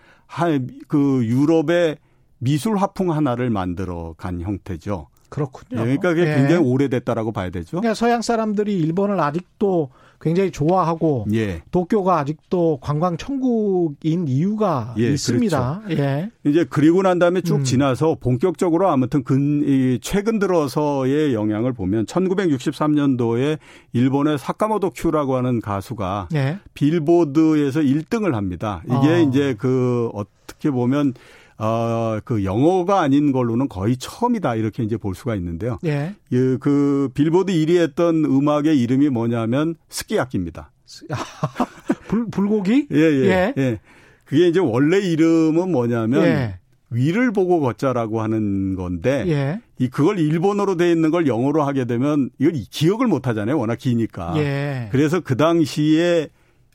그 0.87 1.25
유럽의 1.25 1.97
미술 2.37 2.77
화풍 2.77 3.11
하나를 3.11 3.49
만들어 3.49 4.13
간 4.17 4.41
형태죠. 4.41 5.07
그렇군요. 5.29 5.81
예, 5.81 5.83
그러니까 5.83 6.09
그게 6.09 6.21
예. 6.29 6.35
굉장히 6.35 6.65
오래됐다라고 6.65 7.31
봐야 7.31 7.49
되죠. 7.49 7.77
그러니까 7.77 7.93
서양 7.93 8.21
사람들이 8.21 8.77
일본을 8.79 9.19
아직도 9.19 9.89
굉장히 10.21 10.51
좋아하고 10.51 11.25
예. 11.33 11.61
도쿄가 11.71 12.19
아직도 12.19 12.79
관광 12.81 13.17
천국인 13.17 14.27
이유가 14.27 14.93
예, 14.97 15.11
있습니다. 15.13 15.81
그렇죠. 15.85 16.01
예. 16.01 16.29
이제 16.45 16.65
그리고 16.69 17.01
난 17.01 17.19
다음에 17.19 17.41
쭉 17.41 17.55
음. 17.55 17.63
지나서 17.63 18.17
본격적으로 18.19 18.89
아무튼 18.89 19.23
근, 19.23 19.63
이 19.65 19.99
최근 20.01 20.39
들어서의 20.39 21.33
영향을 21.33 21.73
보면 21.73 22.05
1963년도에 22.05 23.59
일본의 23.93 24.37
사카모토 24.37 24.91
큐라고 24.91 25.35
하는 25.35 25.61
가수가 25.61 26.29
예. 26.35 26.59
빌보드에서 26.73 27.81
1등을 27.81 28.33
합니다. 28.33 28.81
이게 28.85 28.95
어. 28.95 29.19
이제 29.19 29.55
그 29.57 30.09
어떻게 30.13 30.69
보면 30.69 31.13
어, 31.59 32.19
그 32.23 32.45
영어가 32.45 33.01
아닌 33.01 33.31
걸로는 33.33 33.67
거의 33.67 33.97
처음이다 33.97 34.55
이렇게 34.55 34.81
이제 34.81 34.95
볼 34.95 35.13
수가 35.13 35.35
있는데요. 35.35 35.77
예. 35.83 36.15
그, 36.29 36.57
그 36.59 37.09
빌보드 37.13 37.51
1위 37.51 37.77
했던 37.77 38.23
음악의 38.23 38.79
이름이 38.81 39.09
뭐냐면 39.09 39.75
스키야키입니다. 39.89 40.71
불, 42.07 42.29
불고기? 42.29 42.87
예, 42.91 42.97
예, 42.97 43.25
예. 43.25 43.53
예. 43.57 43.79
그게 44.25 44.47
이제 44.47 44.59
원래 44.59 44.99
이름은 44.99 45.71
뭐냐면 45.71 46.23
예. 46.23 46.59
위를 46.91 47.31
보고 47.31 47.59
걷자라고 47.59 48.21
하는 48.21 48.75
건데 48.75 49.25
예. 49.27 49.61
이 49.77 49.89
그걸 49.89 50.17
일본어로 50.17 50.77
돼 50.77 50.91
있는 50.91 51.11
걸 51.11 51.27
영어로 51.27 51.63
하게 51.63 51.85
되면 51.85 52.29
이걸 52.39 52.53
기억을 52.69 53.07
못 53.07 53.27
하잖아요. 53.27 53.59
워낙 53.59 53.77
기니까. 53.77 54.33
예. 54.37 54.89
그래서 54.91 55.19
그 55.19 55.35
당시에 55.35 56.29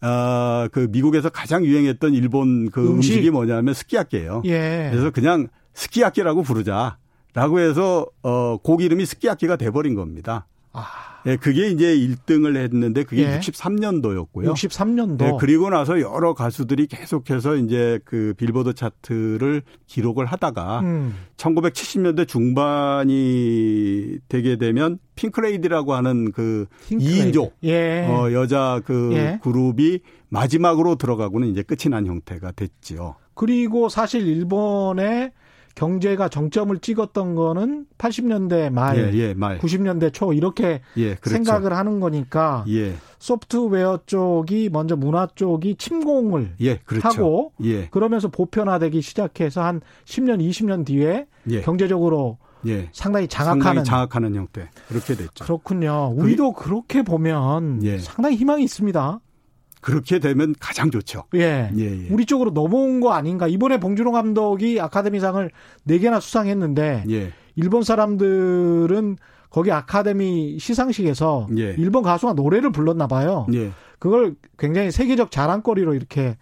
아, 0.07 0.69
그 0.71 0.87
미국에서 0.91 1.31
가장 1.31 1.65
유행했던 1.65 2.13
일본 2.13 2.71
그 2.71 2.87
음식? 2.87 3.25
이 3.25 3.31
뭐냐면 3.31 3.73
스키야키예요. 3.73 4.43
예. 4.45 4.89
그래서 4.93 5.11
그냥 5.11 5.49
스키야키라고 5.73 6.43
부르자라고 6.43 7.61
해서 7.61 8.07
어, 8.23 8.59
곡 8.59 8.83
이름이 8.83 9.07
스키야키가 9.07 9.57
돼버린 9.57 9.95
겁니다. 9.95 10.47
아. 10.73 11.14
예, 11.27 11.37
그게 11.37 11.69
이제 11.69 11.97
1등을 11.97 12.57
했는데 12.57 13.03
그게 13.05 13.23
예. 13.23 13.39
63년도였고요. 13.39 14.53
63년도. 14.53 15.23
예, 15.23 15.33
그리고 15.41 15.71
나서 15.71 16.01
여러 16.01 16.35
가수들이 16.35 16.87
계속해서 16.87 17.57
이제 17.57 17.99
그 18.05 18.35
빌보드 18.37 18.75
차트를 18.75 19.63
기록을 19.87 20.27
하다가 20.27 20.81
음. 20.81 21.15
1970년대 21.37 22.29
중반이 22.29 24.19
되게 24.29 24.57
되면 24.57 24.99
핑크레이디라고 25.17 25.95
하는 25.95 26.33
그 26.33 26.67
핑크레이디. 26.89 27.39
2인조 27.39 27.53
예. 27.65 28.07
어, 28.07 28.33
여자 28.33 28.81
그 28.85 29.11
예. 29.15 29.39
그룹이 29.43 30.01
마지막으로 30.29 30.97
들어가고는 30.97 31.49
이제 31.49 31.63
끝이 31.63 31.91
난 31.91 32.07
형태가 32.07 32.53
됐지요. 32.53 33.17
그리고 33.35 33.89
사실 33.89 34.27
일본의 34.27 35.33
경제가 35.75 36.29
정점을 36.29 36.77
찍었던 36.79 37.35
거는 37.35 37.87
80년대 37.99 38.71
말, 38.71 38.97
예, 38.99 39.13
예, 39.15 39.35
말. 39.35 39.59
90년대 39.59 40.13
초 40.13 40.33
이렇게 40.33 40.81
예, 40.97 41.15
그렇죠. 41.15 41.31
생각을 41.31 41.73
하는 41.73 42.01
거니까 42.01 42.65
예. 42.69 42.95
소프트웨어 43.19 44.01
쪽이 44.07 44.71
먼저 44.73 44.97
문화 44.97 45.27
쪽이 45.35 45.77
침공을 45.77 46.55
예, 46.61 46.77
그렇죠. 46.77 47.09
하고 47.09 47.53
예. 47.63 47.89
그러면서 47.89 48.29
보편화되기 48.29 49.01
시작해서 49.01 49.63
한 49.63 49.81
10년, 50.05 50.41
20년 50.41 50.87
뒤에 50.87 51.27
경제적으로 51.63 52.39
상당히 52.93 53.29
장악하는 53.29 53.63
상당히 53.63 53.85
장악하는 53.85 54.35
형태 54.35 54.71
그렇게 54.89 55.15
됐죠. 55.15 55.45
그렇군요. 55.45 56.15
우리도 56.17 56.53
그렇게 56.53 57.03
보면 57.03 57.81
상당히 58.01 58.37
희망이 58.37 58.65
있습니다. 58.65 59.21
그렇게 59.85 60.19
되면 60.19 60.55
가장 60.59 60.91
좋죠. 60.91 61.25
예. 61.35 61.71
예, 61.77 61.85
예. 61.85 62.09
우리 62.09 62.25
쪽으로 62.25 62.53
넘어온 62.53 63.01
거 63.01 63.13
아닌가. 63.13 63.47
이번에 63.47 63.79
봉준호 63.79 64.13
감독이 64.13 64.81
아카데미상을 64.81 65.51
4개나 65.87 66.23
수상했는데 66.23 67.05
예. 67.11 67.33
일본 67.55 67.83
사람들은 67.83 69.19
거기 69.51 69.71
아카데미 69.71 70.59
시상식에서 70.59 71.49
예. 71.59 71.75
일본 71.77 72.03
가수가 72.03 72.33
노래를 72.33 72.73
불렀나 72.73 73.09
봐요. 73.09 73.47
예. 73.53 73.73
그걸 73.99 74.37
굉장히 74.57 74.91
세계적 74.91 75.31
자랑거리로 75.31 75.93
이렇게 75.93 76.39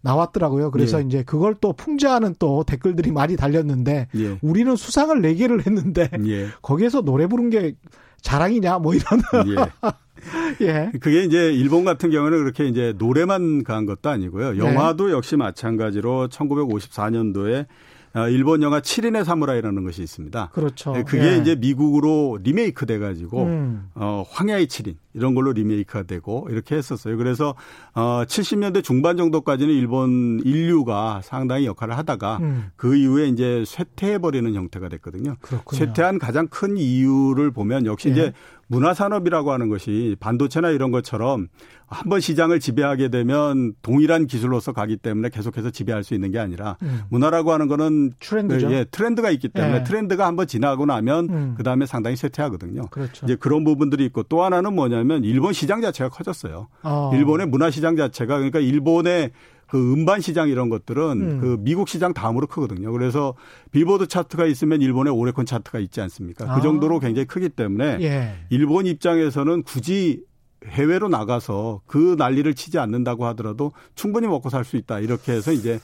나왔더라고요. 0.00 0.70
그래서 0.70 0.98
예. 0.98 1.04
이제 1.04 1.22
그걸 1.22 1.54
또 1.60 1.74
풍자하는 1.74 2.36
또 2.38 2.64
댓글들이 2.64 3.12
많이 3.12 3.36
달렸는데 3.36 4.08
예. 4.16 4.38
우리는 4.40 4.74
수상을 4.74 5.20
4개를 5.20 5.66
했는데 5.66 6.08
예. 6.26 6.46
거기에서 6.62 7.02
노래 7.02 7.26
부른 7.26 7.50
게 7.50 7.74
자랑이냐 8.22 8.78
뭐 8.78 8.94
이런 8.94 9.20
예. 10.60 10.90
그게 11.00 11.22
이제 11.24 11.52
일본 11.52 11.84
같은 11.84 12.10
경우는 12.10 12.38
그렇게 12.38 12.66
이제 12.66 12.94
노래만 12.98 13.64
간 13.64 13.86
것도 13.86 14.10
아니고요. 14.10 14.52
네. 14.52 14.58
영화도 14.58 15.06
네. 15.06 15.12
역시 15.12 15.36
마찬가지로 15.36 16.28
1954년도에 16.28 17.66
아, 18.12 18.28
일본 18.28 18.62
영화 18.62 18.80
7인의 18.80 19.24
사무라이라는 19.24 19.84
것이 19.84 20.02
있습니다. 20.02 20.50
그렇죠. 20.54 20.92
네, 20.94 21.02
그게 21.04 21.34
예. 21.34 21.36
이제 21.36 21.54
미국으로 21.54 22.38
리메이크 22.42 22.86
돼가지고 22.86 23.44
음. 23.44 23.90
어, 23.94 24.24
황야의 24.30 24.68
7인 24.68 24.94
이런 25.16 25.34
걸로 25.34 25.52
리메이크가 25.52 26.04
되고 26.04 26.46
이렇게 26.50 26.76
했었어요. 26.76 27.16
그래서 27.16 27.54
어 27.94 28.22
70년대 28.26 28.84
중반 28.84 29.16
정도까지는 29.16 29.74
일본 29.74 30.40
인류가 30.44 31.20
상당히 31.24 31.66
역할을 31.66 31.96
하다가 31.96 32.38
음. 32.42 32.70
그 32.76 32.94
이후에 32.94 33.28
이제 33.28 33.64
쇠퇴해 33.66 34.18
버리는 34.18 34.54
형태가 34.54 34.88
됐거든요. 34.90 35.36
그렇군요. 35.40 35.78
쇠퇴한 35.78 36.18
가장 36.18 36.46
큰 36.48 36.76
이유를 36.76 37.50
보면 37.50 37.86
역시 37.86 38.08
예. 38.08 38.12
이제 38.12 38.32
문화 38.68 38.94
산업이라고 38.94 39.52
하는 39.52 39.68
것이 39.68 40.16
반도체나 40.18 40.70
이런 40.70 40.90
것처럼 40.90 41.46
한번 41.86 42.20
시장을 42.20 42.58
지배하게 42.58 43.10
되면 43.10 43.74
동일한 43.80 44.26
기술로서 44.26 44.72
가기 44.72 44.96
때문에 44.96 45.28
계속해서 45.28 45.70
지배할 45.70 46.02
수 46.02 46.14
있는 46.14 46.32
게 46.32 46.40
아니라 46.40 46.76
음. 46.82 47.02
문화라고 47.10 47.52
하는 47.52 47.68
거는 47.68 48.12
트렌드죠. 48.18 48.72
예, 48.72 48.84
트렌드가 48.84 49.30
있기 49.30 49.48
때문에 49.50 49.78
예. 49.80 49.84
트렌드가 49.84 50.26
한번 50.26 50.48
지나고 50.48 50.84
나면 50.84 51.28
음. 51.30 51.54
그 51.56 51.62
다음에 51.62 51.86
상당히 51.86 52.16
쇠퇴하거든요. 52.16 52.88
그렇죠. 52.90 53.24
이제 53.24 53.36
그런 53.36 53.62
부분들이 53.62 54.04
있고 54.06 54.24
또 54.24 54.42
하나는 54.42 54.74
뭐냐면 54.74 55.05
일본 55.24 55.52
시장 55.52 55.80
자체가 55.80 56.10
커졌어요. 56.10 56.68
어. 56.82 57.10
일본의 57.14 57.48
문화 57.48 57.70
시장 57.70 57.96
자체가 57.96 58.36
그러니까 58.36 58.58
일본의 58.60 59.30
그 59.68 59.92
음반 59.92 60.20
시장 60.20 60.48
이런 60.48 60.68
것들은 60.68 61.02
음. 61.20 61.40
그 61.40 61.56
미국 61.60 61.88
시장 61.88 62.14
다음으로 62.14 62.46
크거든요. 62.46 62.92
그래서 62.92 63.34
빌보드 63.72 64.06
차트가 64.06 64.46
있으면 64.46 64.80
일본의 64.80 65.12
오레콘 65.12 65.44
차트가 65.44 65.80
있지 65.80 66.00
않습니까? 66.00 66.44
그 66.46 66.50
아. 66.52 66.60
정도로 66.60 67.00
굉장히 67.00 67.26
크기 67.26 67.48
때문에 67.48 67.98
예. 68.00 68.34
일본 68.50 68.86
입장에서는 68.86 69.64
굳이 69.64 70.22
해외로 70.66 71.08
나가서 71.08 71.82
그 71.86 72.14
난리를 72.18 72.54
치지 72.54 72.78
않는다고 72.78 73.26
하더라도 73.26 73.72
충분히 73.94 74.26
먹고 74.26 74.50
살 74.50 74.64
수 74.64 74.76
있다. 74.76 75.00
이렇게 75.00 75.32
해서 75.32 75.52
이제 75.52 75.80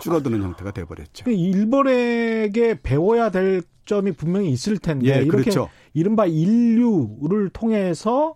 줄어드는 0.00 0.42
형태가 0.42 0.70
돼버렸죠. 0.70 1.24
그 1.24 1.30
일본에게 1.30 2.80
배워야 2.82 3.30
될 3.30 3.62
점이 3.86 4.12
분명히 4.12 4.50
있을 4.50 4.78
텐데 4.78 5.08
예, 5.08 5.22
이렇게 5.22 5.30
그렇죠. 5.30 5.68
이른바 5.92 6.26
인류를 6.26 7.50
통해서 7.50 8.34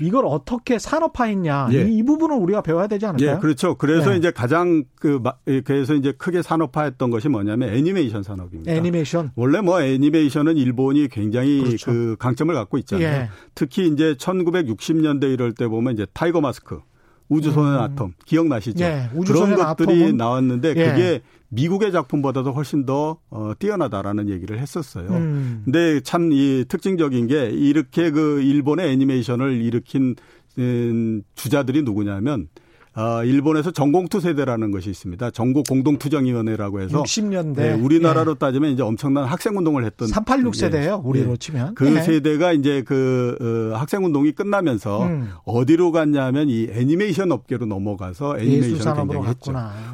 이걸 0.00 0.24
어떻게 0.26 0.78
산업화했냐 0.78 1.68
예. 1.72 1.82
이, 1.88 1.98
이, 1.98 2.02
부분은 2.02 2.36
우리가 2.38 2.62
배워야 2.62 2.86
되지 2.86 3.06
않을까요? 3.06 3.36
예, 3.36 3.38
그렇죠. 3.40 3.76
그래서 3.76 4.12
예. 4.12 4.16
이제 4.16 4.30
가장 4.30 4.84
그 4.98 5.22
예, 5.46 5.60
그래서 5.60 5.94
이제 5.94 6.12
크게 6.12 6.42
산업화했던 6.42 7.10
것이 7.10 7.28
뭐냐면 7.28 7.72
애니메이션 7.72 8.22
산업입니다. 8.22 8.72
애니메이션 8.72 9.30
원래 9.36 9.60
뭐 9.60 9.80
애니메이션은 9.82 10.56
일본이 10.56 11.08
굉장히 11.08 11.62
그렇죠. 11.62 11.90
그 11.90 12.16
강점을 12.18 12.54
갖고 12.54 12.78
있잖아요. 12.78 13.06
예. 13.06 13.28
특히 13.54 13.86
이제 13.88 14.14
1960년대 14.14 15.32
이럴 15.32 15.52
때 15.52 15.68
보면 15.68 15.94
이제 15.94 16.06
타이거 16.12 16.40
마스크 16.40 16.80
우주소년 17.28 17.74
음. 17.74 17.80
아톰 17.80 18.12
기억나시죠? 18.24 18.84
예, 18.84 19.10
그런 19.26 19.54
것들이? 19.56 20.12
나왔는데 20.12 20.68
예. 20.70 20.74
그게 20.74 21.20
미국의 21.48 21.92
작품보다도 21.92 22.52
훨씬 22.52 22.86
더 22.86 23.18
어, 23.30 23.52
뛰어나다라는 23.58 24.28
얘기를 24.28 24.58
했었어요. 24.58 25.08
음. 25.10 25.62
근데 25.64 26.00
참 26.00 26.32
이 26.32 26.64
특징적인 26.68 27.26
게 27.28 27.46
이렇게 27.50 28.10
그 28.10 28.40
일본의 28.42 28.90
애니메이션을 28.92 29.62
일으킨 29.62 30.16
음, 30.58 31.22
주자들이 31.34 31.82
누구냐면 31.82 32.48
어, 32.96 33.22
일본에서 33.24 33.72
전공투 33.72 34.20
세대라는 34.20 34.70
것이 34.70 34.88
있습니다. 34.88 35.30
전국 35.32 35.66
공동투정위원회라고 35.68 36.80
해서 36.80 37.02
60년대 37.02 37.56
네, 37.56 37.72
우리나라로 37.74 38.32
예. 38.32 38.38
따지면 38.38 38.70
이제 38.72 38.82
엄청난 38.82 39.24
학생운동을 39.24 39.84
했던 39.84 40.08
386 40.08 40.54
세대예요. 40.54 41.02
예. 41.04 41.08
우리로 41.08 41.36
치면 41.36 41.74
그 41.74 41.94
예. 41.94 42.00
세대가 42.00 42.52
이제 42.52 42.82
그 42.86 43.36
어, 43.38 43.76
학생운동이 43.76 44.32
끝나면서 44.32 45.04
음. 45.04 45.30
어디로 45.44 45.92
갔냐면 45.92 46.48
이 46.48 46.68
애니메이션 46.72 47.32
업계로 47.32 47.66
넘어가서 47.66 48.38
애니메이션을 48.38 48.96
굉장히 48.96 49.28
했죠. 49.28 49.52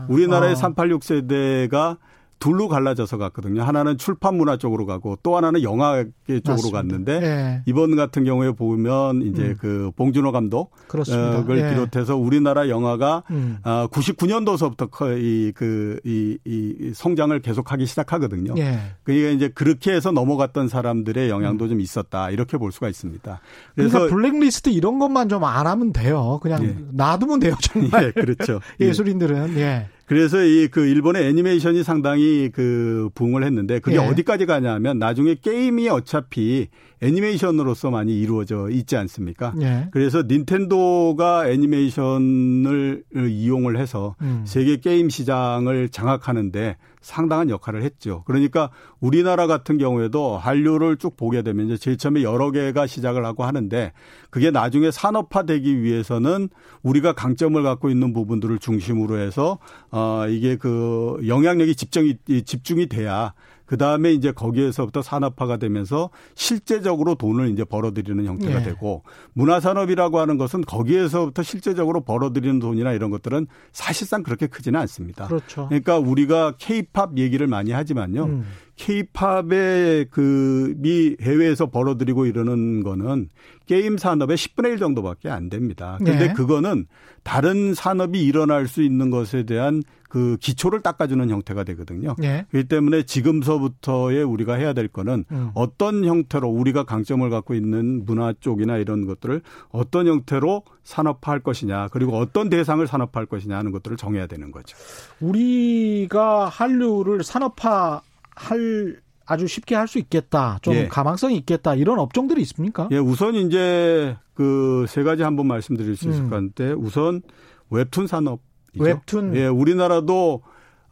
우리나라의 0.08 0.52
어. 0.52 0.56
386 0.56 1.02
세대가 1.02 1.98
둘로 2.42 2.66
갈라져서 2.66 3.18
갔거든요. 3.18 3.62
하나는 3.62 3.98
출판 3.98 4.36
문화 4.36 4.56
쪽으로 4.56 4.86
가고 4.86 5.16
또 5.22 5.36
하나는 5.36 5.62
영화 5.62 6.02
쪽으로 6.26 6.42
맞습니다. 6.44 6.76
갔는데 6.78 7.20
네. 7.20 7.62
이번 7.66 7.94
같은 7.94 8.24
경우에 8.24 8.50
보면 8.50 9.22
이제 9.22 9.42
음. 9.42 9.56
그 9.60 9.92
봉준호 9.94 10.32
감독 10.32 10.72
그렇습니다. 10.88 11.44
을 11.48 11.56
네. 11.62 11.70
비롯해서 11.70 12.16
우리나라 12.16 12.68
영화가 12.68 13.22
음. 13.30 13.58
99년도서부터 13.62 15.20
이 15.22 15.52
그이이 15.52 16.92
성장을 16.94 17.38
계속하기 17.40 17.86
시작하거든요. 17.86 18.54
네. 18.54 18.80
그러니까 19.04 19.28
이제 19.30 19.48
그렇게 19.48 19.92
해서 19.92 20.10
넘어갔던 20.10 20.66
사람들의 20.66 21.28
영향도 21.30 21.66
음. 21.66 21.68
좀 21.68 21.80
있었다 21.80 22.30
이렇게 22.30 22.56
볼 22.58 22.72
수가 22.72 22.88
있습니다. 22.88 23.40
그래서 23.76 23.98
그러니까 23.98 24.16
블랙리스트 24.16 24.70
이런 24.70 24.98
것만 24.98 25.28
좀 25.28 25.42
안 25.44 25.66
하면 25.66 25.92
돼요. 25.92 26.38
그냥 26.42 26.64
예. 26.64 26.76
놔두면 26.92 27.40
돼요 27.40 27.54
정말. 27.60 28.12
예, 28.16 28.20
그렇죠. 28.20 28.60
예술인들은 28.80 29.56
예. 29.58 29.88
그래서 30.12 30.44
이 30.44 30.68
그 30.70 30.84
일본의 30.86 31.26
애니메이션이 31.26 31.82
상당히 31.82 32.50
그 32.52 33.08
부흥을 33.14 33.44
했는데 33.44 33.78
그게 33.78 33.96
예. 33.96 34.00
어디까지 34.00 34.44
가냐면 34.46 34.98
나중에 34.98 35.36
게임이 35.36 35.88
어차피 35.88 36.68
애니메이션으로서 37.02 37.90
많이 37.90 38.18
이루어져 38.18 38.68
있지 38.70 38.96
않습니까? 38.96 39.52
예. 39.60 39.88
그래서 39.90 40.22
닌텐도가 40.22 41.48
애니메이션을 41.50 43.04
이용을 43.14 43.76
해서 43.76 44.14
음. 44.22 44.44
세계 44.46 44.76
게임 44.76 45.10
시장을 45.10 45.88
장악하는데 45.88 46.76
상당한 47.00 47.50
역할을 47.50 47.82
했죠. 47.82 48.22
그러니까 48.26 48.70
우리나라 49.00 49.48
같은 49.48 49.76
경우에도 49.76 50.38
한류를 50.38 50.96
쭉 50.96 51.16
보게 51.16 51.42
되면 51.42 51.66
이제 51.66 51.76
제일 51.76 51.98
처음에 51.98 52.22
여러 52.22 52.52
개가 52.52 52.86
시작을 52.86 53.24
하고 53.26 53.44
하는데 53.44 53.92
그게 54.30 54.52
나중에 54.52 54.92
산업화되기 54.92 55.82
위해서는 55.82 56.48
우리가 56.82 57.12
강점을 57.12 57.60
갖고 57.60 57.90
있는 57.90 58.12
부분들을 58.12 58.60
중심으로 58.60 59.18
해서 59.18 59.58
어 59.90 60.26
이게 60.28 60.56
그 60.56 61.20
영향력이 61.26 61.74
집중이 61.74 62.18
집중이 62.44 62.86
돼야 62.86 63.34
그 63.72 63.78
다음에 63.78 64.12
이제 64.12 64.32
거기에서부터 64.32 65.00
산업화가 65.00 65.56
되면서 65.56 66.10
실제적으로 66.34 67.14
돈을 67.14 67.48
이제 67.48 67.64
벌어들이는 67.64 68.26
형태가 68.26 68.60
예. 68.60 68.64
되고 68.64 69.02
문화산업이라고 69.32 70.20
하는 70.20 70.36
것은 70.36 70.60
거기에서부터 70.60 71.42
실제적으로 71.42 72.02
벌어들이는 72.02 72.58
돈이나 72.58 72.92
이런 72.92 73.10
것들은 73.10 73.46
사실상 73.72 74.24
그렇게 74.24 74.46
크지는 74.46 74.78
않습니다. 74.80 75.26
그렇죠. 75.26 75.68
그러니까 75.68 75.96
우리가 75.96 76.56
케이팝 76.58 77.16
얘기를 77.16 77.46
많이 77.46 77.72
하지만요. 77.72 78.24
음. 78.24 78.44
케이팝의 78.76 80.06
그 80.10 80.74
미 80.76 81.16
해외에서 81.20 81.66
벌어들이고 81.66 82.26
이러는 82.26 82.82
거는 82.82 83.28
게임 83.66 83.96
산업의 83.96 84.36
10분의 84.36 84.72
1 84.72 84.78
정도밖에 84.78 85.30
안 85.30 85.48
됩니다. 85.48 85.96
근데 85.98 86.28
네. 86.28 86.32
그거는 86.32 86.86
다른 87.22 87.74
산업이 87.74 88.22
일어날 88.22 88.66
수 88.66 88.82
있는 88.82 89.10
것에 89.10 89.44
대한 89.44 89.82
그 90.12 90.36
기초를 90.42 90.82
닦아주는 90.82 91.30
형태가 91.30 91.64
되거든요. 91.64 92.14
네. 92.18 92.44
그렇기 92.50 92.68
때문에 92.68 93.04
지금서부터의 93.04 94.22
우리가 94.22 94.56
해야 94.56 94.74
될 94.74 94.86
거는 94.86 95.24
음. 95.32 95.50
어떤 95.54 96.04
형태로 96.04 96.46
우리가 96.50 96.84
강점을 96.84 97.30
갖고 97.30 97.54
있는 97.54 98.04
문화 98.04 98.34
쪽이나 98.38 98.76
이런 98.76 99.06
것들을 99.06 99.40
어떤 99.70 100.06
형태로 100.06 100.64
산업화할 100.84 101.40
것이냐 101.40 101.88
그리고 101.92 102.18
어떤 102.18 102.50
대상을 102.50 102.86
산업화할 102.86 103.24
것이냐 103.24 103.56
하는 103.56 103.72
것들을 103.72 103.96
정해야 103.96 104.26
되는 104.26 104.52
거죠. 104.52 104.76
우리가 105.20 106.46
한류를 106.48 107.24
산업화 107.24 108.02
할 108.36 109.00
아주 109.24 109.46
쉽게 109.46 109.74
할 109.76 109.88
수 109.88 109.98
있겠다. 109.98 110.58
좀 110.60 110.74
예. 110.74 110.88
가망성이 110.88 111.38
있겠다. 111.38 111.74
이런 111.74 111.98
업종들이 111.98 112.42
있습니까? 112.42 112.86
예, 112.90 112.98
우선 112.98 113.34
이제 113.34 114.14
그 114.34 114.84
세 114.88 115.02
가지 115.04 115.22
한번 115.22 115.46
말씀드릴 115.46 115.96
수 115.96 116.10
있을 116.10 116.24
음. 116.24 116.28
것 116.28 116.36
같은데 116.36 116.72
우선 116.72 117.22
웹툰 117.70 118.06
산업 118.08 118.40
웹툰. 118.78 119.36
예, 119.36 119.46
우리나라도 119.46 120.42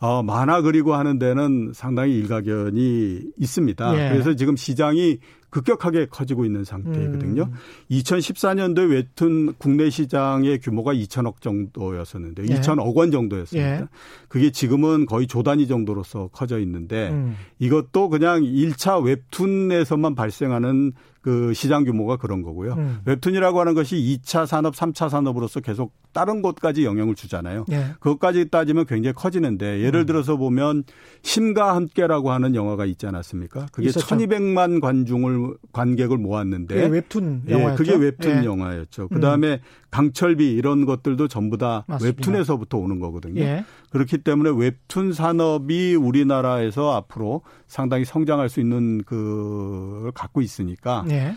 어, 0.00 0.22
만화 0.22 0.62
그리고 0.62 0.94
하는 0.94 1.18
데는 1.18 1.72
상당히 1.74 2.16
일가견이 2.16 3.20
있습니다. 3.38 3.94
예. 3.98 4.10
그래서 4.10 4.34
지금 4.34 4.56
시장이 4.56 5.18
급격하게 5.50 6.06
커지고 6.06 6.46
있는 6.46 6.64
상태거든요. 6.64 7.42
음. 7.42 7.52
2014년도에 7.90 8.90
웹툰 8.90 9.54
국내 9.58 9.90
시장의 9.90 10.60
규모가 10.60 10.94
2천억 10.94 11.42
정도였었는데 11.42 12.44
예. 12.44 12.46
2천억 12.46 12.94
원 12.96 13.10
정도였습니다. 13.10 13.80
예. 13.80 13.84
그게 14.28 14.50
지금은 14.50 15.04
거의 15.04 15.26
조 15.26 15.42
단위 15.42 15.66
정도로서 15.66 16.30
커져 16.32 16.60
있는데 16.60 17.10
음. 17.10 17.36
이것도 17.58 18.08
그냥 18.08 18.42
1차 18.42 19.04
웹툰에서만 19.04 20.14
발생하는 20.14 20.92
그 21.22 21.52
시장 21.52 21.84
규모가 21.84 22.16
그런 22.16 22.42
거고요. 22.42 22.72
음. 22.74 23.00
웹툰이라고 23.04 23.60
하는 23.60 23.74
것이 23.74 23.96
2차 23.96 24.46
산업, 24.46 24.74
3차 24.74 25.10
산업으로서 25.10 25.60
계속 25.60 25.92
다른 26.12 26.40
곳까지 26.40 26.84
영향을 26.84 27.14
주잖아요. 27.14 27.66
예. 27.70 27.92
그것까지 28.00 28.48
따지면 28.48 28.86
굉장히 28.86 29.14
커지는데 29.14 29.80
예를 29.80 30.00
음. 30.00 30.06
들어서 30.06 30.36
보면 30.36 30.84
심과 31.22 31.76
함께라고 31.76 32.30
하는 32.30 32.54
영화가 32.54 32.86
있지 32.86 33.06
않았습니까? 33.06 33.66
그게 33.70 33.88
있었죠. 33.88 34.06
1200만 34.16 34.80
관중을 34.80 35.56
관객을 35.72 36.16
모았는데 36.16 36.76
예, 36.82 36.86
웹툰 36.86 37.42
영화였죠. 37.48 37.72
예, 37.72 37.76
그게 37.76 38.04
웹툰 38.04 38.42
예. 38.42 38.44
영화였죠. 38.44 39.08
그다음에 39.08 39.52
음. 39.52 39.58
강철비 39.90 40.52
이런 40.52 40.86
것들도 40.86 41.28
전부 41.28 41.58
다 41.58 41.84
맞습니다. 41.88 42.18
웹툰에서부터 42.18 42.78
오는 42.78 43.00
거거든요. 43.00 43.40
예. 43.40 43.64
그렇기 43.90 44.18
때문에 44.18 44.50
웹툰 44.54 45.12
산업이 45.12 45.96
우리나라에서 45.96 46.94
앞으로 46.94 47.42
상당히 47.66 48.04
성장할 48.04 48.48
수 48.48 48.60
있는 48.60 49.02
그걸 49.04 50.12
갖고 50.12 50.40
있으니까 50.42 51.04
예. 51.10 51.34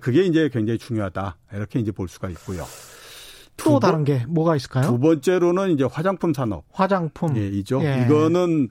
그게 0.00 0.24
이제 0.24 0.48
굉장히 0.52 0.78
중요하다 0.78 1.36
이렇게 1.52 1.80
이제 1.80 1.90
볼 1.90 2.08
수가 2.08 2.28
있고요. 2.30 2.64
또 3.56 3.80
다른 3.80 4.04
게 4.04 4.24
뭐가 4.28 4.54
있을까요? 4.54 4.84
두 4.86 4.98
번째로는 4.98 5.70
이제 5.70 5.84
화장품 5.84 6.34
산업. 6.34 6.64
화장품. 6.72 7.36
예, 7.36 7.48
이죠. 7.48 7.82
예. 7.82 8.04
이거는 8.04 8.68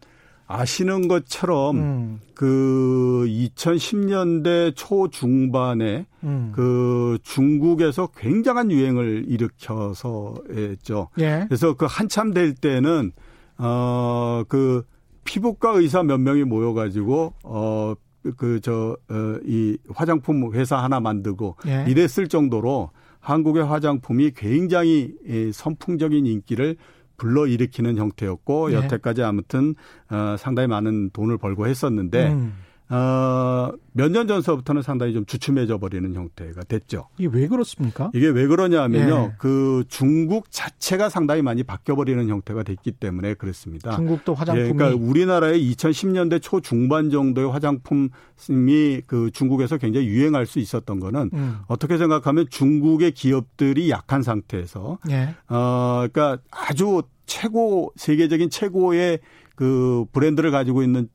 아시는 0.48 1.08
것처럼 1.08 1.78
음. 1.78 2.20
그 2.36 3.26
2010년대 3.28 4.74
초중반에 4.76 6.06
음. 6.24 6.52
그 6.54 7.18
중국에서 7.24 8.08
굉장한 8.16 8.72
유행을 8.72 9.26
일으켜서 9.28 10.36
했죠. 10.52 11.10
예. 11.20 11.46
그래서 11.48 11.74
그 11.74 11.86
한참 11.90 12.34
될 12.34 12.54
때는 12.54 13.12
어그 13.58 14.86
피부과 15.24 15.72
의사 15.72 16.04
몇 16.04 16.20
명이 16.20 16.44
모여 16.44 16.74
가지고 16.74 17.34
어 17.44 17.96
그저 18.38 18.98
어, 19.10 19.38
이 19.46 19.78
화장품 19.94 20.54
회사 20.54 20.78
하나 20.78 21.00
만들고 21.00 21.56
예. 21.68 21.86
이랬을 21.88 22.28
정도로 22.28 22.92
한국의 23.20 23.66
화장품이 23.66 24.32
굉장히 24.36 25.14
선풍적인 25.52 26.28
인기를 26.28 26.76
불러일으키는 27.18 27.98
형태였고 27.98 28.70
네. 28.70 28.76
여태까지 28.76 29.24
아무튼 29.24 29.76
어, 30.10 30.36
상당히 30.38 30.68
많은 30.68 31.12
돈을 31.12 31.38
벌고 31.38 31.68
했었는데 31.68 32.32
음. 32.32 32.54
어, 32.90 33.72
몇 33.94 34.12
년 34.12 34.28
전서부터는 34.28 34.82
상당히 34.82 35.14
좀 35.14 35.26
주춤해져 35.26 35.78
버리는 35.80 36.14
형태가 36.14 36.64
됐죠. 36.66 37.08
이게 37.18 37.30
왜 37.32 37.48
그렇습니까? 37.48 38.12
이게 38.14 38.28
왜 38.28 38.46
그러냐면요. 38.46 39.16
네. 39.28 39.34
그 39.40 39.84
중국 39.88 40.52
자체가 40.52 41.10
상당히 41.10 41.42
많이 41.42 41.64
바뀌어 41.64 41.96
버리는 41.96 42.28
형태가 42.28 42.64
됐기 42.64 42.92
때문에 42.92 43.34
그렇습니다. 43.34 43.96
중국도 43.96 44.36
화장품이 44.36 44.68
예, 44.68 44.72
그러니까 44.74 45.04
우리나라의 45.04 45.60
2010년대 45.74 46.42
초 46.42 46.60
중반 46.62 47.10
정도의 47.10 47.50
화장품이 47.52 49.02
그 49.08 49.32
중국에서 49.34 49.78
굉장히 49.78 50.08
유행할 50.08 50.46
수 50.46 50.60
있었던 50.60 51.00
거는 51.00 51.32
음. 51.34 51.58
어떻게 51.68 51.98
생각하면 51.98 52.46
중국의 52.50 53.12
기업들이 53.14 53.90
약한 53.90 54.22
상태에서 54.22 55.00
네. 55.06 55.34
어 55.50 56.06
그러니까 56.12 56.38
아주 56.52 57.02
최고 57.26 57.92
세계적인 57.96 58.50
최고의 58.52 59.20
그 59.56 60.06
브랜드를 60.12 60.52
가지고 60.52 60.84
있는 60.84 61.08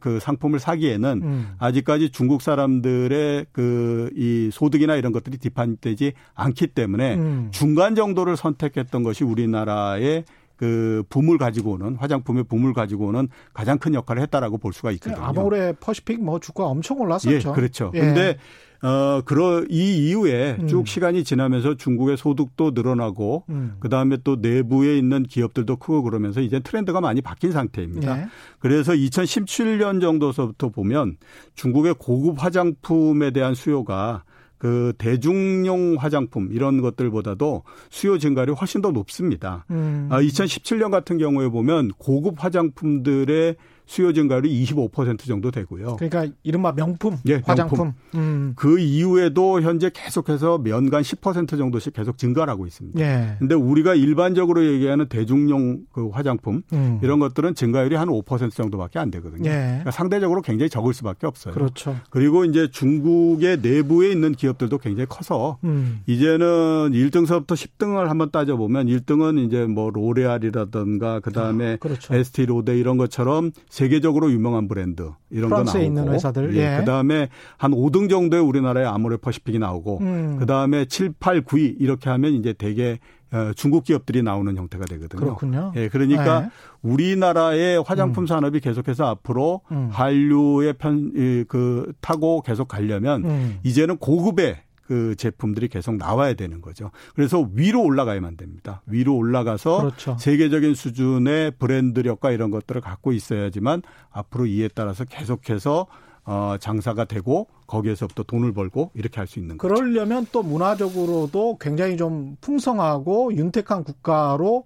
그 0.00 0.18
상품을 0.20 0.58
사기에는 0.58 1.20
음. 1.22 1.48
아직까지 1.58 2.10
중국 2.10 2.42
사람들의 2.42 3.46
그 3.52 4.10
이 4.16 4.50
소득이나 4.52 4.96
이런 4.96 5.12
것들이 5.12 5.38
디판되지 5.38 6.12
않기 6.34 6.68
때문에 6.68 7.14
음. 7.16 7.48
중간 7.50 7.94
정도를 7.94 8.36
선택했던 8.36 9.02
것이 9.02 9.24
우리나라의 9.24 10.24
그 10.56 11.02
붐을 11.10 11.36
가지고 11.36 11.72
오는 11.72 11.96
화장품의 11.96 12.44
붐을 12.44 12.72
가지고 12.72 13.08
오는 13.08 13.28
가장 13.52 13.78
큰 13.78 13.92
역할을 13.92 14.22
했다라고 14.22 14.56
볼 14.56 14.72
수가 14.72 14.90
있거든요. 14.92 15.22
아모레 15.22 15.74
퍼시픽 15.80 16.24
뭐 16.24 16.40
주가 16.40 16.64
엄청 16.64 16.98
올랐었죠. 16.98 17.50
예, 17.50 17.52
그렇죠. 17.52 17.92
예. 17.94 18.00
근데 18.00 18.38
어, 18.82 19.22
그러, 19.24 19.64
이 19.68 20.08
이후에 20.08 20.56
음. 20.60 20.66
쭉 20.66 20.86
시간이 20.86 21.24
지나면서 21.24 21.76
중국의 21.76 22.16
소득도 22.16 22.72
늘어나고, 22.74 23.44
음. 23.48 23.76
그 23.80 23.88
다음에 23.88 24.18
또 24.24 24.36
내부에 24.36 24.98
있는 24.98 25.22
기업들도 25.22 25.76
크고 25.76 26.02
그러면서 26.02 26.40
이제 26.40 26.60
트렌드가 26.60 27.00
많이 27.00 27.20
바뀐 27.20 27.52
상태입니다. 27.52 28.16
네. 28.16 28.26
그래서 28.58 28.92
2017년 28.92 30.00
정도서부터 30.00 30.68
보면 30.68 31.16
중국의 31.54 31.94
고급 31.98 32.42
화장품에 32.42 33.30
대한 33.30 33.54
수요가 33.54 34.24
그 34.58 34.92
대중용 34.96 35.96
화장품 35.98 36.48
이런 36.50 36.80
것들보다도 36.80 37.62
수요 37.90 38.18
증가율이 38.18 38.52
훨씬 38.52 38.80
더 38.80 38.90
높습니다. 38.90 39.66
음. 39.70 40.08
아, 40.10 40.20
2017년 40.20 40.90
같은 40.90 41.18
경우에 41.18 41.48
보면 41.48 41.90
고급 41.98 42.42
화장품들의 42.42 43.56
수요 43.86 44.12
증가율이 44.12 44.64
25% 44.64 45.26
정도 45.26 45.50
되고요. 45.50 45.96
그러니까 45.96 46.26
이른바 46.42 46.72
명품 46.72 47.16
예, 47.28 47.40
화장품. 47.44 47.92
음. 48.14 48.52
그 48.56 48.78
이후에도 48.78 49.62
현재 49.62 49.90
계속해서 49.94 50.62
연간 50.66 51.02
10% 51.02 51.56
정도씩 51.56 51.92
계속 51.92 52.18
증가를 52.18 52.52
하고 52.52 52.66
있습니다. 52.66 53.00
예. 53.00 53.36
근데 53.38 53.54
우리가 53.54 53.94
일반적으로 53.94 54.66
얘기하는 54.66 55.08
대중용 55.08 55.84
그 55.92 56.08
화장품 56.08 56.62
음. 56.72 56.98
이런 57.02 57.20
것들은 57.20 57.54
증가율이 57.54 57.94
한 57.94 58.08
5% 58.08 58.50
정도밖에 58.52 58.98
안 58.98 59.10
되거든요. 59.12 59.48
예. 59.48 59.54
그러니까 59.54 59.92
상대적으로 59.92 60.42
굉장히 60.42 60.68
적을 60.68 60.92
수밖에 60.92 61.26
없어요. 61.26 61.54
그렇죠. 61.54 61.96
그리고 62.10 62.44
이제 62.44 62.68
중국의 62.70 63.60
내부에 63.62 64.10
있는 64.10 64.32
기업들도 64.32 64.78
굉장히 64.78 65.06
커서 65.08 65.58
음. 65.62 66.00
이제는 66.06 66.90
1등서부터 66.92 67.52
10등을 67.52 68.06
한번 68.06 68.30
따져 68.32 68.56
보면 68.56 68.86
1등은 68.86 69.46
이제 69.46 69.64
뭐 69.64 69.90
로레알이라든가 69.90 71.20
그다음에 71.20 71.74
아, 71.74 71.76
그렇죠. 71.76 72.14
에스티 72.14 72.46
로데 72.46 72.76
이런 72.76 72.96
것처럼 72.96 73.52
세계적으로 73.76 74.32
유명한 74.32 74.68
브랜드 74.68 75.10
이런 75.28 75.50
거 75.50 75.62
나오고 75.62 75.78
있는 75.78 76.08
회사들 76.08 76.56
예. 76.56 76.76
예. 76.76 76.78
그다음에 76.78 77.28
한 77.58 77.72
5등 77.72 78.08
정도의 78.08 78.42
우리나라의 78.42 78.86
아모레 78.86 79.18
퍼시픽이 79.18 79.58
나오고 79.58 79.98
음. 80.00 80.36
그다음에 80.38 80.86
7, 80.86 81.12
8, 81.20 81.42
9위 81.42 81.76
이렇게 81.78 82.08
하면 82.08 82.32
이제 82.32 82.54
대개 82.54 82.98
어, 83.32 83.52
중국 83.54 83.84
기업들이 83.84 84.22
나오는 84.22 84.56
형태가 84.56 84.86
되거든요. 84.86 85.20
그렇군요. 85.20 85.72
예, 85.76 85.88
그러니까 85.88 86.40
네. 86.40 86.48
우리나라의 86.80 87.82
화장품 87.84 88.24
음. 88.24 88.26
산업이 88.26 88.60
계속해서 88.60 89.04
앞으로 89.08 89.60
음. 89.70 89.90
한류의 89.92 90.72
편, 90.78 91.44
그, 91.46 91.92
타고 92.00 92.40
계속 92.40 92.68
가려면 92.68 93.26
음. 93.26 93.58
이제는 93.62 93.98
고급의 93.98 94.56
그 94.86 95.14
제품들이 95.16 95.68
계속 95.68 95.96
나와야 95.96 96.34
되는 96.34 96.60
거죠. 96.60 96.90
그래서 97.14 97.48
위로 97.54 97.82
올라가야만 97.82 98.36
됩니다. 98.36 98.82
위로 98.86 99.16
올라가서 99.16 99.78
그렇죠. 99.78 100.16
세계적인 100.18 100.74
수준의 100.74 101.52
브랜드력과 101.58 102.30
이런 102.30 102.50
것들을 102.50 102.80
갖고 102.80 103.12
있어야지만 103.12 103.82
앞으로 104.10 104.46
이에 104.46 104.68
따라서 104.74 105.04
계속해서 105.04 105.86
어, 106.28 106.56
장사가 106.58 107.04
되고 107.04 107.46
거기에서부터 107.68 108.24
돈을 108.24 108.52
벌고 108.52 108.90
이렇게 108.94 109.18
할 109.20 109.26
수 109.26 109.38
있는 109.38 109.58
거죠. 109.58 109.74
그러려면 109.74 110.26
또 110.32 110.42
문화적으로도 110.42 111.58
굉장히 111.60 111.96
좀 111.96 112.36
풍성하고 112.40 113.34
윤택한 113.34 113.84
국가로 113.84 114.64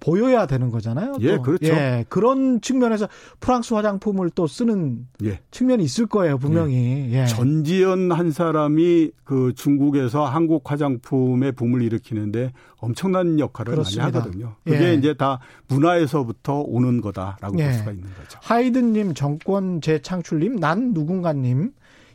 보여야 0.00 0.46
되는 0.46 0.70
거잖아요. 0.70 1.16
예, 1.20 1.36
또. 1.36 1.42
그렇죠. 1.42 1.66
예, 1.66 2.04
그런 2.08 2.60
측면에서 2.60 3.08
프랑스 3.38 3.74
화장품을 3.74 4.30
또 4.30 4.46
쓰는 4.46 5.06
예. 5.22 5.38
측면이 5.50 5.84
있을 5.84 6.06
거예요, 6.06 6.38
분명히. 6.38 7.10
예. 7.12 7.22
예. 7.22 7.26
전지현 7.26 8.10
한 8.10 8.32
사람이 8.32 9.12
그 9.24 9.52
중국에서 9.54 10.24
한국 10.24 10.70
화장품의 10.70 11.52
붐을 11.52 11.82
일으키는데 11.82 12.52
엄청난 12.78 13.38
역할을 13.38 13.72
그렇습니다. 13.72 14.04
많이 14.04 14.16
하거든요. 14.16 14.56
그게 14.64 14.88
예. 14.88 14.94
이제 14.94 15.14
다 15.14 15.38
문화에서부터 15.68 16.60
오는 16.66 17.00
거다라고 17.00 17.52
볼 17.52 17.60
예. 17.60 17.72
수가 17.72 17.92
있는 17.92 18.08
거죠. 18.16 18.38
하이든님, 18.42 19.14
정권 19.14 19.80
재창출님, 19.80 20.56
난 20.56 20.92
누군가님, 20.94 21.72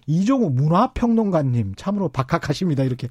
이종우 0.08 0.50
문화평론가님, 0.52 1.76
참으로 1.76 2.10
박학하십니다. 2.10 2.84
이렇게 2.84 3.08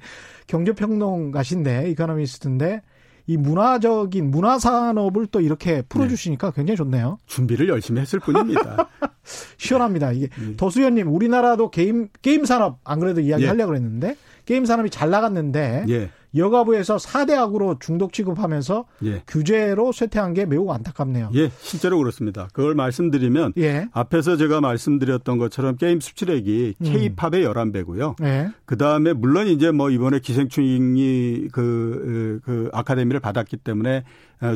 경제평론가신데, 0.47 1.91
이카노미스트인데, 1.91 2.81
이 3.27 3.37
문화적인 3.37 4.29
문화 4.29 4.59
산업을 4.59 5.27
또 5.27 5.41
이렇게 5.41 5.81
풀어주시니까 5.83 6.51
네. 6.51 6.55
굉장히 6.55 6.77
좋네요. 6.77 7.17
준비를 7.25 7.69
열심히 7.69 8.01
했을 8.01 8.19
뿐입니다. 8.19 8.87
시원합니다. 9.57 10.11
이게 10.11 10.27
네. 10.27 10.55
도수연님 10.55 11.07
우리나라도 11.13 11.71
게임 11.71 12.09
게임 12.21 12.45
산업 12.45 12.79
안 12.83 12.99
그래도 12.99 13.21
이야기 13.21 13.43
예. 13.43 13.47
하려고 13.47 13.71
그랬는데 13.71 14.15
게임 14.45 14.65
산업이 14.65 14.89
잘 14.91 15.09
나갔는데 15.09 15.85
예. 15.89 16.09
여가부에서 16.35 16.97
4대학으로 16.97 17.79
중독 17.79 18.13
취급하면서 18.13 18.85
예. 19.05 19.23
규제로 19.27 19.91
쇠퇴한 19.91 20.33
게 20.33 20.45
매우 20.45 20.69
안타깝네요. 20.71 21.31
예, 21.35 21.51
실제로 21.59 21.97
그렇습니다. 21.97 22.47
그걸 22.53 22.75
말씀드리면 22.75 23.53
예. 23.57 23.87
앞에서 23.91 24.37
제가 24.37 24.61
말씀드렸던 24.61 25.37
것처럼 25.37 25.77
게임 25.77 25.99
수출액이 25.99 26.75
음. 26.79 26.85
K-팝의 26.85 27.45
11배고요. 27.45 28.21
예. 28.23 28.49
그다음에 28.65 29.13
물론 29.13 29.47
이제 29.47 29.71
뭐 29.71 29.89
이번에 29.89 30.19
기생충이 30.19 31.49
그, 31.51 32.39
그 32.43 32.69
아카데미를 32.73 33.19
받았기 33.19 33.57
때문에 33.57 34.03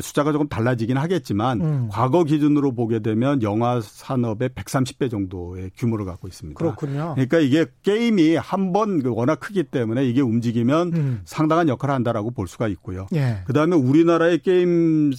숫자가 0.02 0.32
조금 0.32 0.48
달라지긴 0.48 0.96
하겠지만 0.96 1.60
음. 1.60 1.88
과거 1.90 2.24
기준으로 2.24 2.72
보게 2.72 3.00
되면 3.00 3.42
영화 3.42 3.80
산업의 3.80 4.50
130배 4.50 5.10
정도의 5.10 5.70
규모를 5.76 6.04
갖고 6.04 6.28
있습니다. 6.28 6.56
그렇군요. 6.58 7.12
그러니까 7.14 7.38
이게 7.38 7.66
게임이 7.82 8.36
한 8.36 8.72
번 8.72 9.02
워낙 9.04 9.40
크기 9.40 9.64
때문에 9.64 10.04
이게 10.06 10.20
움직이면 10.20 10.92
음. 10.94 11.20
상당한 11.24 11.68
역할을 11.68 11.92
한다라고 11.94 12.30
볼 12.30 12.46
수가 12.46 12.68
있고요. 12.68 13.06
예. 13.14 13.38
그다음에 13.46 13.74
우리나라의 13.74 14.38
게임 14.40 15.10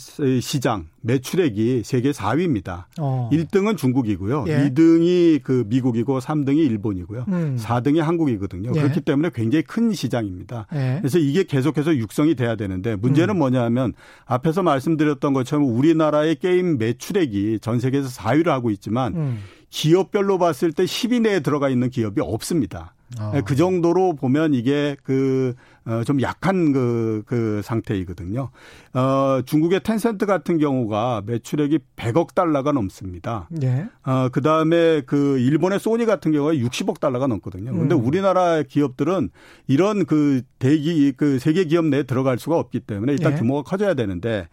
시장 0.41 0.88
매출액이 1.02 1.84
세계 1.84 2.12
4위입니다. 2.12 2.86
어. 2.99 3.30
1등은 3.32 3.78
중국이고요. 3.78 4.45
예. 4.47 4.70
2등이 4.70 5.41
그 5.43 5.66
미국이고 5.68 6.20
3등이 6.20 6.58
일본이고요. 6.58 7.26
음. 7.28 7.58
4등이 7.60 7.99
한국이거든요. 7.99 8.72
예. 8.76 8.82
그렇기 8.82 9.02
때문에 9.02 9.32
굉장히 9.34 9.64
큰 9.64 9.91
시장입니다. 9.91 10.68
예. 10.74 10.97
그래서 10.99 11.18
이게 11.18 11.43
계속해서 11.43 11.95
육성이 11.97 12.36
돼야 12.36 12.56
되는데 12.56 12.95
문제는 12.95 13.36
음. 13.36 13.39
뭐냐면 13.39 13.93
앞에서 14.26 14.64
말씀드렸던 14.64 15.34
것처럼 15.34 15.66
우리나라의 15.66 16.36
게임 16.36 16.78
매출액이 16.78 17.60
전 17.62 17.80
세계에서 17.80 18.10
4위를 18.10 18.47
하고 18.47 18.70
있지만 18.70 19.16
음. 19.16 19.39
기업별로 19.70 20.38
봤을 20.38 20.72
때 20.74 20.84
10위 20.84 21.22
내에 21.22 21.39
들어가 21.39 21.70
있는 21.70 21.89
기업이 21.89 22.22
없습니다. 22.22 22.93
아. 23.18 23.41
그 23.45 23.56
정도로 23.56 24.14
보면 24.14 24.54
이게 24.54 24.95
그, 25.04 25.54
어, 25.86 26.03
좀 26.03 26.21
약한 26.21 26.71
그, 26.71 27.23
그 27.25 27.61
상태이거든요. 27.63 28.49
어, 28.93 29.41
중국의 29.45 29.82
텐센트 29.84 30.25
같은 30.25 30.59
경우가 30.59 31.23
매출액이 31.25 31.79
100억 31.95 32.36
달러가 32.36 32.71
넘습니다. 32.71 33.47
네. 33.49 33.88
어, 34.03 34.29
그 34.32 34.41
다음에 34.41 35.01
그 35.01 35.39
일본의 35.39 35.79
소니 35.79 36.05
같은 36.05 36.32
경우가 36.32 36.53
60억 36.53 36.99
달러가 36.99 37.25
넘거든요. 37.27 37.73
근데 37.73 37.95
음. 37.95 38.05
우리나라 38.05 38.61
기업들은 38.61 39.29
이런 39.67 40.05
그 40.05 40.41
대기, 40.59 41.13
그 41.17 41.39
세계 41.39 41.63
기업 41.65 41.86
내에 41.86 42.03
들어갈 42.03 42.38
수가 42.38 42.57
없기 42.57 42.82
때문에 42.82 43.13
일단 43.13 43.34
네. 43.34 43.39
규모가 43.39 43.63
커져야 43.63 43.95
되는데 43.95 44.47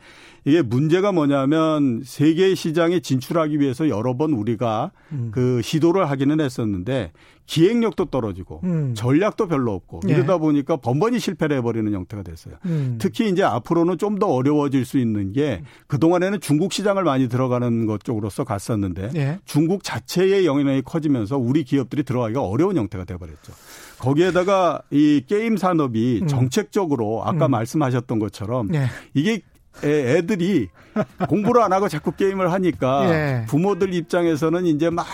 이게 0.44 0.62
문제가 0.62 1.12
뭐냐면 1.12 2.00
세계 2.04 2.54
시장에 2.54 3.00
진출하기 3.00 3.60
위해서 3.60 3.90
여러 3.90 4.16
번 4.16 4.32
우리가 4.32 4.92
음. 5.12 5.30
그 5.30 5.60
시도를 5.60 6.08
하기는 6.08 6.40
했었는데 6.40 7.12
기획력도 7.48 8.04
떨어지고 8.04 8.60
음. 8.64 8.94
전략도 8.94 9.48
별로 9.48 9.72
없고 9.72 10.02
예. 10.08 10.12
이러다 10.12 10.36
보니까 10.36 10.76
번번이 10.76 11.18
실패를 11.18 11.56
해버리는 11.56 11.90
형태가 11.92 12.22
됐어요. 12.22 12.56
음. 12.66 12.98
특히 13.00 13.28
이제 13.28 13.42
앞으로는 13.42 13.96
좀 13.96 14.18
더 14.18 14.26
어려워질 14.26 14.84
수 14.84 14.98
있는 14.98 15.32
게 15.32 15.62
그 15.86 15.98
동안에는 15.98 16.40
중국 16.40 16.72
시장을 16.72 17.04
많이 17.04 17.28
들어가는 17.28 17.86
것 17.86 18.04
쪽으로서 18.04 18.44
갔었는데 18.44 19.10
예. 19.16 19.38
중국 19.44 19.82
자체의 19.82 20.44
영향력이 20.44 20.82
커지면서 20.82 21.38
우리 21.38 21.64
기업들이 21.64 22.02
들어가기가 22.02 22.42
어려운 22.42 22.76
형태가 22.76 23.04
돼버렸죠. 23.04 23.52
거기에다가 23.98 24.82
이 24.90 25.22
게임 25.26 25.56
산업이 25.56 26.20
음. 26.22 26.26
정책적으로 26.26 27.22
아까 27.24 27.46
음. 27.46 27.52
말씀하셨던 27.52 28.18
것처럼 28.18 28.74
예. 28.74 28.86
이게 29.14 29.40
애들이 29.84 30.68
공부를 31.28 31.62
안 31.62 31.72
하고 31.72 31.88
자꾸 31.88 32.12
게임을 32.12 32.52
하니까 32.52 33.10
예. 33.10 33.46
부모들 33.46 33.94
입장에서는 33.94 34.66
이제 34.66 34.90
막 34.90 35.06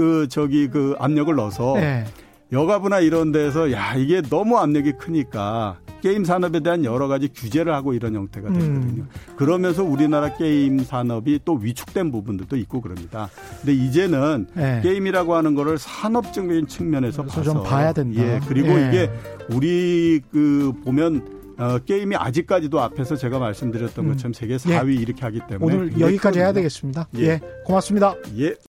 그 0.00 0.28
저기 0.28 0.68
그 0.68 0.94
압력을 0.98 1.34
넣어서 1.34 1.74
예. 1.76 2.06
여가부나 2.52 3.00
이런 3.00 3.32
데서 3.32 3.70
야 3.70 3.94
이게 3.94 4.22
너무 4.22 4.56
압력이 4.56 4.92
크니까 4.92 5.76
게임 6.02 6.24
산업에 6.24 6.60
대한 6.60 6.86
여러 6.86 7.06
가지 7.06 7.28
규제를 7.28 7.74
하고 7.74 7.92
이런 7.92 8.14
형태가 8.14 8.48
음. 8.48 8.54
되거든요. 8.54 9.02
음. 9.02 9.08
그러면서 9.36 9.84
우리나라 9.84 10.34
게임 10.34 10.82
산업이 10.82 11.40
또 11.44 11.52
위축된 11.54 12.10
부분들도 12.10 12.56
있고 12.56 12.80
그럽니다. 12.80 13.28
근데 13.60 13.74
이제는 13.74 14.46
예. 14.56 14.80
게임이라고 14.82 15.34
하는 15.34 15.54
거를 15.54 15.76
산업적인 15.76 16.66
측면에서 16.66 17.22
봐서 17.24 17.42
좀 17.42 17.62
봐야 17.62 17.92
된다. 17.92 18.22
예. 18.22 18.40
그리고 18.48 18.70
예. 18.70 18.88
이게 18.88 19.10
우리 19.50 20.22
그 20.32 20.72
보면 20.82 21.39
어, 21.60 21.78
게임이 21.78 22.16
아직까지도 22.16 22.80
앞에서 22.80 23.16
제가 23.16 23.38
말씀드렸던 23.38 24.06
음. 24.06 24.12
것처럼 24.12 24.32
세계 24.32 24.56
4위 24.56 24.96
예. 24.96 25.02
이렇게 25.02 25.20
하기 25.22 25.40
때문에 25.46 25.74
오늘 25.76 26.00
여기까지 26.00 26.38
해야 26.38 26.52
되겠습니다. 26.54 27.08
예. 27.18 27.22
예. 27.22 27.40
고맙습니다. 27.64 28.14
예. 28.38 28.54